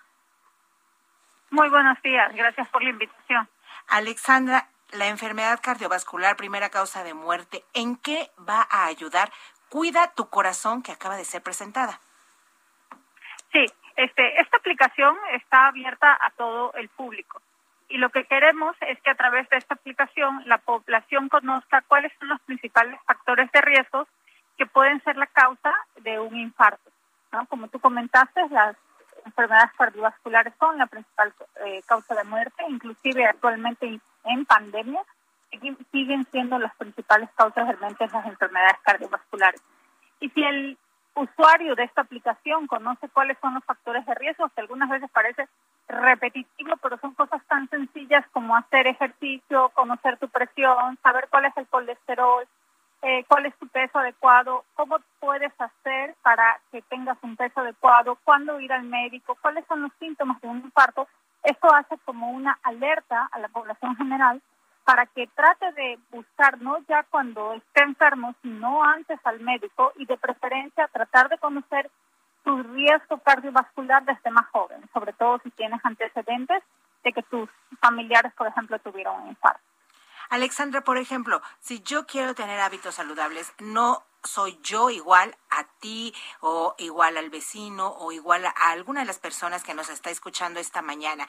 Muy 1.53 1.69
buenos 1.69 2.01
días, 2.01 2.33
gracias 2.33 2.67
por 2.69 2.81
la 2.81 2.89
invitación. 2.89 3.47
Alexandra, 3.87 4.69
la 4.91 5.05
enfermedad 5.05 5.59
cardiovascular, 5.61 6.35
primera 6.35 6.71
causa 6.71 7.03
de 7.03 7.13
muerte, 7.13 7.63
¿en 7.75 7.95
qué 7.97 8.31
va 8.39 8.65
a 8.71 8.87
ayudar? 8.87 9.29
Cuida 9.69 10.11
tu 10.15 10.31
corazón 10.31 10.81
que 10.81 10.91
acaba 10.91 11.15
de 11.15 11.25
ser 11.25 11.43
presentada. 11.43 11.99
Sí, 13.51 13.65
este, 13.97 14.41
esta 14.41 14.57
aplicación 14.57 15.15
está 15.33 15.67
abierta 15.67 16.17
a 16.19 16.31
todo 16.31 16.73
el 16.73 16.89
público. 16.89 17.39
Y 17.87 17.99
lo 17.99 18.09
que 18.09 18.25
queremos 18.25 18.75
es 18.81 18.99
que 19.01 19.11
a 19.11 19.15
través 19.15 19.47
de 19.49 19.57
esta 19.57 19.75
aplicación 19.75 20.41
la 20.47 20.57
población 20.57 21.29
conozca 21.29 21.83
cuáles 21.83 22.11
son 22.17 22.29
los 22.29 22.41
principales 22.41 22.99
factores 23.05 23.51
de 23.51 23.61
riesgo 23.61 24.07
que 24.57 24.65
pueden 24.65 25.03
ser 25.03 25.17
la 25.17 25.27
causa 25.27 25.71
de 25.97 26.19
un 26.19 26.35
infarto. 26.35 26.89
¿no? 27.31 27.45
Como 27.45 27.67
tú 27.67 27.79
comentaste, 27.79 28.41
las 28.49 28.75
enfermedades 29.25 29.71
cardiovasculares 29.77 30.53
son 30.59 30.77
la 30.77 30.87
principal 30.87 31.33
eh, 31.65 31.81
causa 31.85 32.15
de 32.15 32.23
muerte, 32.23 32.63
inclusive 32.67 33.25
actualmente 33.25 33.99
en 34.25 34.45
pandemia 34.45 35.01
siguen 35.91 36.25
siendo 36.31 36.57
las 36.59 36.75
principales 36.75 37.29
causas 37.35 37.67
de 37.67 37.77
las 37.79 38.25
enfermedades 38.25 38.77
cardiovasculares. 38.83 39.61
Y 40.19 40.29
si 40.29 40.43
el 40.43 40.77
usuario 41.15 41.75
de 41.75 41.83
esta 41.83 42.01
aplicación 42.01 42.67
conoce 42.67 43.09
cuáles 43.09 43.37
son 43.39 43.53
los 43.53 43.63
factores 43.63 44.05
de 44.05 44.15
riesgo, 44.15 44.49
que 44.49 44.61
algunas 44.61 44.89
veces 44.89 45.09
parece 45.11 45.47
repetitivo, 45.87 46.75
pero 46.77 46.97
son 46.97 47.13
cosas 47.13 47.43
tan 47.47 47.69
sencillas 47.69 48.25
como 48.31 48.55
hacer 48.55 48.87
ejercicio, 48.87 49.69
conocer 49.75 50.17
tu 50.17 50.27
presión, 50.29 50.97
saber 51.03 51.27
cuál 51.29 51.45
es 51.45 51.57
el 51.57 51.67
colesterol, 51.67 52.47
eh, 53.03 53.25
cuál 53.27 53.45
es 53.45 53.55
tu 53.57 53.67
peso 53.67 53.99
adecuado, 53.99 54.63
cómo 54.75 54.97
puedes 55.19 55.51
hacer 55.59 56.15
para 56.21 56.59
que 56.71 56.81
tengas 56.83 57.17
un 57.21 57.35
peso 57.35 57.59
adecuado, 57.59 58.17
cuándo 58.23 58.59
ir 58.61 58.71
al 58.71 58.83
médico, 58.83 59.37
cuáles 59.41 59.65
son 59.67 59.81
los 59.81 59.91
síntomas 59.99 60.39
de 60.39 60.47
un 60.47 60.59
infarto. 60.59 61.07
Esto 61.43 61.67
hace 61.75 61.97
como 62.05 62.31
una 62.31 62.57
alerta 62.63 63.27
a 63.29 63.39
la 63.39 63.49
población 63.49 63.97
general 63.97 64.41
para 64.85 65.05
que 65.05 65.27
trate 65.27 65.73
de 65.73 65.99
buscar, 66.11 66.61
no 66.61 66.77
ya 66.87 67.03
cuando 67.03 67.53
esté 67.53 67.83
enfermo, 67.83 68.35
sino 68.41 68.81
antes 68.81 69.19
al 69.25 69.41
médico 69.41 69.91
y 69.97 70.05
de 70.05 70.17
preferencia 70.17 70.87
tratar 70.87 71.27
de 71.27 71.37
conocer 71.37 71.91
tu 72.45 72.63
riesgo 72.63 73.17
cardiovascular 73.17 74.05
desde 74.05 74.31
más 74.31 74.47
joven, 74.51 74.81
sobre 74.93 75.11
todo 75.11 75.39
si 75.43 75.51
tienes 75.51 75.81
antecedentes 75.83 76.63
de 77.03 77.11
que 77.11 77.23
tus 77.23 77.49
familiares, 77.81 78.33
por 78.33 78.47
ejemplo, 78.47 78.79
tuvieron 78.79 79.23
un 79.23 79.29
infarto. 79.29 79.72
Alexandra, 80.33 80.81
por 80.81 80.97
ejemplo, 80.97 81.43
si 81.59 81.83
yo 81.83 82.07
quiero 82.07 82.33
tener 82.33 82.59
hábitos 82.59 82.95
saludables, 82.95 83.53
no 83.59 84.03
soy 84.23 84.57
yo 84.63 84.89
igual 84.89 85.35
a 85.51 85.65
ti 85.79 86.11
o 86.39 86.73
igual 86.79 87.17
al 87.17 87.29
vecino 87.29 87.89
o 87.99 88.11
igual 88.11 88.47
a 88.47 88.71
alguna 88.71 89.01
de 89.01 89.05
las 89.05 89.19
personas 89.19 89.63
que 89.63 89.75
nos 89.75 89.91
está 89.91 90.09
escuchando 90.09 90.59
esta 90.59 90.81
mañana. 90.81 91.27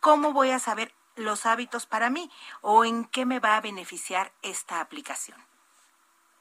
¿Cómo 0.00 0.34
voy 0.34 0.50
a 0.50 0.58
saber 0.58 0.92
los 1.16 1.46
hábitos 1.46 1.86
para 1.86 2.10
mí 2.10 2.30
o 2.60 2.84
en 2.84 3.06
qué 3.06 3.24
me 3.24 3.40
va 3.40 3.56
a 3.56 3.62
beneficiar 3.62 4.30
esta 4.42 4.82
aplicación? 4.82 5.38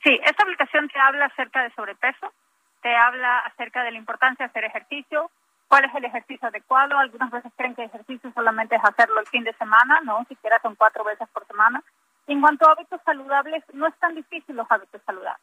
Sí, 0.04 0.20
esta 0.26 0.44
aplicación 0.44 0.90
te 0.90 1.00
habla 1.00 1.28
acerca 1.28 1.64
de 1.64 1.74
sobrepeso, 1.74 2.34
te 2.82 2.94
habla 2.94 3.40
acerca 3.46 3.82
de 3.82 3.92
la 3.92 3.98
importancia 3.98 4.46
de 4.46 4.50
hacer 4.50 4.66
ejercicio, 4.66 5.32
cuál 5.74 5.86
es 5.86 5.96
el 5.96 6.06
ejercicio 6.06 6.48
adecuado. 6.48 7.00
Algunas 7.00 7.32
veces 7.32 7.52
creen 7.56 7.74
que 7.74 7.86
ejercicio 7.86 8.32
solamente 8.36 8.76
es 8.76 8.84
hacerlo 8.84 9.20
el 9.20 9.26
fin 9.26 9.44
de 9.44 9.54
semana, 9.54 10.02
no, 10.04 10.24
siquiera 10.30 10.60
son 10.62 10.76
cuatro 10.76 11.04
veces 11.04 11.28
por 11.34 11.48
semana. 11.48 11.82
En 12.28 12.42
cuanto 12.42 12.70
a 12.70 12.74
hábitos 12.74 13.02
saludables, 13.04 13.64
no 13.74 13.88
es 13.88 13.96
tan 13.96 14.14
difícil 14.14 14.56
los 14.56 14.70
hábitos 14.70 15.02
saludables. 15.04 15.42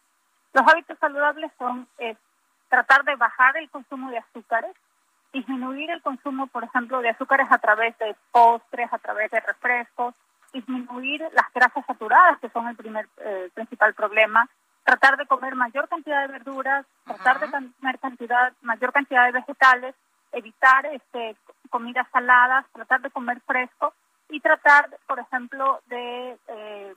Los 0.52 0.68
hábitos 0.68 0.96
saludables 1.00 1.50
son 1.58 1.88
tratar 2.68 3.02
de 3.02 3.16
bajar 3.16 3.56
el 3.56 3.68
consumo 3.70 4.08
de 4.12 4.18
azúcares, 4.18 4.70
disminuir 5.32 5.90
el 5.90 6.00
consumo, 6.00 6.46
por 6.46 6.62
ejemplo, 6.62 7.00
de 7.00 7.08
azúcares 7.08 7.48
a 7.50 7.58
través 7.58 7.98
de 7.98 8.14
postres, 8.30 8.92
a 8.92 8.98
través 8.98 9.32
de 9.32 9.40
refrescos, 9.40 10.14
disminuir 10.52 11.22
las 11.32 11.52
grasas 11.52 11.84
saturadas, 11.86 12.38
que 12.38 12.50
son 12.50 12.68
el 12.68 12.76
primer 12.76 13.08
eh, 13.18 13.50
principal 13.52 13.94
problema, 13.94 14.48
tratar 14.84 15.16
de 15.16 15.26
comer 15.26 15.56
mayor 15.56 15.88
cantidad 15.88 16.20
de 16.22 16.32
verduras, 16.32 16.86
tratar 17.04 17.40
de 17.40 17.50
comer 17.50 17.98
cantidad, 17.98 18.52
mayor 18.62 18.92
cantidad 18.92 19.24
de 19.26 19.32
vegetales, 19.32 19.96
evitar 20.32 20.86
este, 20.86 21.36
comidas 21.70 22.06
saladas, 22.12 22.66
tratar 22.72 23.00
de 23.00 23.10
comer 23.10 23.40
fresco 23.46 23.94
y 24.28 24.40
tratar, 24.40 24.88
por 25.06 25.18
ejemplo, 25.18 25.80
de 25.86 26.38
eh, 26.48 26.94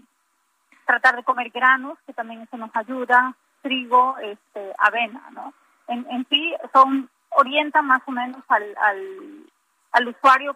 tratar 0.86 1.16
de 1.16 1.24
comer 1.24 1.50
granos, 1.50 1.98
que 2.06 2.14
también 2.14 2.42
eso 2.42 2.58
nos 2.58 2.76
ayuda, 2.76 3.36
trigo, 3.62 4.18
este, 4.20 4.74
avena, 4.78 5.30
¿no? 5.32 5.54
En, 5.88 6.06
en 6.10 6.26
sí, 6.30 6.54
son 6.72 7.10
orienta 7.36 7.82
más 7.82 8.02
o 8.06 8.12
menos 8.12 8.44
al, 8.48 8.76
al, 8.78 9.46
al 9.92 10.08
usuario 10.08 10.56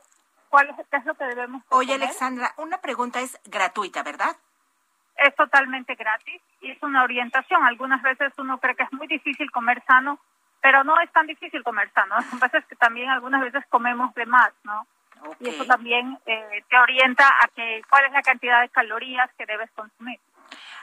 cuál 0.50 0.70
es, 0.70 0.76
qué 0.90 0.98
es 0.98 1.06
lo 1.06 1.16
que 1.16 1.26
debemos 1.26 1.64
Oye, 1.70 1.94
Alexandra, 1.96 2.54
una 2.58 2.80
pregunta 2.80 3.20
es 3.22 3.40
gratuita, 3.46 4.04
¿verdad? 4.04 4.36
Es 5.18 5.36
totalmente 5.36 5.96
gratis 5.96 6.42
y 6.62 6.72
es 6.72 6.82
una 6.84 7.04
orientación. 7.04 7.64
Algunas 7.66 8.02
veces 8.04 8.32
uno 8.38 8.60
cree 8.60 8.76
que 8.76 8.84
es 8.84 8.94
muy 8.94 9.08
difícil 9.08 9.50
comer 9.52 9.84
sano, 9.88 10.20
pero 10.68 10.84
no 10.84 11.00
es 11.00 11.10
tan 11.14 11.26
difícil 11.26 11.64
comer 11.64 11.90
sano. 11.94 12.16
Lo 12.18 12.30
que 12.30 12.38
pasa 12.42 12.58
es 12.58 12.66
que 12.66 12.76
también 12.76 13.10
algunas 13.10 13.40
veces 13.40 13.64
comemos 13.70 14.14
de 14.16 14.26
más, 14.26 14.52
¿no? 14.66 14.86
Y 15.40 15.48
eso 15.48 15.64
también 15.64 16.20
eh, 16.26 16.62
te 16.70 16.78
orienta 16.78 17.26
a 17.26 17.48
que 17.56 17.82
cuál 17.90 18.04
es 18.04 18.12
la 18.12 18.22
cantidad 18.22 18.60
de 18.60 18.68
calorías 18.68 19.30
que 19.38 19.46
debes 19.46 19.72
consumir. 19.72 20.20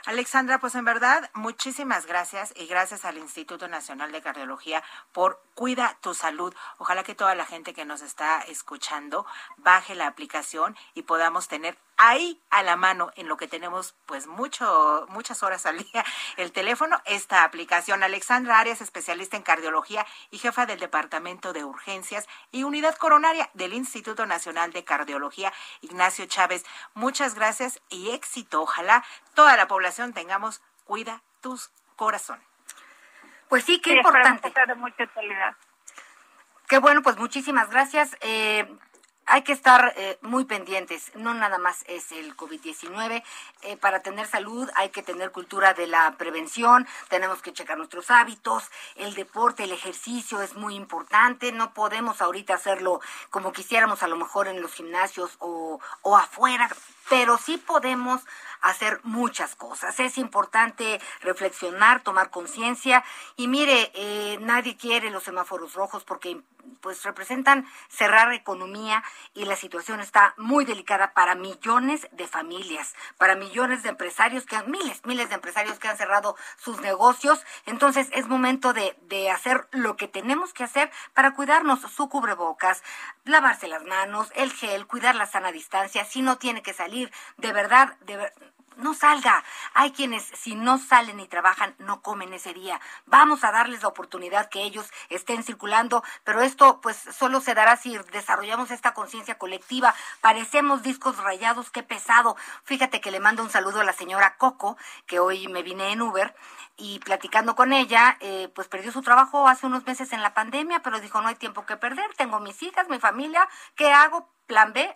Alexandra, 0.05 0.59
pues 0.59 0.75
en 0.75 0.85
verdad, 0.85 1.31
muchísimas 1.33 2.05
gracias 2.05 2.53
y 2.55 2.67
gracias 2.67 3.05
al 3.05 3.17
Instituto 3.17 3.67
Nacional 3.67 4.11
de 4.11 4.21
Cardiología 4.21 4.83
por 5.11 5.41
Cuida 5.55 5.97
tu 6.01 6.13
Salud. 6.13 6.53
Ojalá 6.77 7.03
que 7.03 7.15
toda 7.15 7.33
la 7.33 7.45
gente 7.45 7.73
que 7.73 7.85
nos 7.85 8.01
está 8.01 8.41
escuchando 8.41 9.25
baje 9.57 9.95
la 9.95 10.05
aplicación 10.05 10.77
y 10.93 11.01
podamos 11.03 11.47
tener 11.47 11.75
ahí 11.97 12.41
a 12.49 12.61
la 12.61 12.75
mano 12.75 13.11
en 13.15 13.29
lo 13.29 13.37
que 13.37 13.47
tenemos 13.47 13.95
pues 14.05 14.27
mucho 14.27 15.05
muchas 15.09 15.43
horas 15.43 15.65
al 15.65 15.77
día 15.77 16.03
el 16.37 16.51
teléfono 16.51 17.01
esta 17.05 17.43
aplicación. 17.43 18.03
Alexandra 18.03 18.59
Arias 18.59 18.81
especialista 18.81 19.37
en 19.37 19.43
cardiología 19.43 20.05
y 20.29 20.37
jefa 20.37 20.65
del 20.65 20.79
departamento 20.79 21.53
de 21.53 21.63
urgencias 21.63 22.27
y 22.51 22.63
unidad 22.63 22.95
coronaria 22.97 23.49
del 23.53 23.73
Instituto 23.73 24.25
Nacional 24.25 24.71
de 24.73 24.83
Cardiología 24.83 25.53
Ignacio 25.81 26.25
Chávez. 26.25 26.65
Muchas 26.93 27.33
gracias 27.33 27.79
y 27.89 28.11
éxito. 28.11 28.61
Ojalá 28.61 29.05
toda 29.33 29.55
la 29.55 29.67
población 29.67 29.94
tengamos 30.13 30.61
cuida 30.85 31.21
tus 31.41 31.71
corazón. 31.95 32.39
Pues 33.49 33.63
sí 33.63 33.79
qué 33.79 33.95
importante. 33.95 34.49
de 34.49 34.75
Qué 36.67 36.79
bueno, 36.79 37.01
pues 37.01 37.17
muchísimas 37.17 37.69
gracias. 37.69 38.17
Eh, 38.21 38.67
hay 39.27 39.41
que 39.41 39.53
estar 39.53 39.93
eh, 39.97 40.19
muy 40.21 40.45
pendientes, 40.45 41.11
no 41.15 41.33
nada 41.33 41.57
más 41.57 41.83
es 41.87 42.11
el 42.11 42.37
COVID-19. 42.37 43.23
Eh, 43.63 43.77
para 43.77 44.01
tener 44.01 44.27
salud 44.27 44.69
hay 44.75 44.89
que 44.89 45.01
tener 45.01 45.31
cultura 45.31 45.73
de 45.73 45.87
la 45.87 46.15
prevención, 46.17 46.87
tenemos 47.09 47.41
que 47.41 47.51
checar 47.51 47.77
nuestros 47.77 48.11
hábitos, 48.11 48.69
el 48.95 49.15
deporte, 49.15 49.63
el 49.63 49.71
ejercicio 49.71 50.41
es 50.41 50.55
muy 50.55 50.75
importante, 50.75 51.51
no 51.51 51.73
podemos 51.73 52.21
ahorita 52.21 52.53
hacerlo 52.53 53.01
como 53.31 53.51
quisiéramos 53.51 54.03
a 54.03 54.07
lo 54.07 54.15
mejor 54.15 54.47
en 54.47 54.61
los 54.61 54.73
gimnasios 54.73 55.35
o, 55.39 55.79
o 56.03 56.17
afuera, 56.17 56.69
pero 57.09 57.37
sí 57.37 57.57
podemos 57.57 58.21
hacer 58.65 58.99
muchas 59.03 59.55
cosas. 59.55 59.99
Es 59.99 60.17
importante 60.17 60.99
reflexionar, 61.21 62.01
tomar 62.01 62.31
conciencia 62.31 63.03
y 63.35 63.47
mire, 63.47 63.91
eh, 63.93 64.37
nadie 64.41 64.75
quiere 64.75 65.11
los 65.11 65.23
semáforos 65.23 65.75
rojos 65.75 66.03
porque 66.03 66.41
pues 66.81 67.03
representan 67.03 67.67
cerrar 67.89 68.33
economía 68.33 69.03
y 69.35 69.45
la 69.45 69.55
situación 69.55 69.99
está 69.99 70.33
muy 70.37 70.65
delicada 70.65 71.13
para 71.13 71.35
millones 71.35 72.07
de 72.11 72.27
familias, 72.27 72.95
para 73.19 73.35
millones 73.35 73.83
de 73.83 73.89
empresarios 73.89 74.45
que 74.45 74.55
han, 74.55 74.71
miles, 74.71 75.05
miles 75.05 75.29
de 75.29 75.35
empresarios 75.35 75.77
que 75.77 75.87
han 75.87 75.97
cerrado 75.97 76.35
sus 76.57 76.81
negocios. 76.81 77.45
Entonces 77.67 78.09
es 78.13 78.27
momento 78.27 78.73
de, 78.73 78.97
de 79.03 79.29
hacer 79.29 79.67
lo 79.71 79.95
que 79.95 80.07
tenemos 80.07 80.53
que 80.53 80.63
hacer 80.63 80.91
para 81.13 81.35
cuidarnos, 81.35 81.81
su 81.81 82.09
cubrebocas, 82.09 82.81
lavarse 83.25 83.67
las 83.67 83.83
manos, 83.83 84.31
el 84.35 84.51
gel, 84.51 84.87
cuidar 84.87 85.15
la 85.15 85.27
sana 85.27 85.51
distancia, 85.51 86.03
si 86.03 86.23
no 86.23 86.37
tiene 86.37 86.63
que 86.63 86.73
salir, 86.73 87.11
de 87.37 87.53
verdad, 87.53 87.95
de 88.01 88.17
verdad 88.17 88.54
no 88.77 88.93
salga. 88.93 89.43
Hay 89.73 89.91
quienes 89.91 90.23
si 90.23 90.55
no 90.55 90.77
salen 90.77 91.19
y 91.19 91.27
trabajan 91.27 91.75
no 91.79 92.01
comen 92.01 92.33
ese 92.33 92.53
día. 92.53 92.79
Vamos 93.05 93.43
a 93.43 93.51
darles 93.51 93.81
la 93.81 93.89
oportunidad 93.89 94.49
que 94.49 94.63
ellos 94.63 94.89
estén 95.09 95.43
circulando, 95.43 96.03
pero 96.23 96.41
esto 96.41 96.81
pues 96.81 96.97
solo 96.97 97.41
se 97.41 97.53
dará 97.53 97.77
si 97.77 97.97
desarrollamos 98.11 98.71
esta 98.71 98.93
conciencia 98.93 99.37
colectiva. 99.37 99.93
Parecemos 100.21 100.83
discos 100.83 101.17
rayados, 101.17 101.71
qué 101.71 101.83
pesado. 101.83 102.35
Fíjate 102.63 103.01
que 103.01 103.11
le 103.11 103.19
mando 103.19 103.43
un 103.43 103.49
saludo 103.49 103.81
a 103.81 103.83
la 103.83 103.93
señora 103.93 104.37
Coco, 104.37 104.77
que 105.05 105.19
hoy 105.19 105.47
me 105.47 105.63
vine 105.63 105.91
en 105.91 106.01
Uber 106.01 106.35
y 106.77 106.99
platicando 106.99 107.55
con 107.55 107.73
ella, 107.73 108.17
eh, 108.19 108.49
pues 108.53 108.67
perdió 108.67 108.91
su 108.91 109.01
trabajo 109.01 109.47
hace 109.47 109.65
unos 109.65 109.85
meses 109.85 110.11
en 110.13 110.21
la 110.21 110.33
pandemia, 110.33 110.81
pero 110.81 110.99
dijo 110.99 111.21
no 111.21 111.29
hay 111.29 111.35
tiempo 111.35 111.65
que 111.65 111.77
perder, 111.77 112.13
tengo 112.15 112.39
mis 112.39 112.61
hijas, 112.63 112.89
mi 112.89 112.99
familia, 112.99 113.47
¿qué 113.75 113.91
hago? 113.91 114.29
Plan 114.45 114.73
B, 114.73 114.95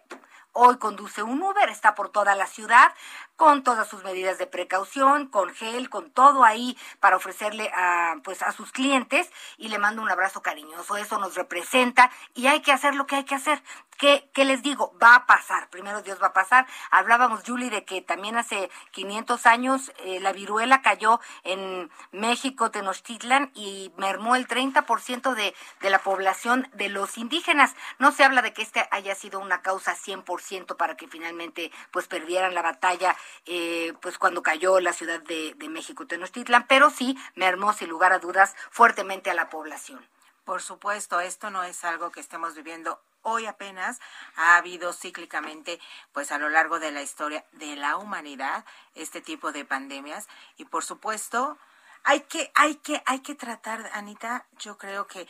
Hoy 0.53 0.77
conduce 0.77 1.23
un 1.23 1.41
Uber, 1.41 1.69
está 1.69 1.95
por 1.95 2.09
toda 2.09 2.35
la 2.35 2.47
ciudad 2.47 2.93
con 3.35 3.63
todas 3.63 3.87
sus 3.87 4.03
medidas 4.03 4.37
de 4.37 4.47
precaución, 4.47 5.27
con 5.27 5.53
gel, 5.53 5.89
con 5.89 6.11
todo 6.11 6.43
ahí 6.43 6.77
para 6.99 7.15
ofrecerle 7.15 7.71
a 7.73 8.15
pues 8.23 8.41
a 8.41 8.51
sus 8.51 8.71
clientes 8.71 9.31
y 9.57 9.69
le 9.69 9.77
mando 9.77 10.01
un 10.01 10.09
abrazo 10.09 10.41
cariñoso. 10.41 10.97
Eso 10.97 11.19
nos 11.19 11.35
representa 11.35 12.11
y 12.33 12.47
hay 12.47 12.61
que 12.61 12.71
hacer 12.71 12.95
lo 12.95 13.07
que 13.07 13.15
hay 13.15 13.23
que 13.23 13.35
hacer. 13.35 13.63
¿Qué, 13.99 14.29
qué 14.33 14.45
les 14.45 14.63
digo? 14.63 14.97
Va 15.03 15.13
a 15.13 15.25
pasar. 15.25 15.69
Primero 15.69 16.01
Dios 16.01 16.23
va 16.23 16.27
a 16.27 16.33
pasar. 16.33 16.65
Hablábamos, 16.89 17.43
Julie, 17.45 17.69
de 17.69 17.83
que 17.83 18.01
también 18.01 18.37
hace 18.37 18.71
500 18.91 19.45
años 19.45 19.91
eh, 19.97 20.21
la 20.21 20.31
viruela 20.31 20.81
cayó 20.81 21.19
en 21.43 21.91
México, 22.13 22.71
Tenochtitlan, 22.71 23.51
y 23.55 23.91
mermó 23.97 24.37
el 24.37 24.47
30% 24.47 25.33
de, 25.33 25.53
de 25.81 25.89
la 25.89 25.99
población 25.99 26.69
de 26.75 26.87
los 26.87 27.17
indígenas. 27.17 27.75
No 27.97 28.13
se 28.13 28.23
habla 28.23 28.41
de 28.41 28.53
que 28.53 28.61
este 28.61 28.87
haya 28.89 29.15
sido 29.15 29.41
una 29.41 29.61
causa 29.61 29.97
100% 29.97 30.77
para 30.77 30.95
que 30.95 31.09
finalmente 31.09 31.69
pues 31.91 32.07
perdieran 32.07 32.55
la 32.55 32.61
batalla 32.61 33.17
eh, 33.47 33.93
pues 34.01 34.17
cuando 34.17 34.43
cayó 34.43 34.79
la 34.79 34.93
ciudad 34.93 35.19
de, 35.19 35.55
de 35.55 35.67
México, 35.67 36.07
Tenochtitlan, 36.07 36.67
pero 36.67 36.89
sí 36.89 37.17
mermó 37.35 37.73
sin 37.73 37.89
lugar 37.89 38.13
a 38.13 38.19
dudas 38.19 38.55
fuertemente 38.71 39.29
a 39.29 39.33
la 39.33 39.49
población. 39.49 40.07
Por 40.45 40.61
supuesto, 40.61 41.19
esto 41.19 41.49
no 41.49 41.63
es 41.63 41.83
algo 41.83 42.11
que 42.11 42.21
estemos 42.21 42.55
viviendo 42.55 43.01
hoy 43.21 43.45
apenas 43.45 43.99
ha 44.35 44.57
habido 44.57 44.93
cíclicamente, 44.93 45.79
pues 46.11 46.31
a 46.31 46.37
lo 46.37 46.49
largo 46.49 46.79
de 46.79 46.91
la 46.91 47.01
historia 47.01 47.45
de 47.53 47.75
la 47.75 47.97
humanidad, 47.97 48.65
este 48.95 49.21
tipo 49.21 49.51
de 49.51 49.65
pandemias. 49.65 50.27
Y 50.57 50.65
por 50.65 50.83
supuesto, 50.83 51.57
hay 52.03 52.21
que, 52.21 52.51
hay 52.55 52.75
que, 52.75 53.01
hay 53.05 53.19
que 53.19 53.35
tratar, 53.35 53.89
Anita, 53.93 54.45
yo 54.57 54.77
creo 54.77 55.07
que 55.07 55.27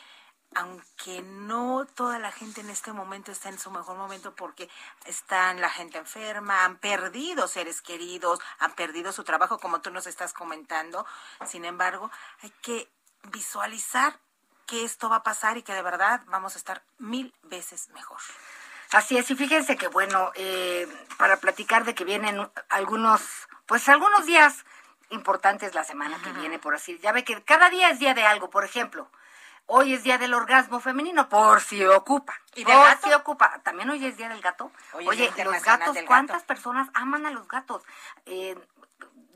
aunque 0.56 1.22
no 1.22 1.86
toda 1.86 2.18
la 2.18 2.32
gente 2.32 2.62
en 2.62 2.70
este 2.70 2.92
momento 2.92 3.32
está 3.32 3.50
en 3.50 3.60
su 3.60 3.70
mejor 3.70 3.98
momento 3.98 4.34
porque 4.36 4.70
están 5.06 5.62
la 5.62 5.70
gente 5.70 5.98
enferma, 6.00 6.66
han 6.66 6.78
perdido 6.78 7.48
seres 7.48 7.82
queridos, 7.82 8.40
han 8.58 8.74
perdido 8.74 9.12
su 9.12 9.24
trabajo, 9.24 9.60
como 9.60 9.82
tú 9.82 9.92
nos 9.92 10.08
estás 10.08 10.34
comentando. 10.34 11.06
Sin 11.46 11.66
embargo, 11.66 12.10
hay 12.42 12.50
que 12.62 12.92
visualizar 13.32 14.20
que 14.70 14.84
esto 14.86 15.10
va 15.10 15.18
a 15.18 15.24
pasar 15.24 15.58
y 15.58 15.64
que 15.64 15.74
de 15.74 15.82
verdad 15.82 16.22
vamos 16.28 16.56
a 16.56 16.60
estar 16.60 16.84
mil 17.00 17.34
veces 17.44 17.90
mejor. 17.90 18.20
Así 18.92 19.18
es, 19.18 19.30
y 19.32 19.36
fíjense 19.36 19.76
que 19.78 19.88
bueno, 19.88 20.32
eh, 20.36 20.88
para 21.18 21.38
platicar 21.38 21.86
de 21.86 21.96
que 21.96 22.06
vienen 22.06 22.48
algunos, 22.70 23.22
pues 23.66 23.90
algunos 23.90 24.26
días 24.28 24.66
importantes 25.10 25.74
la 25.74 25.84
semana 25.84 26.20
que 26.24 26.32
viene, 26.34 26.60
por 26.60 26.76
así, 26.76 27.00
ya 27.00 27.12
ve 27.12 27.24
que 27.24 27.42
cada 27.44 27.70
día 27.70 27.90
es 27.90 27.98
día 27.98 28.14
de 28.14 28.26
algo, 28.26 28.52
por 28.52 28.64
ejemplo, 28.64 29.10
hoy 29.66 29.94
es 29.94 30.04
día 30.04 30.20
del 30.20 30.36
orgasmo 30.36 30.80
femenino, 30.80 31.30
por 31.30 31.62
si 31.62 31.84
ocupa. 31.86 32.34
¿Y 32.54 32.64
por 32.64 32.74
del 32.74 32.84
gato? 32.84 33.08
si 33.08 33.14
ocupa. 33.14 33.60
También 33.64 33.90
hoy 33.90 34.06
es 34.06 34.18
día 34.18 34.30
del 34.30 34.42
gato. 34.42 34.72
Hoy 34.94 35.08
Oye, 35.08 35.32
los 35.44 35.64
gatos, 35.64 35.98
¿cuántas 36.06 36.38
Gato. 36.38 36.48
personas 36.48 36.90
aman 36.94 37.26
a 37.26 37.32
los 37.32 37.48
gatos? 37.48 37.84
Eh, 38.26 38.56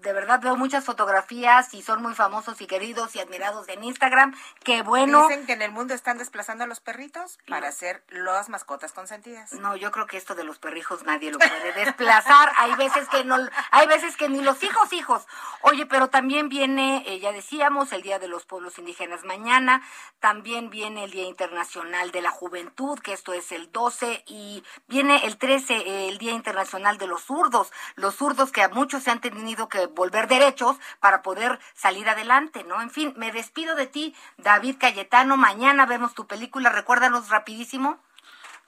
de 0.03 0.13
verdad 0.13 0.41
veo 0.41 0.55
muchas 0.55 0.83
fotografías 0.83 1.73
y 1.73 1.81
son 1.81 2.01
muy 2.01 2.13
famosos 2.13 2.61
y 2.61 2.67
queridos 2.67 3.15
y 3.15 3.19
admirados 3.19 3.67
en 3.69 3.83
Instagram. 3.83 4.35
Qué 4.63 4.81
bueno. 4.81 5.27
Dicen 5.27 5.45
que 5.45 5.53
en 5.53 5.61
el 5.61 5.71
mundo 5.71 5.93
están 5.93 6.17
desplazando 6.17 6.65
a 6.65 6.67
los 6.67 6.81
perritos 6.81 7.39
para 7.47 7.71
ser 7.71 8.03
las 8.09 8.49
mascotas 8.49 8.91
consentidas. 8.91 9.53
No, 9.53 9.75
yo 9.75 9.91
creo 9.91 10.05
que 10.05 10.17
esto 10.17 10.35
de 10.35 10.43
los 10.43 10.59
perrijos 10.59 11.03
nadie 11.03 11.31
lo 11.31 11.39
puede 11.39 11.73
desplazar. 11.73 12.51
hay 12.57 12.75
veces 12.75 13.07
que 13.09 13.23
no, 13.23 13.37
hay 13.71 13.87
veces 13.87 14.17
que 14.17 14.29
ni 14.29 14.41
los 14.41 14.61
hijos 14.63 14.91
hijos. 14.93 15.25
Oye, 15.61 15.85
pero 15.85 16.09
también 16.09 16.49
viene, 16.49 17.03
eh, 17.07 17.19
ya 17.19 17.31
decíamos, 17.31 17.93
el 17.93 18.01
Día 18.01 18.19
de 18.19 18.27
los 18.27 18.45
Pueblos 18.45 18.77
Indígenas 18.77 19.23
mañana. 19.23 19.81
También 20.19 20.69
viene 20.69 21.05
el 21.05 21.11
Día 21.11 21.25
Internacional 21.25 22.11
de 22.11 22.21
la 22.21 22.31
Juventud, 22.31 22.99
que 22.99 23.13
esto 23.13 23.33
es 23.33 23.51
el 23.53 23.71
12 23.71 24.23
y 24.27 24.63
viene 24.87 25.25
el 25.25 25.37
13, 25.37 25.75
eh, 25.75 26.09
el 26.09 26.17
Día 26.17 26.33
Internacional 26.33 26.97
de 26.97 27.07
los 27.07 27.23
Zurdos. 27.23 27.71
Los 27.95 28.15
zurdos 28.15 28.51
que 28.51 28.61
a 28.61 28.69
muchos 28.69 29.03
se 29.03 29.11
han 29.11 29.21
tenido 29.21 29.69
que 29.69 29.87
volver 29.93 30.27
derechos 30.27 30.77
para 30.99 31.21
poder 31.21 31.59
salir 31.73 32.09
adelante, 32.09 32.63
¿no? 32.63 32.81
En 32.81 32.89
fin, 32.89 33.13
me 33.17 33.31
despido 33.31 33.75
de 33.75 33.87
ti, 33.87 34.15
David 34.37 34.77
Cayetano. 34.79 35.37
Mañana 35.37 35.85
vemos 35.85 36.13
tu 36.13 36.27
película. 36.27 36.69
Recuérdanos 36.69 37.29
rapidísimo. 37.29 37.99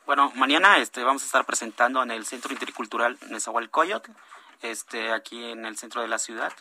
Bueno, 0.05 0.31
mañana 0.35 0.77
este, 0.77 1.03
vamos 1.03 1.23
a 1.23 1.25
estar 1.25 1.45
presentando 1.45 2.03
en 2.03 2.11
el 2.11 2.25
Centro 2.25 2.53
Intercultural 2.53 3.17
Nezahualcóyotl, 3.29 4.11
este, 4.61 5.11
aquí 5.11 5.43
en 5.51 5.65
el 5.65 5.77
centro 5.77 6.01
de 6.01 6.07
la 6.07 6.19
ciudad. 6.19 6.53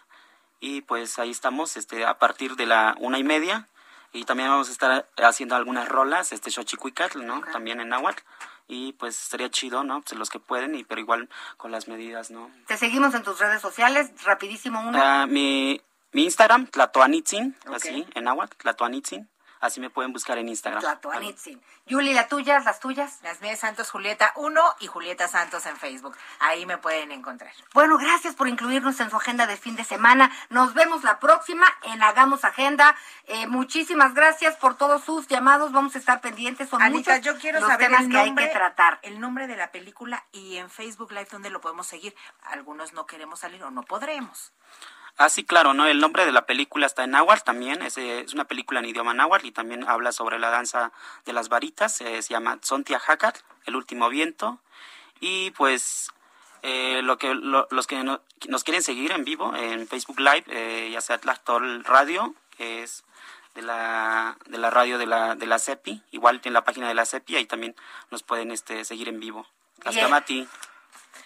Y 0.60 0.80
pues 0.80 1.18
ahí 1.18 1.30
estamos 1.30 1.76
este, 1.76 2.06
a 2.06 2.18
partir 2.18 2.56
de 2.56 2.64
la 2.64 2.94
una 2.98 3.18
y 3.18 3.24
media. 3.24 3.68
Y 4.14 4.24
también 4.24 4.48
vamos 4.48 4.68
a 4.68 4.72
estar 4.72 5.08
haciendo 5.18 5.56
algunas 5.56 5.88
rolas, 5.88 6.32
este 6.32 6.50
Xochicuicatl, 6.50 7.26
¿no? 7.26 7.42
También 7.52 7.80
en 7.80 7.90
náhuatl. 7.90 8.22
Y 8.66 8.94
pues 8.94 9.22
estaría 9.22 9.50
chido, 9.50 9.84
¿no? 9.84 10.00
Pues 10.00 10.18
los 10.18 10.30
que 10.30 10.38
pueden, 10.38 10.74
y 10.74 10.84
pero 10.84 11.00
igual 11.00 11.28
con 11.56 11.70
las 11.70 11.86
medidas, 11.86 12.30
¿no? 12.30 12.50
Te 12.66 12.76
seguimos 12.76 13.14
en 13.14 13.22
tus 13.22 13.38
redes 13.38 13.60
sociales. 13.60 14.10
Rapidísimo 14.24 14.80
uno. 14.80 14.98
Ah, 15.00 15.26
mi, 15.26 15.80
mi 16.12 16.24
Instagram, 16.24 16.66
Tlatoanitzin, 16.68 17.56
así, 17.72 18.06
en 18.14 18.24
náhuatl, 18.24 18.56
Tlatoanitzin. 18.56 19.28
Así 19.64 19.80
me 19.80 19.88
pueden 19.88 20.12
buscar 20.12 20.36
en 20.36 20.50
Instagram. 20.50 20.82
Yuli, 21.86 22.12
las 22.12 22.28
tuyas, 22.28 22.66
las 22.66 22.80
tuyas. 22.80 23.20
Las 23.22 23.40
mías 23.40 23.60
Santos 23.60 23.90
Julieta 23.90 24.34
1 24.36 24.62
y 24.80 24.88
Julieta 24.88 25.26
Santos 25.26 25.64
en 25.64 25.78
Facebook. 25.78 26.14
Ahí 26.38 26.66
me 26.66 26.76
pueden 26.76 27.12
encontrar. 27.12 27.50
Bueno, 27.72 27.96
gracias 27.96 28.34
por 28.34 28.46
incluirnos 28.46 29.00
en 29.00 29.08
su 29.08 29.16
agenda 29.16 29.46
de 29.46 29.56
fin 29.56 29.74
de 29.74 29.84
semana. 29.84 30.30
Nos 30.50 30.74
vemos 30.74 31.02
la 31.02 31.18
próxima 31.18 31.66
en 31.84 32.02
Hagamos 32.02 32.44
Agenda. 32.44 32.94
Eh, 33.24 33.46
muchísimas 33.46 34.12
gracias 34.12 34.54
por 34.56 34.76
todos 34.76 35.02
sus 35.02 35.28
llamados. 35.28 35.72
Vamos 35.72 35.94
a 35.94 35.98
estar 35.98 36.20
pendientes. 36.20 36.68
Son 36.68 36.82
Anita, 36.82 37.12
muchos 37.12 37.24
yo 37.24 37.40
quiero 37.40 37.60
los 37.60 37.70
saber 37.70 37.86
temas 37.86 38.02
el 38.02 38.10
que 38.10 38.18
hay 38.18 38.26
nombre, 38.26 38.48
que 38.48 38.52
tratar. 38.52 38.98
el 39.00 39.18
nombre 39.18 39.46
de 39.46 39.56
la 39.56 39.72
película 39.72 40.26
y 40.30 40.58
en 40.58 40.68
Facebook 40.68 41.10
Live 41.12 41.28
dónde 41.32 41.48
lo 41.48 41.62
podemos 41.62 41.86
seguir. 41.86 42.14
Algunos 42.42 42.92
no 42.92 43.06
queremos 43.06 43.40
salir 43.40 43.64
o 43.64 43.70
no 43.70 43.82
podremos. 43.82 44.52
Ah, 45.16 45.28
sí, 45.28 45.44
claro, 45.44 45.74
¿no? 45.74 45.86
El 45.86 46.00
nombre 46.00 46.26
de 46.26 46.32
la 46.32 46.44
película 46.44 46.86
está 46.86 47.04
en 47.04 47.12
náhuatl 47.12 47.44
también, 47.44 47.82
es, 47.82 47.96
eh, 47.98 48.20
es 48.20 48.34
una 48.34 48.46
película 48.46 48.80
en 48.80 48.86
idioma 48.86 49.14
náhuatl 49.14 49.46
y 49.46 49.52
también 49.52 49.84
habla 49.88 50.10
sobre 50.10 50.40
la 50.40 50.50
danza 50.50 50.92
de 51.24 51.32
las 51.32 51.48
varitas, 51.48 52.00
eh, 52.00 52.20
se 52.20 52.30
llama 52.34 52.56
Tzontiahacat, 52.58 53.38
El 53.66 53.76
Último 53.76 54.08
Viento, 54.08 54.58
y 55.20 55.52
pues 55.52 56.10
eh, 56.62 57.02
lo 57.02 57.18
que 57.18 57.34
lo- 57.34 57.68
los 57.70 57.86
que 57.86 58.02
no- 58.02 58.22
nos 58.48 58.64
quieren 58.64 58.82
seguir 58.82 59.12
en 59.12 59.24
vivo 59.24 59.54
en 59.54 59.86
Facebook 59.86 60.18
Live, 60.18 60.44
eh, 60.48 60.88
ya 60.90 61.00
sea 61.00 61.18
Tlactol 61.18 61.84
Radio, 61.84 62.34
que 62.56 62.82
es 62.82 63.04
de 63.54 63.62
la, 63.62 64.36
de 64.46 64.58
la 64.58 64.70
radio 64.70 64.98
de 64.98 65.06
la, 65.06 65.34
de 65.36 65.46
la 65.46 65.58
CEPI, 65.60 66.02
igual 66.10 66.40
en 66.42 66.52
la 66.54 66.64
página 66.64 66.88
de 66.88 66.94
la 66.94 67.06
CEPI, 67.06 67.36
ahí 67.36 67.44
también 67.46 67.76
nos 68.10 68.22
pueden 68.24 68.50
este, 68.50 68.84
seguir 68.84 69.08
en 69.08 69.20
vivo. 69.20 69.46
Hasta. 69.84 70.08
Mati. 70.08 70.48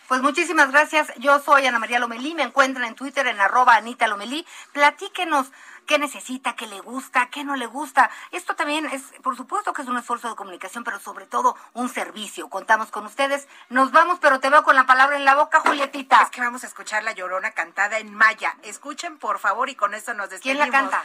Pues 0.09 0.22
muchísimas 0.22 0.72
gracias. 0.72 1.12
Yo 1.18 1.38
soy 1.40 1.66
Ana 1.66 1.78
María 1.78 1.98
Lomelí. 1.98 2.34
Me 2.34 2.42
encuentran 2.42 2.86
en 2.88 2.94
Twitter 2.94 3.26
en 3.26 3.38
arroba 3.40 3.76
Anita 3.76 4.09
Lomelí. 4.09 4.46
Platíquenos 4.72 5.52
qué 5.84 5.98
necesita, 5.98 6.56
qué 6.56 6.66
le 6.66 6.80
gusta, 6.80 7.28
qué 7.28 7.44
no 7.44 7.56
le 7.56 7.66
gusta. 7.66 8.09
Esto 8.32 8.56
también 8.56 8.86
es, 8.86 9.02
por 9.22 9.36
supuesto 9.36 9.74
que 9.74 9.82
es 9.82 9.88
un 9.88 9.98
esfuerzo 9.98 10.30
de 10.30 10.34
comunicación, 10.34 10.82
pero 10.82 10.98
sobre 10.98 11.26
todo 11.26 11.56
un 11.74 11.90
servicio. 11.90 12.48
Contamos 12.48 12.90
con 12.90 13.04
ustedes. 13.04 13.48
Nos 13.68 13.92
vamos, 13.92 14.18
pero 14.18 14.40
te 14.40 14.48
veo 14.48 14.64
con 14.64 14.76
la 14.76 14.86
palabra 14.86 15.16
en 15.16 15.26
la 15.26 15.34
boca, 15.34 15.61
Julietita. 15.61 16.22
Es 16.22 16.30
que 16.30 16.40
vamos 16.40 16.64
a 16.64 16.68
escuchar 16.68 17.04
La 17.04 17.12
Llorona 17.12 17.50
cantada 17.50 17.98
en 17.98 18.14
maya. 18.14 18.56
Escuchen, 18.62 19.18
por 19.18 19.38
favor, 19.38 19.68
y 19.68 19.74
con 19.74 19.92
esto 19.92 20.14
nos 20.14 20.28
¿Quién 20.28 20.56
despedimos. 20.56 20.68
la 20.68 20.72
canta? 20.72 21.04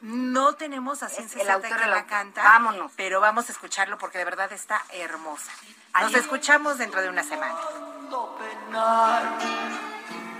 No 0.00 0.54
tenemos 0.54 1.02
a 1.02 1.08
ciencia 1.08 1.42
el 1.42 1.50
autor 1.50 1.78
de 1.80 1.86
la- 1.86 2.06
canta. 2.06 2.42
Vámonos. 2.42 2.92
Pero 2.96 3.20
vamos 3.20 3.48
a 3.48 3.52
escucharlo 3.52 3.98
porque 3.98 4.18
de 4.18 4.24
verdad 4.24 4.52
está 4.52 4.82
hermosa. 4.90 5.50
Nos 6.00 6.14
escuchamos 6.14 6.78
dentro 6.78 7.00
de 7.02 7.08
una 7.08 7.24
semana. 7.24 7.56
penar, 8.38 9.38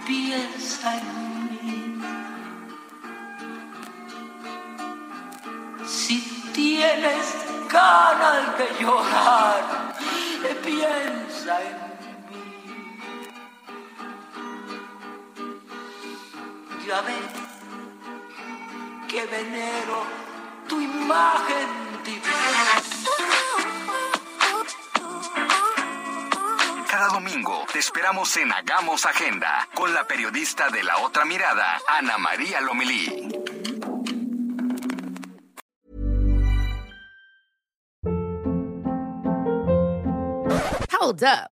piensa 0.06 0.96
en 0.96 1.44
mí. 1.50 2.02
Si 5.86 6.50
tienes 6.52 7.34
ganas 7.68 8.56
de 8.58 8.68
llorar, 8.80 9.94
piensa 10.62 11.62
en 11.62 11.76
mí. 12.30 12.98
Ya 16.86 17.00
ves 17.02 17.47
que 19.08 19.24
venero 19.24 20.04
tu 20.68 20.80
imagen 20.80 21.68
divina. 22.04 22.64
Cada 26.90 27.08
domingo 27.08 27.64
te 27.72 27.78
esperamos 27.78 28.36
en 28.36 28.52
Hagamos 28.52 29.06
Agenda 29.06 29.66
con 29.74 29.94
la 29.94 30.06
periodista 30.06 30.68
de 30.68 30.82
la 30.82 30.98
otra 30.98 31.24
mirada, 31.24 31.80
Ana 31.88 32.18
María 32.18 32.60
Lomelí. 32.60 33.28
Hold 40.90 41.22
up. 41.24 41.57